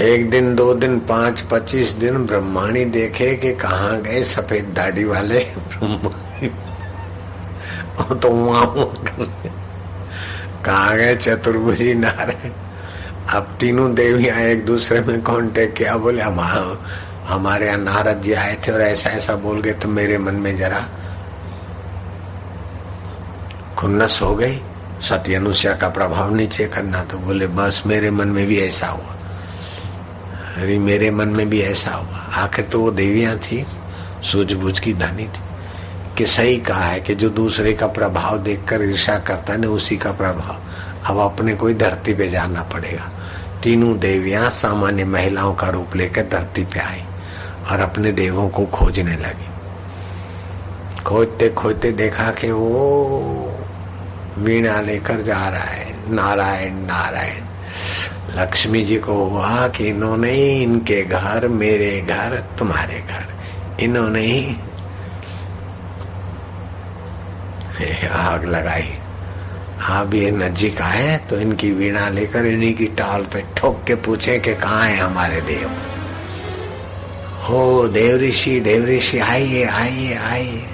एक 0.00 0.30
दिन, 0.30 0.54
दो 0.54 0.74
दिन, 0.74 0.98
पाँच, 1.00 1.40
पच्चीस 1.40 1.92
दिन 1.92 2.26
ब्रह्माणी 2.26 2.84
देखे 2.84 3.36
कि 3.36 3.52
कहा 3.52 3.92
गए 3.92 4.24
सफ़ेद 4.24 4.64
दाढ़ी 4.64 5.04
वाले 5.04 5.54
तो 8.00 8.28
वहाँ 8.30 8.66
कहा 10.64 10.94
गए? 10.96 11.16
चतुर्भुजी 11.16 11.94
नारायण। 11.94 12.52
अब 13.34 13.56
तीनों 13.60 13.94
देवियाँ 13.94 14.36
एक 14.36 14.66
दूसरे 14.66 15.00
में 15.00 15.22
कांटेक्ट 15.22 15.78
किया, 15.78 15.96
बोले, 15.96 16.22
हम 16.22 16.40
हमारे 17.26 17.66
यहाँ 17.66 17.78
नारद 17.78 18.22
जी 18.22 18.32
आए 18.32 18.56
थे 18.56 18.72
और 18.72 18.80
ऐसा 18.80 19.10
ऐसा 19.10 19.34
बोल 19.34 19.60
गए 19.60 19.72
तो 19.72 19.88
मेरे 19.88 20.18
मन 20.18 20.34
में 20.34 20.56
जरा 20.58 20.80
खुन्नस 23.78 24.18
हो 24.22 24.34
गई। 24.36 24.56
सत्य 25.00 25.34
अनुष्या 25.34 25.74
का 25.74 25.88
प्रभाव 25.88 26.34
नीचे 26.34 26.66
करना 26.66 27.04
तो 27.04 27.18
बोले, 27.18 27.46
बस, 27.46 27.82
मेरे 27.86 28.10
मन 28.10 28.28
में 28.28 28.46
भी 28.46 28.60
ऐसा 28.60 28.86
हुआ। 28.86 29.14
अरे, 30.56 30.78
मेरे 30.78 31.10
मन 31.10 31.28
में 31.28 31.50
भी 31.50 31.60
ऐसा 31.60 31.90
हुआ। 31.90 32.42
आखिर 32.44 32.64
तो 32.64 32.80
वो 32.80 32.90
देवियाँ 32.90 33.38
थी, 33.38 33.66
सूझबूझ 34.22 34.78
की 34.78 34.94
धनी 34.94 35.24
थी। 35.24 35.51
कि 36.22 36.26
सही 36.26 36.56
कहा 36.56 36.84
है 36.84 37.00
कि 37.00 37.14
जो 37.14 37.30
दूसरे 37.30 37.72
का 37.72 37.86
प्रभाव 37.86 38.38
देखकर 38.38 38.82
ईर्षा 38.82 39.18
करता 39.18 39.52
है, 39.52 39.60
ना 39.60 39.68
उसी 39.68 39.96
का 39.96 40.12
प्रभाव। 40.12 40.56
अब 41.06 41.18
अपने 41.18 41.54
कोई 41.54 41.74
धरती 41.74 42.14
पे 42.14 42.28
जाना 42.28 42.62
पड़ेगा। 42.62 43.10
तीनों 43.62 43.98
देवियाँ 43.98 44.50
सामान्य 44.50 45.04
महिलाओं 45.04 45.54
का 45.54 45.68
रूप 45.68 45.96
लेकर 45.96 46.22
धरती 46.22 46.64
पे 46.64 46.80
आई 46.80 47.04
और 47.70 47.80
अपने 47.80 48.12
देवों 48.12 48.48
को 48.48 48.66
खोजने 48.66 49.16
लगी। 49.16 49.46
खोजते 51.02 51.48
खोजते 51.50 51.92
देखा 51.92 52.30
कि 52.30 52.50
वो 52.50 53.58
वीणा 54.38 54.80
लेकर 54.80 55.22
जा 55.22 55.48
रहा 55.48 55.64
है, 55.64 56.14
नारायण 56.14 56.74
नारायण। 56.74 57.42
लक्ष्मी 58.38 58.84
जी 58.84 58.96
को 58.96 59.24
हुआ 59.24 59.68
कि 59.68 59.88
इन्होंने 59.88 60.32
इनके 60.62 61.02
घर, 61.02 61.48
मेरे 61.48 62.00
घर, 62.00 62.44
तुम्हारे 62.58 63.04
घर। 63.10 63.24
इन्होंने 63.84 64.20
ही 64.20 64.56
आग 68.08 68.44
लगाई। 68.44 68.98
अब 69.90 70.14
ये 70.14 70.30
नजीक 70.30 70.80
आए 70.80 71.16
तो 71.30 71.38
इनकी 71.38 71.70
वीणा 71.70 72.08
लेकर 72.08 72.44
इन्हीं 72.44 72.74
की 72.74 72.86
टाल 72.86 73.22
पे 73.22 73.44
ठोक 73.56 73.84
के 73.86 73.94
पूछे 73.94 74.38
कि 74.38 74.54
कहा 74.54 74.84
है 74.84 74.96
हमारे 74.96 75.40
देव। 75.40 75.70
हो 77.48 77.88
देव 77.88 78.16
ऋषि 78.16 78.60
देव 78.60 78.84
ऋषि 78.84 79.18
आइए 79.18 79.64
आइए 79.64 80.14
आइए। 80.14 80.66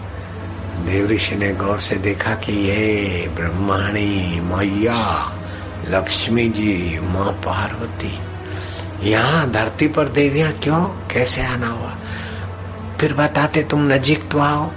देव 0.79 1.09
ऋषि 1.11 1.37
ने 1.37 1.53
गौर 1.53 1.81
से 1.81 1.97
देखा 1.97 2.35
कि 2.35 2.53
ये 2.53 3.29
ब्रह्माणी 3.29 4.41
मैया, 4.41 5.33
लक्ष्मी 5.89 6.49
जी, 6.49 6.99
माँ 7.03 7.33
पार्वती। 7.33 8.19
यहाँ 9.11 9.51
धरती 9.51 9.89
पर 9.89 10.09
देवियाँ 10.09 10.53
क्यों? 10.53 10.85
कैसे 10.85 11.43
आना 11.43 11.69
हुआ? 11.69 11.95
फिर 13.01 13.15
बताते 13.15 13.63
तुम 13.63 13.93
नजीक 13.93 14.31
तो 14.31 14.39
आओ। 14.39 14.71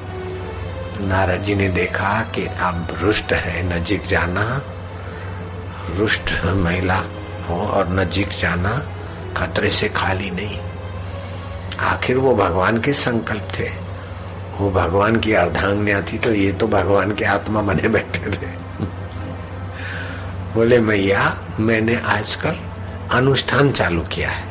नारद 1.02 1.41
जी 1.41 1.56
ने 1.56 1.70
देखा 1.70 2.22
कि 2.36 2.45
अब 2.45 2.97
रुष्ट 3.02 3.34
है, 3.34 3.64
नजीक 3.64 4.06
जाना। 4.06 4.62
रुष्ट 5.97 6.45
महिला 6.45 7.04
हो 7.49 7.68
और 7.68 7.89
नजीक 7.89 8.30
जाना 8.39 8.86
खतरे 9.38 9.70
से 9.70 9.89
खाली 9.89 10.32
नहीं। 10.32 10.60
आखिर 11.80 12.18
वो 12.18 12.36
भगवान 12.36 12.82
के 12.82 12.93
संकल्प 12.93 13.47
थे। 13.60 13.70
वो 14.60 14.72
भगवान 14.72 15.16
की 15.16 15.34
अर्धांगन्या 15.34 16.02
थी 16.02 16.18
तो 16.18 16.34
ये 16.34 16.52
तो 16.52 16.68
भगवान 16.68 17.16
के 17.16 17.26
आत्मा 17.26 17.62
बने 17.62 17.88
बैठे 17.89 18.32
थे। 18.32 18.52
बोले, 20.54 20.80
मैया, 20.80 21.38
मैंने 21.60 22.02
आजकल 22.06 22.56
अनुष्ठान 23.12 23.72
चालू 23.72 24.02
किया 24.02 24.30
है। 24.30 24.51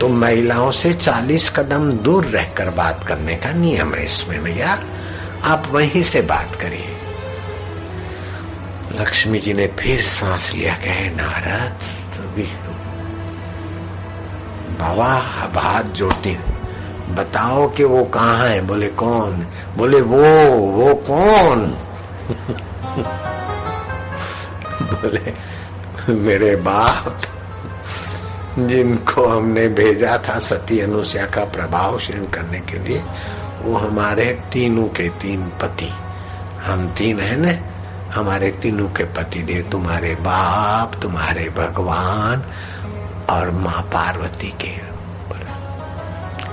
तो 0.00 0.08
महिलाओं 0.08 0.70
से 0.70 0.94
40 0.94 1.48
कदम 1.48 1.92
दूर 1.92 2.24
रहकर 2.24 2.70
बात 2.70 3.04
करने 3.04 3.36
का 3.36 3.52
नियम 3.52 3.94
है 3.94 4.04
इसमें, 4.04 4.42
भैया। 4.42 4.78
आप 5.44 5.66
वहीं 5.70 6.02
से 6.02 6.20
बात 6.20 6.56
करिए। 6.60 6.96
लक्ष्मी 9.00 9.38
जी 9.38 9.52
ने 9.52 9.66
फिर 9.66 10.02
सांस 10.02 10.52
लिया, 10.52 10.74
कहे, 10.74 11.10
नारद 11.10 11.72
तो। 12.16 12.22
बाबा 14.78 15.12
हाथ 15.14 15.82
जोड़ती 15.82 16.38
बताओ 17.10 17.70
कि 17.70 17.84
वो 17.84 18.04
कहाँ 18.04 18.48
है? 18.48 18.60
बोले, 18.60 18.88
कौन? 18.88 19.46
बोले, 19.76 20.00
वो 20.00 20.50
वो 20.56 20.94
कौन? 20.94 21.66
बोले, 24.82 25.34
मेरे 26.12 26.56
बाप 26.56 27.22
जिनको 28.58 29.28
हमने 29.28 29.68
भेजा 29.68 30.18
था 30.18 30.38
सती 30.38 30.80
अनुष्या 30.80 31.26
का 31.26 31.44
प्रभाव 31.44 31.96
क्षीण 31.96 32.26
करने 32.26 32.60
के 32.60 32.78
लिए, 32.78 33.04
वो 33.62 33.76
हमारे 33.76 34.42
तीनों 34.52 34.88
के 34.88 35.08
तीन 35.08 35.42
पति। 35.42 35.92
हम 36.64 36.88
तीन 36.88 37.20
है 37.20 37.36
न? 37.40 37.60
हमारे 38.14 38.50
तीनों 38.50 38.88
के 38.88 39.04
पति 39.04 39.42
दे 39.42 39.62
तुम्हारे 39.62 40.14
बाप, 40.14 40.94
तुम्हारे 41.02 41.48
भगवान 41.48 42.44
और 43.30 43.50
माँ 43.50 43.82
पार्वती 43.82 44.54
के। 44.60 44.90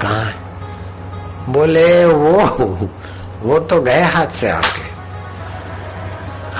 कहा? 0.01 0.31
बोले, 1.49 2.05
वो 2.05 2.45
वो 3.41 3.59
तो 3.59 3.81
गए 3.81 4.01
हाथ 4.01 4.27
से 4.27 4.49
आपके। 4.49 4.87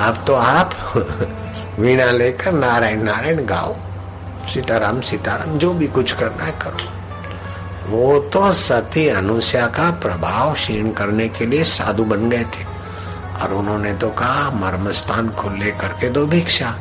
अब 0.04 0.24
तो 0.28 0.36
आप, 0.36 0.72
वीणा 1.80 2.06
लेकर 2.06 2.52
नारायण 2.52 3.04
नारायण 3.04 3.46
गाओ 3.46 3.76
सीताराम 4.54 5.02
सीताराम, 5.02 5.58
जो 5.58 5.74
भी 5.74 5.88
कुछ 5.88 6.12
करना 6.12 6.44
है 6.44 6.52
करो। 6.52 6.98
वो 7.90 8.20
तो 8.20 8.54
सती 8.54 9.08
अनुष्या 9.08 9.66
का 9.68 9.92
प्रभाव 9.92 10.54
क्षीण 10.54 10.92
करने 10.92 11.30
के 11.30 11.46
लिए 11.46 11.64
साधु 11.64 12.04
बन 12.04 12.30
गए 12.30 12.44
थे। 12.44 12.78
और 13.44 13.54
उन्होंने 13.54 13.94
तो 13.94 14.10
कहा 14.10 14.50
मर्म 14.52 14.92
स्थान 14.92 15.30
खुले 15.30 15.72
करके 15.72 16.10
दो 16.10 16.26
भिक्षा। 16.26 16.76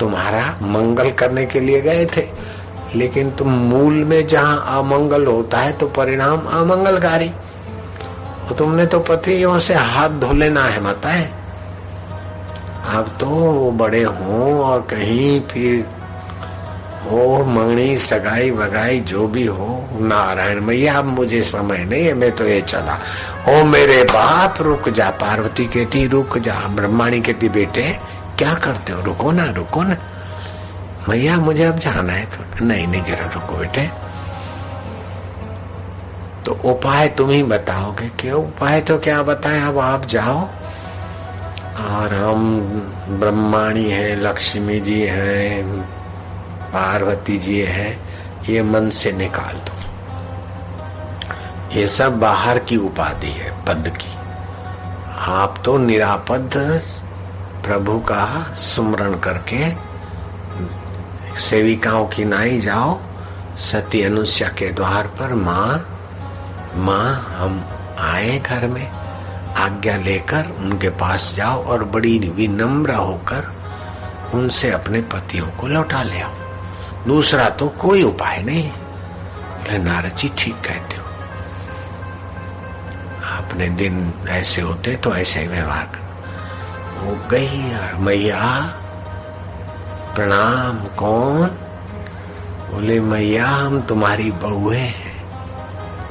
तुम्हारा 0.00 0.58
मंगल 0.62 1.10
करने 1.10 1.46
के 1.46 1.60
लिए 1.60 1.80
गए 1.80 2.06
थे। 2.06 2.28
लेकिन 2.94 3.30
तुम 3.30 3.48
मूल 3.48 3.92
में 3.92 4.26
जहाँ 4.26 4.64
अमंगल 4.78 5.26
होता 5.26 5.58
है 5.58 5.72
तो 5.72 5.86
परिणाम 5.86 6.38
अमंगलकारी। 6.38 7.28
तो 8.48 8.54
तुमने 8.54 8.86
तो 8.86 9.00
पतियों 9.00 9.58
से 9.58 9.74
हाथ 9.74 10.08
धो 10.08 10.32
लेना 10.32 10.64
है 10.64 10.80
माता 10.80 11.08
है 11.08 11.30
अब 12.88 13.16
तो 13.20 13.26
वो 13.26 13.70
बड़े 13.70 14.02
हों 14.02 14.60
और 14.60 14.80
कहीं 14.80 15.40
फिर 15.40 15.86
हो, 17.04 17.44
मंगनी, 17.44 17.98
सगाई 17.98 18.50
बगाई 18.50 19.00
जो 19.00 19.26
भी 19.26 19.46
हो, 19.46 19.88
नारायण 19.92 20.60
मैया, 20.60 20.98
अब 20.98 21.04
मुझे 21.04 21.42
समय 21.42 21.78
नहीं 21.78 22.04
है, 22.04 22.14
मैं 22.14 22.32
तो 22.32 22.44
ये 22.44 22.60
चला। 22.60 22.98
ओ 23.48 23.64
मेरे 23.64 24.02
बाप, 24.02 24.62
रुक 24.62 24.88
जा, 24.88 25.10
पार्वती 25.10 25.66
कहती, 25.66 26.06
रुक 26.06 26.38
जा, 26.38 26.54
ब्रह्माणी 26.54 27.20
कहती, 27.20 27.48
बेटे, 27.48 27.98
क्या 28.38 28.54
करते 28.54 28.92
हो? 28.92 29.02
रुको 29.02 29.30
ना 29.30 29.50
रुको 29.50 29.82
ना। 29.82 29.96
मैया, 31.08 31.36
मुझे 31.36 31.64
अब 31.64 31.78
जाना 31.78 32.12
है 32.12 32.24
तो 32.24 32.64
नहीं 32.64 32.86
नहीं, 32.86 33.04
जरा 33.04 33.26
रुको 33.34 33.56
बेटे। 33.56 33.90
तो 36.44 36.52
उपाय 36.52 37.08
तुम 37.08 37.30
ही 37.30 37.42
बताओगे, 37.42 38.08
क्यों? 38.08 38.44
उपाय 38.44 38.80
तो 38.80 38.98
क्या 38.98 39.22
बताए, 39.22 39.60
अब 39.60 39.78
आप 39.78 40.06
जाओ। 40.06 40.48
और 41.90 42.14
हम 42.14 42.60
ब्रह्माणी 43.08 43.90
है, 43.90 44.20
लक्ष्मी 44.20 44.80
जी 44.80 45.02
हैं 45.02 45.84
पार्वती 46.74 47.38
जी 47.38 47.60
है, 47.60 47.98
ये 48.48 48.62
मन 48.62 48.90
से 48.90 49.12
निकाल 49.12 49.56
दो। 49.56 49.72
ये 51.74 51.86
सब 51.88 52.18
बाहर 52.20 52.58
की 52.58 52.76
उपाधि 52.76 53.30
है, 53.30 53.50
पद 53.66 53.88
की। 53.96 54.12
आप 55.30 55.62
तो 55.64 55.76
निरापद 55.78 56.50
प्रभु 57.64 57.98
का 58.00 58.24
सुमरण 58.54 59.18
करके 59.18 59.70
सेविकाओं 61.40 62.06
की 62.06 62.24
नाई 62.24 62.60
जाओ, 62.60 62.98
सती 63.58 64.02
अनुष्या 64.02 64.48
के 64.48 64.70
द्वार 64.72 65.06
पर 65.06 65.34
माँ 65.34 65.90
माँ, 66.76 67.08
हम 67.36 67.64
आए 68.00 68.38
घर 68.38 68.66
में, 68.68 68.88
आज्ञा 69.56 69.96
लेकर 69.96 70.54
उनके 70.58 70.88
पास 70.90 71.32
जाओ 71.36 71.64
और 71.64 71.84
बड़ी 71.84 72.18
विनम्र 72.18 72.94
होकर 72.94 73.52
उनसे 74.34 74.70
अपने 74.70 75.00
पतियों 75.00 75.46
को 75.50 75.66
लौटा 75.66 76.02
ले 76.02 76.20
आओ। 76.20 76.43
दूसरा 77.06 77.48
तो 77.48 77.68
कोई 77.68 78.02
उपाय 78.02 78.42
नहीं। 78.42 78.70
बोले 78.70 79.78
नारद 79.78 80.16
जी 80.16 80.32
ठीक 80.38 80.54
कहते 80.54 80.96
हो। 80.96 81.04
अपने 83.38 83.68
दिन 83.68 84.14
ऐसे 84.28 84.60
होते 84.60 84.96
तो 84.96 85.14
ऐसे 85.14 85.40
ही 85.40 85.46
व्यवहार 85.46 85.84
कर। 85.84 86.04
वो 87.00 87.28
गई 87.28 87.76
मैया, 87.98 88.62
प्रणाम, 90.14 90.78
कौन? 90.78 91.46
बोले, 92.70 93.00
मैया, 93.00 93.46
हम 93.46 93.80
तुम्हारी 93.80 94.30
बहुए 94.30 94.76
हैं। 94.76 95.24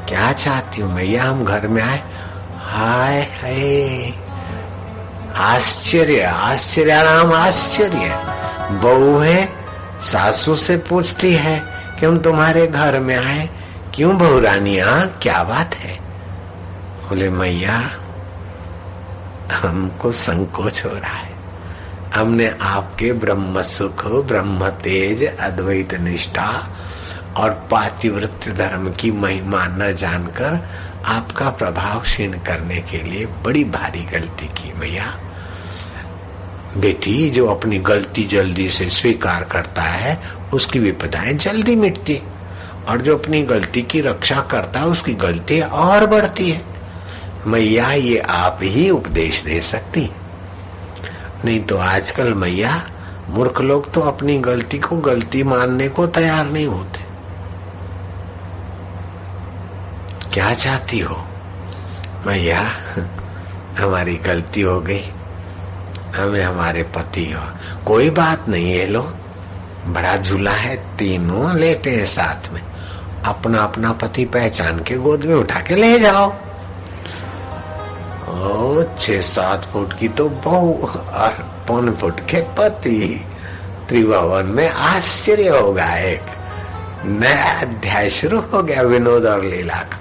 क्या 0.07 0.33
चाहती 0.33 0.81
हो, 0.81 0.89
मैया, 0.89 1.23
हम 1.23 1.45
घर 1.45 1.67
में 1.67 1.81
आए? 1.81 2.03
हाय 2.59 3.21
हाय। 3.21 4.13
आश्चर्य 5.35 6.21
आश्चर्य 6.21 7.03
नाम 7.03 7.33
आश्चर्य। 7.33 8.23
बहु 8.71 9.17
है 9.17 9.62
सासू 10.03 10.55
से 10.55 10.77
पूछती 10.77 11.33
है 11.33 11.59
कि 11.99 12.05
हम 12.05 12.19
तुम्हारे 12.19 12.67
घर 12.67 12.99
में 12.99 13.15
आए, 13.15 13.49
क्यों 13.93 14.17
बहुरानिया 14.17 15.05
क्या 15.05 15.43
बात 15.43 15.75
है? 15.75 15.97
बोले, 17.09 17.29
मैया, 17.29 17.91
हमको 19.51 20.11
संकोच 20.11 20.85
हो 20.85 20.89
रहा 20.89 21.17
है। 21.17 21.33
हमने 22.15 22.55
आपके 22.61 23.13
ब्रह्म 23.13 23.61
सुख, 23.61 24.07
ब्रह्म 24.07 24.69
तेज, 24.69 25.37
अद्वैत 25.37 25.93
निष्ठा 25.93 26.69
और 27.37 27.49
पातिवृत्य 27.49 28.51
धर्म 28.51 28.91
की 28.91 29.11
महिमा 29.11 29.65
न 29.65 29.93
जानकर 29.93 30.67
आपका 31.05 31.49
प्रभाव 31.49 31.99
क्षीण 31.99 32.31
करने 32.31 32.81
के 32.81 32.97
लिए 32.97 33.25
बड़ी 33.25 33.63
भारी 33.63 34.03
गलती 34.03 34.47
की, 34.47 34.73
मैया। 34.79 35.05
बेटी 36.77 37.29
जो 37.29 37.47
अपनी 37.47 37.79
गलती 37.79 38.23
जल्दी 38.23 38.69
से 38.69 38.89
स्वीकार 38.89 39.43
करता 39.43 39.81
है, 39.81 40.21
उसकी 40.53 40.79
विपदाएँ 40.79 41.33
जल्दी 41.33 41.75
मिटती। 41.75 42.21
और 42.87 43.01
जो 43.01 43.17
अपनी 43.17 43.43
गलती 43.43 43.81
की 43.81 44.01
रक्षा 44.01 44.41
करता 44.41 44.79
है, 44.79 44.85
उसकी 44.85 45.13
गलती 45.13 45.61
और 45.61 46.05
बढ़ती 46.05 46.49
है। 46.49 46.65
मैया, 47.47 47.91
ये 47.91 48.17
आप 48.17 48.59
ही 48.61 48.89
उपदेश 48.89 49.43
दे 49.43 49.61
सकती 49.61 50.09
नहीं 51.45 51.59
तो 51.59 51.77
आजकल 51.77 52.33
मैया, 52.33 52.89
मूर्ख 53.29 53.61
लोग 53.61 53.93
तो 53.93 54.01
अपनी 54.01 54.39
गलती 54.39 54.79
को 54.79 54.97
गलती 54.97 55.43
मानने 55.43 55.89
को 55.89 56.07
तैयार 56.07 56.45
नहीं 56.45 56.65
होते। 56.65 56.99
क्या 60.33 60.53
चाहती 60.53 60.99
हो? 60.99 61.25
मैया, 62.27 62.71
हमारी 63.79 64.15
गलती 64.15 64.61
हो 64.61 64.81
गई। 64.81 65.03
हमें 66.15 66.43
हमारे 66.43 66.83
पति 66.83 67.31
हो। 67.31 67.43
कोई 67.85 68.09
बात 68.09 68.49
नहीं 68.49 68.73
है 68.73 68.87
लो। 68.87 69.13
बड़ा 69.87 70.17
झूला 70.17 70.51
है, 70.51 70.75
तीनों 70.75 71.55
लेटे 71.55 71.89
हैं 71.89 72.05
साथ 72.05 72.53
में। 72.53 72.61
अपना 73.25 73.59
अपना 73.59 73.91
पति 73.91 74.25
पहचान 74.25 74.79
के 74.79 74.95
गोद 74.95 75.23
में 75.23 75.35
उठा 75.35 75.59
के 75.59 75.75
ले 75.75 75.99
जाओ। 75.99 76.33
छह 78.99 79.21
सात 79.21 79.65
फुट 79.65 79.99
की 79.99 80.07
तो 80.07 80.29
बहु 80.29 80.87
और 80.87 81.63
पौन 81.67 81.93
फुट 81.93 82.19
के 82.19 82.41
पति। 82.41 83.27
त्रिभुवन 83.89 84.45
में 84.45 84.69
आश्चर्य 84.69 85.47
होगा 85.47 85.95
एक। 85.95 86.21
नया 87.05 87.59
अध्याय 87.59 88.09
शुरू 88.09 88.39
हो 88.39 88.63
गया 88.63 88.81
विनोद 88.81 89.25
और 89.25 89.43
लीला 89.43 89.75
का। 89.75 89.99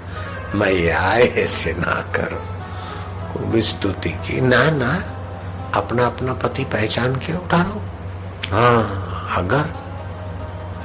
मैया, 0.55 1.17
ऐसे 1.17 1.71
ना 1.71 2.05
करो। 2.15 3.61
स्तुति 3.61 4.09
की 4.09 4.41
ना 4.41 4.69
ना 4.69 5.12
अपना 5.73 6.05
अपना 6.05 6.33
पति 6.33 6.63
पहचान 6.63 7.15
के 7.15 7.33
उठा 7.33 7.57
लो। 7.57 7.81
हाँ 8.51 9.35
अगर 9.37 9.69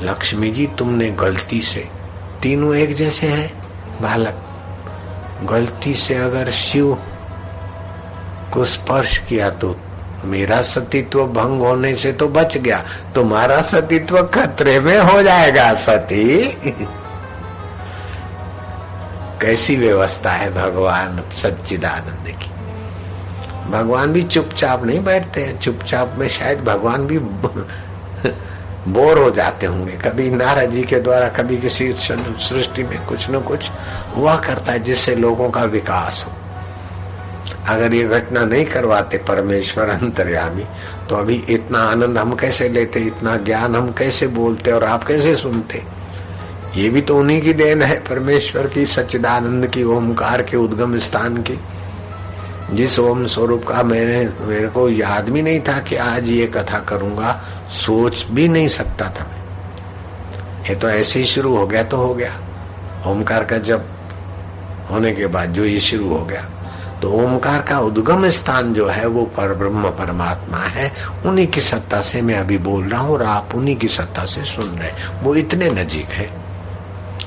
लक्ष्मी 0.01 0.51
जी 0.51 0.66
तुमने 0.78 1.11
गलती 1.11 1.61
से, 1.62 1.89
तीनों 2.43 2.74
एक 2.74 2.95
जैसे 2.97 3.26
हैं, 3.26 3.51
बालक, 4.03 4.39
गलती 5.45 5.95
से 5.95 6.14
अगर 6.14 6.51
शिव 6.51 6.95
को 8.53 8.64
स्पर्श 8.64 9.18
किया 9.18 9.51
तो 9.51 9.76
मेरा 10.24 10.62
सतीत्व 10.62 11.26
भंग 11.26 11.61
होने 11.61 11.95
से 11.95 12.12
तो 12.12 12.28
बच 12.28 12.57
गया, 12.57 12.84
तुम्हारा 13.14 13.61
सतीत्व 13.62 14.22
खतरे 14.22 14.80
में 14.80 14.99
हो 14.99 15.22
जाएगा 15.22 15.74
सती। 15.74 16.45
कैसी 19.41 19.76
व्यवस्था 19.76 20.30
है 20.30 20.55
भगवान 20.55 21.22
सच्चिदानंद 21.36 22.28
की। 22.28 22.57
भगवान 23.70 24.12
भी 24.12 24.22
चुपचाप 24.22 24.84
नहीं 24.84 25.04
बैठते 25.04 25.40
हैं। 25.40 25.60
चुपचाप 25.60 26.14
में 26.18 26.28
शायद 26.28 26.60
भगवान 26.60 27.06
भी 27.06 27.18
बोर 28.88 29.18
हो 29.18 29.30
जाते 29.30 29.66
होंगे। 29.66 29.92
कभी 29.92 30.30
नारद 30.30 30.70
जी 30.70 30.82
के 30.82 31.00
द्वारा, 31.00 31.28
कभी 31.28 31.58
किसी 31.58 31.92
सृष्टि 31.92 32.82
में 32.82 33.06
कुछ 33.06 33.30
न 33.30 33.40
कुछ 33.40 33.70
हुआ 34.16 34.36
करता 34.36 34.72
है 34.72 34.78
जिससे 34.78 35.14
लोगों 35.16 35.50
का 35.50 35.64
विकास 35.64 36.24
हो। 36.26 36.32
अगर 37.68 37.94
ये 37.94 38.04
घटना 38.04 38.44
नहीं 38.44 38.64
करवाते 38.64 39.18
परमेश्वर 39.18 39.88
अंतर्यामी 39.88 40.64
तो 41.08 41.16
अभी 41.16 41.44
इतना 41.48 41.78
आनंद 41.78 42.18
हम 42.18 42.34
कैसे 42.34 42.68
लेते, 42.68 43.00
इतना 43.00 43.36
ज्ञान 43.36 43.76
हम 43.76 43.92
कैसे 43.92 44.26
बोलते 44.26 44.72
और 44.72 44.84
आप 44.84 45.04
कैसे 45.04 45.36
सुनते? 45.36 45.82
ये 46.76 46.88
भी 46.88 47.00
तो 47.00 47.18
उन्हीं 47.18 47.40
की 47.42 47.52
देन 47.52 47.82
है, 47.82 48.00
परमेश्वर 48.00 48.66
की 48.66 48.86
सच्चिदानंद 48.86 49.66
की, 49.66 49.84
ओमकार 49.84 50.42
के 50.42 50.56
उद्गम 50.56 50.98
स्थान 50.98 51.36
की। 51.36 51.58
जिस 52.70 52.98
ओम 52.98 53.26
स्वरूप 53.26 53.64
का 53.64 53.82
मैंने, 53.82 54.46
मेरे 54.46 54.68
को 54.68 54.88
याद 54.88 55.28
भी 55.28 55.42
नहीं 55.42 55.60
था 55.60 55.78
कि 55.80 55.96
आज 55.96 56.28
ये 56.28 56.46
कथा 56.46 56.78
करूँगा, 56.78 57.40
सोच 57.70 58.26
भी 58.30 58.48
नहीं 58.48 58.68
सकता 58.68 59.08
था 59.10 59.24
मैं। 59.24 60.68
ये 60.68 60.74
तो 60.74 60.88
ऐसे 60.90 61.18
ही 61.18 61.24
शुरू 61.24 61.56
हो 61.56 61.66
गया 61.66 61.82
तो 61.82 61.96
हो 61.96 62.14
गया। 62.14 62.32
ओमकार 63.06 63.44
का 63.44 63.58
जब 63.58 63.88
होने 64.90 65.12
के 65.12 65.26
बाद 65.26 65.52
जो 65.52 65.64
ये 65.64 65.80
शुरू 65.80 66.08
हो 66.08 66.24
गया 66.24 66.44
तो 67.02 67.10
ओमकार 67.14 67.60
का 67.62 67.78
उद्गम 67.78 68.28
स्थान 68.30 68.72
जो 68.74 68.86
है, 68.88 69.06
वो 69.06 69.24
पर 69.26 69.54
ब्रह्म 69.54 69.90
परमात्मा 69.90 70.58
है। 70.58 70.92
उन्हीं 71.26 71.46
की 71.46 71.60
सत्ता 71.60 72.00
से 72.02 72.22
मैं 72.22 72.34
अभी 72.34 72.58
बोल 72.58 72.88
रहा 72.88 73.00
हूँ 73.00 73.12
और 73.14 73.22
आप 73.22 73.54
उन्हीं 73.54 73.76
की 73.76 73.88
सत्ता 73.88 74.24
से 74.24 74.44
सुन 74.44 74.78
रहे 74.78 74.90
वो 75.22 75.34
इतने 75.34 75.70
नजीक 75.70 76.08
है। 76.10 76.30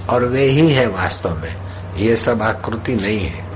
और 0.10 0.26
वे 0.26 0.44
ही 0.44 0.70
है 0.70 0.88
वास्तव 0.88 1.38
में। 1.38 1.56
ये 1.98 2.16
सब 2.16 2.42
आकृति 2.42 2.96
नहीं 2.96 3.20
है। 3.20 3.51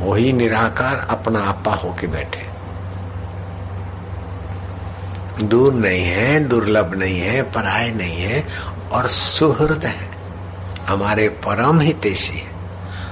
वही 0.00 0.32
निराकार 0.32 1.06
अपना 1.10 1.40
आपा 1.40 1.74
होके 1.74 2.06
बैठे। 2.06 2.56
दूर 5.46 5.74
नहीं 5.74 6.04
है, 6.04 6.40
दुर्लभ 6.40 6.94
नहीं 6.94 7.20
है, 7.20 7.42
पराय 7.42 7.90
नहीं 7.90 8.22
है 8.22 8.46
और 8.92 9.08
सुहृद 9.08 9.84
है। 9.84 10.10
हमारे 10.88 11.28
परम 11.28 11.80
हितेशी 11.80 12.38
है। 12.38 12.50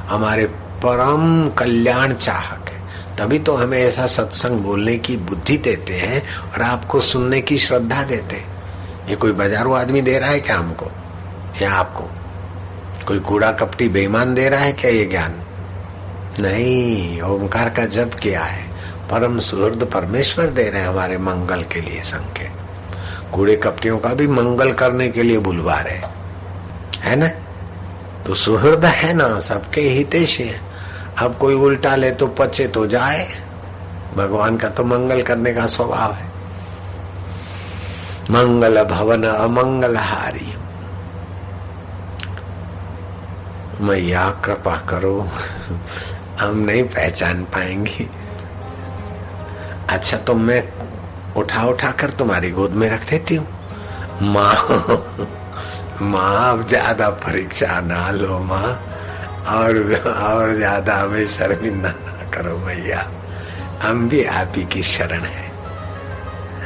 हमारे 0.09 0.47
परम 0.87 1.49
कल्याण 1.51 2.15
चाहक 2.15 2.69
है। 2.69 2.85
तभी 3.19 3.39
तो 3.39 3.57
हमें 3.57 3.79
ऐसा 3.79 4.07
सत्संग 4.07 4.61
बोलने 4.61 4.99
की 4.99 5.17
बुद्धि 5.17 5.57
देते 5.57 5.95
हैं 5.95 6.23
और 6.53 6.63
आपको 6.63 7.01
सुनने 7.01 7.41
की 7.41 7.59
श्रद्धा 7.59 8.03
देते 8.03 8.37
हैं। 8.37 8.55
ये 9.09 9.17
कोई 9.17 9.33
बाजारू 9.33 9.73
आदमी 9.73 10.03
दे 10.03 10.19
रहा 10.19 10.31
है 10.31 10.41
क्या 10.41 10.57
हमको? 10.57 10.91
या 11.63 11.73
आपको? 11.73 12.11
कोई 13.07 13.21
कूड़ा 13.21 13.53
कपटी 13.53 13.89
बेईमान 13.89 14.35
दे 14.35 14.49
रहा 14.49 14.61
है 14.61 14.73
क्या 14.73 14.91
ये 14.91 15.05
ज्ञान? 15.05 15.44
नहीं, 16.41 17.23
ओंकार 17.23 17.71
का 17.71 17.85
जप 17.85 18.11
किया 18.23 18.41
है। 18.41 18.69
परम 19.11 19.39
सुहृद 19.39 19.91
परमेश्वर 19.95 20.47
दे 20.47 20.71
रहे 20.71 20.81
हैं 20.81 20.89
हमारे 20.89 21.19
मंगल 21.19 21.63
के 21.63 21.81
लिए 21.81 22.03
संकेत। 22.03 22.53
कूड़े 23.33 23.57
कपटियों 23.57 23.99
का 23.99 24.09
भी 24.09 24.27
मंगल 24.29 24.73
करने 24.73 25.09
के 25.09 25.23
लिए 25.23 25.39
बुलवा 25.39 25.81
रहे 25.81 26.01
है। 26.99 27.17
ना? 27.17 27.29
तो 28.27 28.35
सुहृद 28.35 28.85
है 28.85 29.15
ना, 29.15 29.41
सबके 29.41 29.81
हितेश 29.81 30.41
है। 30.41 30.61
अब 31.19 31.37
कोई 31.37 31.55
उल्टा 31.55 31.97
ले 31.97 32.11
तो 32.11 32.27
पचे 32.27 32.69
तो 32.69 32.87
जाए। 32.87 33.31
भगवान 34.17 34.57
का 34.57 34.69
तो 34.69 34.85
मंगल 34.85 35.23
करने 35.23 35.53
का 35.53 35.67
स्वभाव 35.67 36.13
है। 36.13 36.27
मंगल 38.31 38.85
भवन 38.85 39.25
अमंगल 39.25 39.97
हारी। 39.97 40.55
मैया, 43.81 44.31
कृपा 44.31 44.77
करो। 44.77 45.29
हम 46.41 46.59
नहीं 46.59 46.83
पहचान 46.85 47.45
पाएँगे। 47.45 48.09
अच्छा 49.89 50.19
तो 50.19 50.35
मैं 50.35 50.63
उठा 51.37 51.65
उठा 51.67 51.91
कर 51.93 52.11
तुम्हारी 52.11 52.51
गोद 52.51 52.75
में 52.75 52.89
रख 52.91 53.09
देती 53.11 53.35
हूँ। 53.35 53.47
माँ 54.23 54.55
माँ, 56.03 56.51
अब 56.53 56.67
ज़्यादा 56.69 57.09
परीक्षा 57.23 57.81
ना 57.81 58.11
लो 58.11 58.39
माँ, 58.41 58.79
और 59.49 59.77
और 60.07 60.53
ज़्यादा 60.55 60.97
हमें 60.97 61.27
शर्मिंदा 61.27 61.89
ना 61.89 62.25
करो 62.33 62.57
मैया 62.59 63.09
हम 63.83 64.09
भी 64.09 64.25
आप 64.25 64.53
ही 64.57 64.65
की 64.65 64.83
शरण 64.83 65.25
है। 65.25 65.53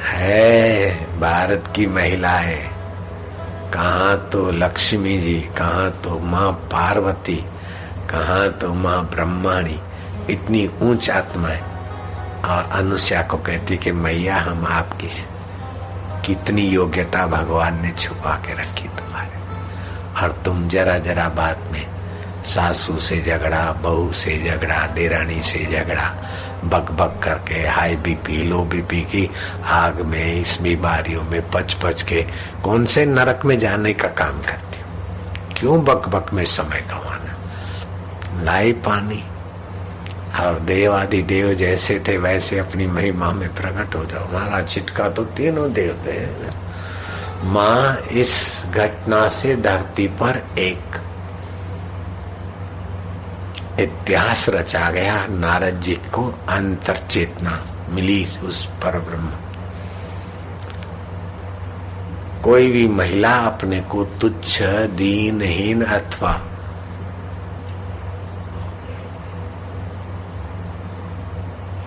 है, 0.09 1.11
भारत 1.21 1.73
की 1.75 1.87
महिलाएँ 1.87 2.59
कहा 3.73 4.15
तो 4.33 4.51
लक्ष्मी 4.53 5.19
जी, 5.19 5.41
कहा 5.57 5.89
तो 6.05 6.19
माँ 6.21 6.51
पार्वती। 6.73 7.45
कहा 8.11 8.49
तो 8.49 8.75
माँ 8.75 9.05
ब्रह्माणी, 9.05 9.81
इतनी 10.31 10.71
ऊंच 10.83 11.11
आत्मा 11.11 11.49
है। 11.49 11.63
और 12.45 12.69
अनुष्या 12.73 13.23
को 13.23 13.37
कहती 13.37 13.77
कि 13.77 13.93
मैया, 13.93 14.37
हम 14.37 14.67
आपकी 14.67 15.09
कितनी 16.25 16.63
योग्यता 16.63 17.27
भगवान 17.27 17.83
ने 17.83 17.91
छुपा 17.91 18.35
के 18.35 18.53
रखी 18.53 18.89
तुम्हारे। 18.89 19.39
और 20.23 20.33
तुम 20.33 20.69
जरा 20.69 20.99
जरा 20.99 21.29
बात 21.29 21.59
में, 21.73 21.87
सासू 22.45 22.99
से 22.99 23.23
झगड़ा, 23.23 23.73
बहू 23.73 24.13
से 24.13 24.51
झगड़ा, 24.51 24.87
देरानी 24.87 25.43
से 25.43 25.67
झगड़ा 25.73 26.15
बक 26.65 26.91
बक 26.91 27.21
करके, 27.25 27.69
हाई 27.69 27.97
बीपी, 27.97 28.43
लो 28.43 28.59
बीपी 28.59 29.01
की 29.01 29.31
आग 29.65 30.01
में 30.01 30.41
इस 30.41 30.59
बीमारियों 30.63 31.23
में 31.23 31.51
पच 31.51 31.75
पच 31.75 32.03
के, 32.03 32.27
कौन 32.65 32.85
से 32.85 33.07
नरक 33.07 33.41
में 33.45 33.59
जाने 33.59 33.93
का 33.93 34.09
काम 34.09 34.41
करती 34.41 34.81
हूँ? 34.81 34.89
क्यों 35.57 35.85
बक 35.85 36.09
बक 36.09 36.33
में 36.33 36.45
समय 36.45 36.85
गंवाना 36.91 37.28
लाई 38.45 38.73
पानी 38.87 39.23
और 40.41 40.59
देव 40.59 40.93
आदि 40.95 41.23
देव 41.23 41.53
जैसे 41.55 41.99
थे 42.09 42.17
वैसे 42.19 42.59
अपनी 42.59 42.87
महिमा 42.87 43.31
में 43.33 43.49
प्रकट 43.55 43.95
हो 43.95 44.05
जाओ। 44.05 44.25
हमारा 44.25 44.63
छिटका 44.63 45.09
तो 45.09 45.25
तीनों 45.37 45.73
देवते 45.73 46.13
हैं 46.13 46.53
माँ 47.45 47.97
इस 48.13 48.63
घटना 48.75 49.29
से 49.29 49.57
धरती 49.57 50.07
पर 50.23 50.43
एक 50.59 50.97
इतिहास 53.81 54.49
रचा 54.49 54.91
गया। 54.91 55.27
नारद 55.27 55.81
जी 55.81 55.95
को 55.95 56.27
अंतर 56.49 56.97
चेतना 57.11 57.61
मिली 57.91 58.27
उस 58.45 58.65
पर 58.83 58.99
ब्रह्म 59.01 59.31
कोई 62.45 62.71
भी 62.71 62.87
महिला 62.89 63.33
अपने 63.47 63.81
को 63.81 64.05
तुच्छ, 64.05 64.63
दीनहीन 64.63 65.83
अथवा 65.83 66.33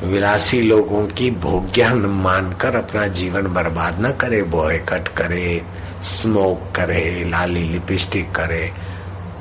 विलासी 0.03 0.61
लोगों 0.61 1.05
की 1.07 1.29
भोग्या 1.31 1.93
मानकर 1.95 2.75
अपना 2.75 3.05
जीवन 3.07 3.47
बर्बाद 3.47 3.99
न 4.01 4.11
करे 4.11 4.41
बॉयकट 4.43 5.07
करे 5.07 5.61
स्मोक 6.03 6.61
करे, 6.75 7.29
लाली 7.29 7.63
लिपस्टिक 7.63 8.31
करे। 8.31 8.71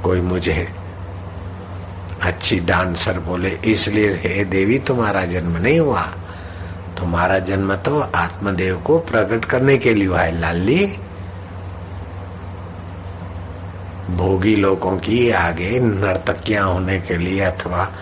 कोई 0.05 0.21
मुझे 0.21 0.69
अच्छी 2.23 2.61
डांसर 2.61 3.19
बोले, 3.19 3.51
इसलिए 3.51 4.13
हे 4.15 4.45
देवी, 4.45 4.79
तुम्हारा 4.79 5.25
जन्म 5.25 5.57
नहीं 5.57 5.81
हुआ। 5.81 6.03
तुम्हारा 6.99 7.39
जन्म 7.39 7.75
तो 7.77 8.01
आत्मदेव 8.01 8.77
को 8.79 8.99
प्रकट 8.99 9.45
करने 9.45 9.79
के 9.79 9.95
लिए 9.95 10.09
हुआ 10.09 10.21
है, 10.21 10.41
लाली। 10.41 10.87
भोगी 14.11 14.57
लोगों 14.57 14.97
की 14.99 15.31
आगे 15.31 15.79
नर्तकियाँ 15.81 16.73
होने 16.73 17.01
के 17.01 17.17
लिए 17.17 17.41
अथवा 17.41 17.93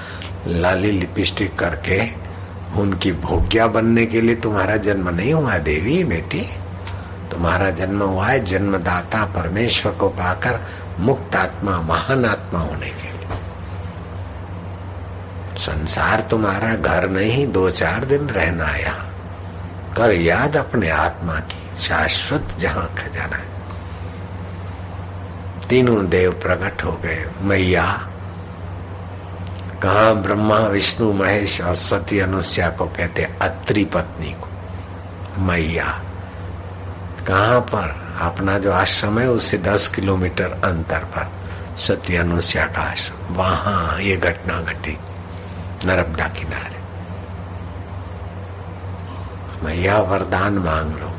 लाली 0.47 0.91
लिपस्टिक 0.91 1.59
करके 1.59 2.28
उनकी 2.77 3.13
भोग्या 3.13 3.67
बनने 3.67 4.07
के 4.07 4.21
लिए 4.21 4.35
तुम्हारा 4.35 4.77
जन्म 4.77 5.09
नहीं 5.09 5.35
हुआ 5.35 5.59
देवी, 5.59 6.05
बेटी। 6.05 6.47
तुम्हारा 7.31 7.71
जन्म 7.71 8.03
हुआ 8.03 8.27
है 8.27 8.45
जन्मदाता 8.45 9.25
परमेश्वर 9.25 9.93
को 9.93 10.09
पाकर 10.09 10.61
मुक्त 11.01 11.37
आत्मा, 11.37 11.81
महान 11.83 12.25
आत्मा 12.25 12.61
होने 12.61 12.87
के 12.87 13.03
लिए। 13.03 13.29
संसार 15.59 16.21
तुम्हारा 16.31 16.75
घर 16.75 17.09
नहीं, 17.09 17.53
दो 17.53 17.71
चार 17.71 18.05
दिन 18.05 18.21
रहना 18.21 18.69
यहाँ। 18.69 19.09
कर 19.97 20.13
याद 20.13 20.57
अपने 20.57 20.91
आत्मा 20.91 21.35
की, 21.35 21.83
शाश्वत 21.83 22.49
जहाँ 22.61 22.95
खजाना 22.99 23.37
है। 23.37 23.59
तीनों 25.69 26.09
देव 26.09 26.33
प्रकट 26.33 26.85
हो 26.85 26.93
गए, 26.93 27.31
मैया 27.41 28.09
कहा 29.83 30.15
ब्रह्मा 30.15 30.59
विष्णु 30.59 31.13
महेश 31.13 31.61
और 31.61 31.75
सती 31.75 32.19
अनुष्या 32.19 32.71
को 32.71 32.87
कहते 32.87 33.23
अत्रि 33.43 33.85
पत्नी 33.85 34.33
को, 34.33 34.49
मैया। 35.43 36.03
कहा 37.27 37.59
पर? 37.59 38.09
अपना 38.21 38.59
जो 38.59 38.73
आश्रम 38.73 39.19
है 39.19 39.31
उसे 39.31 39.59
दस 39.59 39.89
किलोमीटर 39.89 40.45
अंतर 40.45 40.99
पर 40.99 41.33
सत्य 41.77 42.17
अनुष्या 42.17 42.67
का 42.67 42.83
आश्रम। 42.83 43.35
वहाँ 43.35 44.01
ये 44.01 44.17
घटना 44.17 44.63
घटी, 44.63 44.99
नर्मदा 45.85 46.29
किनारे। 46.29 46.79
मैया, 49.67 49.99
वरदान 49.99 50.53
मांग 50.53 50.93
लो। 50.93 51.13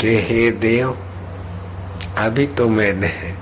कि 0.00 0.22
हे 0.22 0.50
देव, 0.50 0.98
अभी 2.18 2.46
तो 2.46 2.68
मैंने 2.68 3.38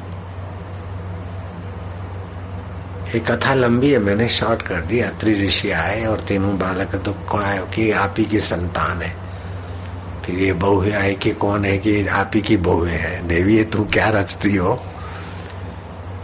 ये 3.16 3.20
कथा 3.20 3.54
लंबी 3.54 3.90
है, 3.90 3.98
मैंने 3.98 4.28
शॉर्ट 4.28 4.62
कर 4.62 4.80
दी 4.80 5.00
अत्रि 5.00 5.34
ऋषि 5.34 5.70
आए 5.70 6.04
और 6.06 6.20
तीनों 6.20 6.58
बालक 6.58 6.94
दुख 6.94 7.42
आए 7.42 7.58
कि 7.74 7.90
आप 7.90 8.14
ही 8.18 8.24
की 8.24 8.40
संतान 8.40 9.02
है? 9.02 9.16
फिर 10.24 10.34
ये 10.34 10.52
बहू 10.52 10.92
आए 10.92 11.14
कि 11.14 11.30
कौन 11.30 11.64
है 11.64 11.78
कि 11.78 12.06
आप 12.06 12.30
ही 12.34 12.42
की 12.42 12.56
बहू 12.56 12.84
है? 12.84 13.28
देवी 13.28 13.64
तू 13.64 13.84
क्या 13.84 14.08
रचती 14.08 14.56
हो? 14.56 14.82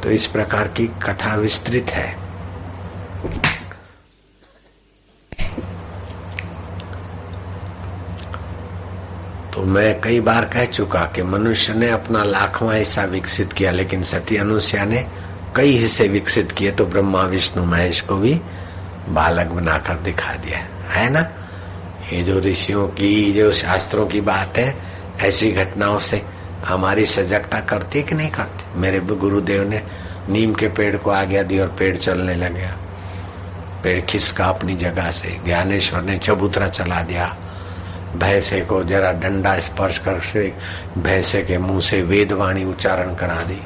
तो 0.03 0.11
इस 0.11 0.26
प्रकार 0.26 0.68
की 0.68 0.86
कथा 0.86 1.34
विस्तृत 1.34 1.86
है। 1.90 2.16
तो 9.55 9.62
मैं 9.62 10.01
कई 10.01 10.20
बार 10.20 10.45
कह 10.45 10.64
चुका 10.64 11.01
कि 11.01 11.22
मनुष्य 11.22 11.74
ने 11.74 11.90
अपना 11.90 12.24
लाखवां 12.24 12.78
हिस्सा 12.78 13.05
विकसित 13.05 13.53
किया, 13.53 13.70
लेकिन 13.70 14.03
सती 14.03 14.36
अनुष्या 14.36 14.84
ने 14.84 15.22
कई 15.57 15.76
हिस्से 15.76 16.09
विकसित 16.09 16.53
किए 16.53 16.70
तो 16.70 16.86
ब्रह्मा, 16.86 17.22
विष्णु, 17.22 17.64
महेश 17.64 18.00
को 18.00 18.16
भी 18.16 18.40
बालक 19.09 19.46
बनाकर 19.46 19.94
दिखा 19.94 20.34
दिया 20.34 20.59
है। 20.90 21.11
ना? 21.11 21.20
ये 22.12 22.22
जो 22.22 22.38
ऋषियों 22.38 22.88
की, 22.88 23.32
जो 23.32 23.53
शास्त्रों 23.53 24.07
की 24.07 24.20
बात 24.20 24.59
है 24.59 24.76
ऐसी 25.20 25.53
घटनाओं 25.53 25.98
से 25.98 26.22
हमारी 26.64 27.07
सजगता 27.07 27.61
करती 27.61 28.03
कि 28.03 28.14
नहीं 28.14 28.30
करती? 28.30 28.80
मेरे 28.80 29.00
गुरुदेव 29.00 29.68
ने 29.68 29.82
नीम 30.28 30.55
के 30.55 30.68
पेड़ 30.68 30.96
को 30.96 31.11
आज्ञा 31.11 31.42
दी 31.42 31.59
और 31.59 31.68
पेड़ 31.68 31.96
चलने 31.96 32.34
लग। 32.34 32.55
गया 32.55 32.76
पेड़ 33.82 34.00
खिसका 34.00 34.44
अपनी 34.44 34.76
जगह 34.76 35.11
से। 35.11 35.40
ज्ञानेश्वर 35.44 36.03
ने 36.03 36.18
चबूतरा 36.18 36.68
चला 36.68 37.03
दिया। 37.03 37.36
भैंसे 38.16 38.61
को 38.61 38.84
जरा 38.84 39.12
डंडा 39.12 39.59
स्पर्श 39.59 39.98
कर 39.98 40.20
भैंसे 40.98 41.42
के 41.42 41.59
मुँह 41.59 41.80
से 41.80 42.03
वेदवाणी 42.03 42.64
उच्चारण 42.64 43.14
करा 43.14 43.42
दी। 43.42 43.62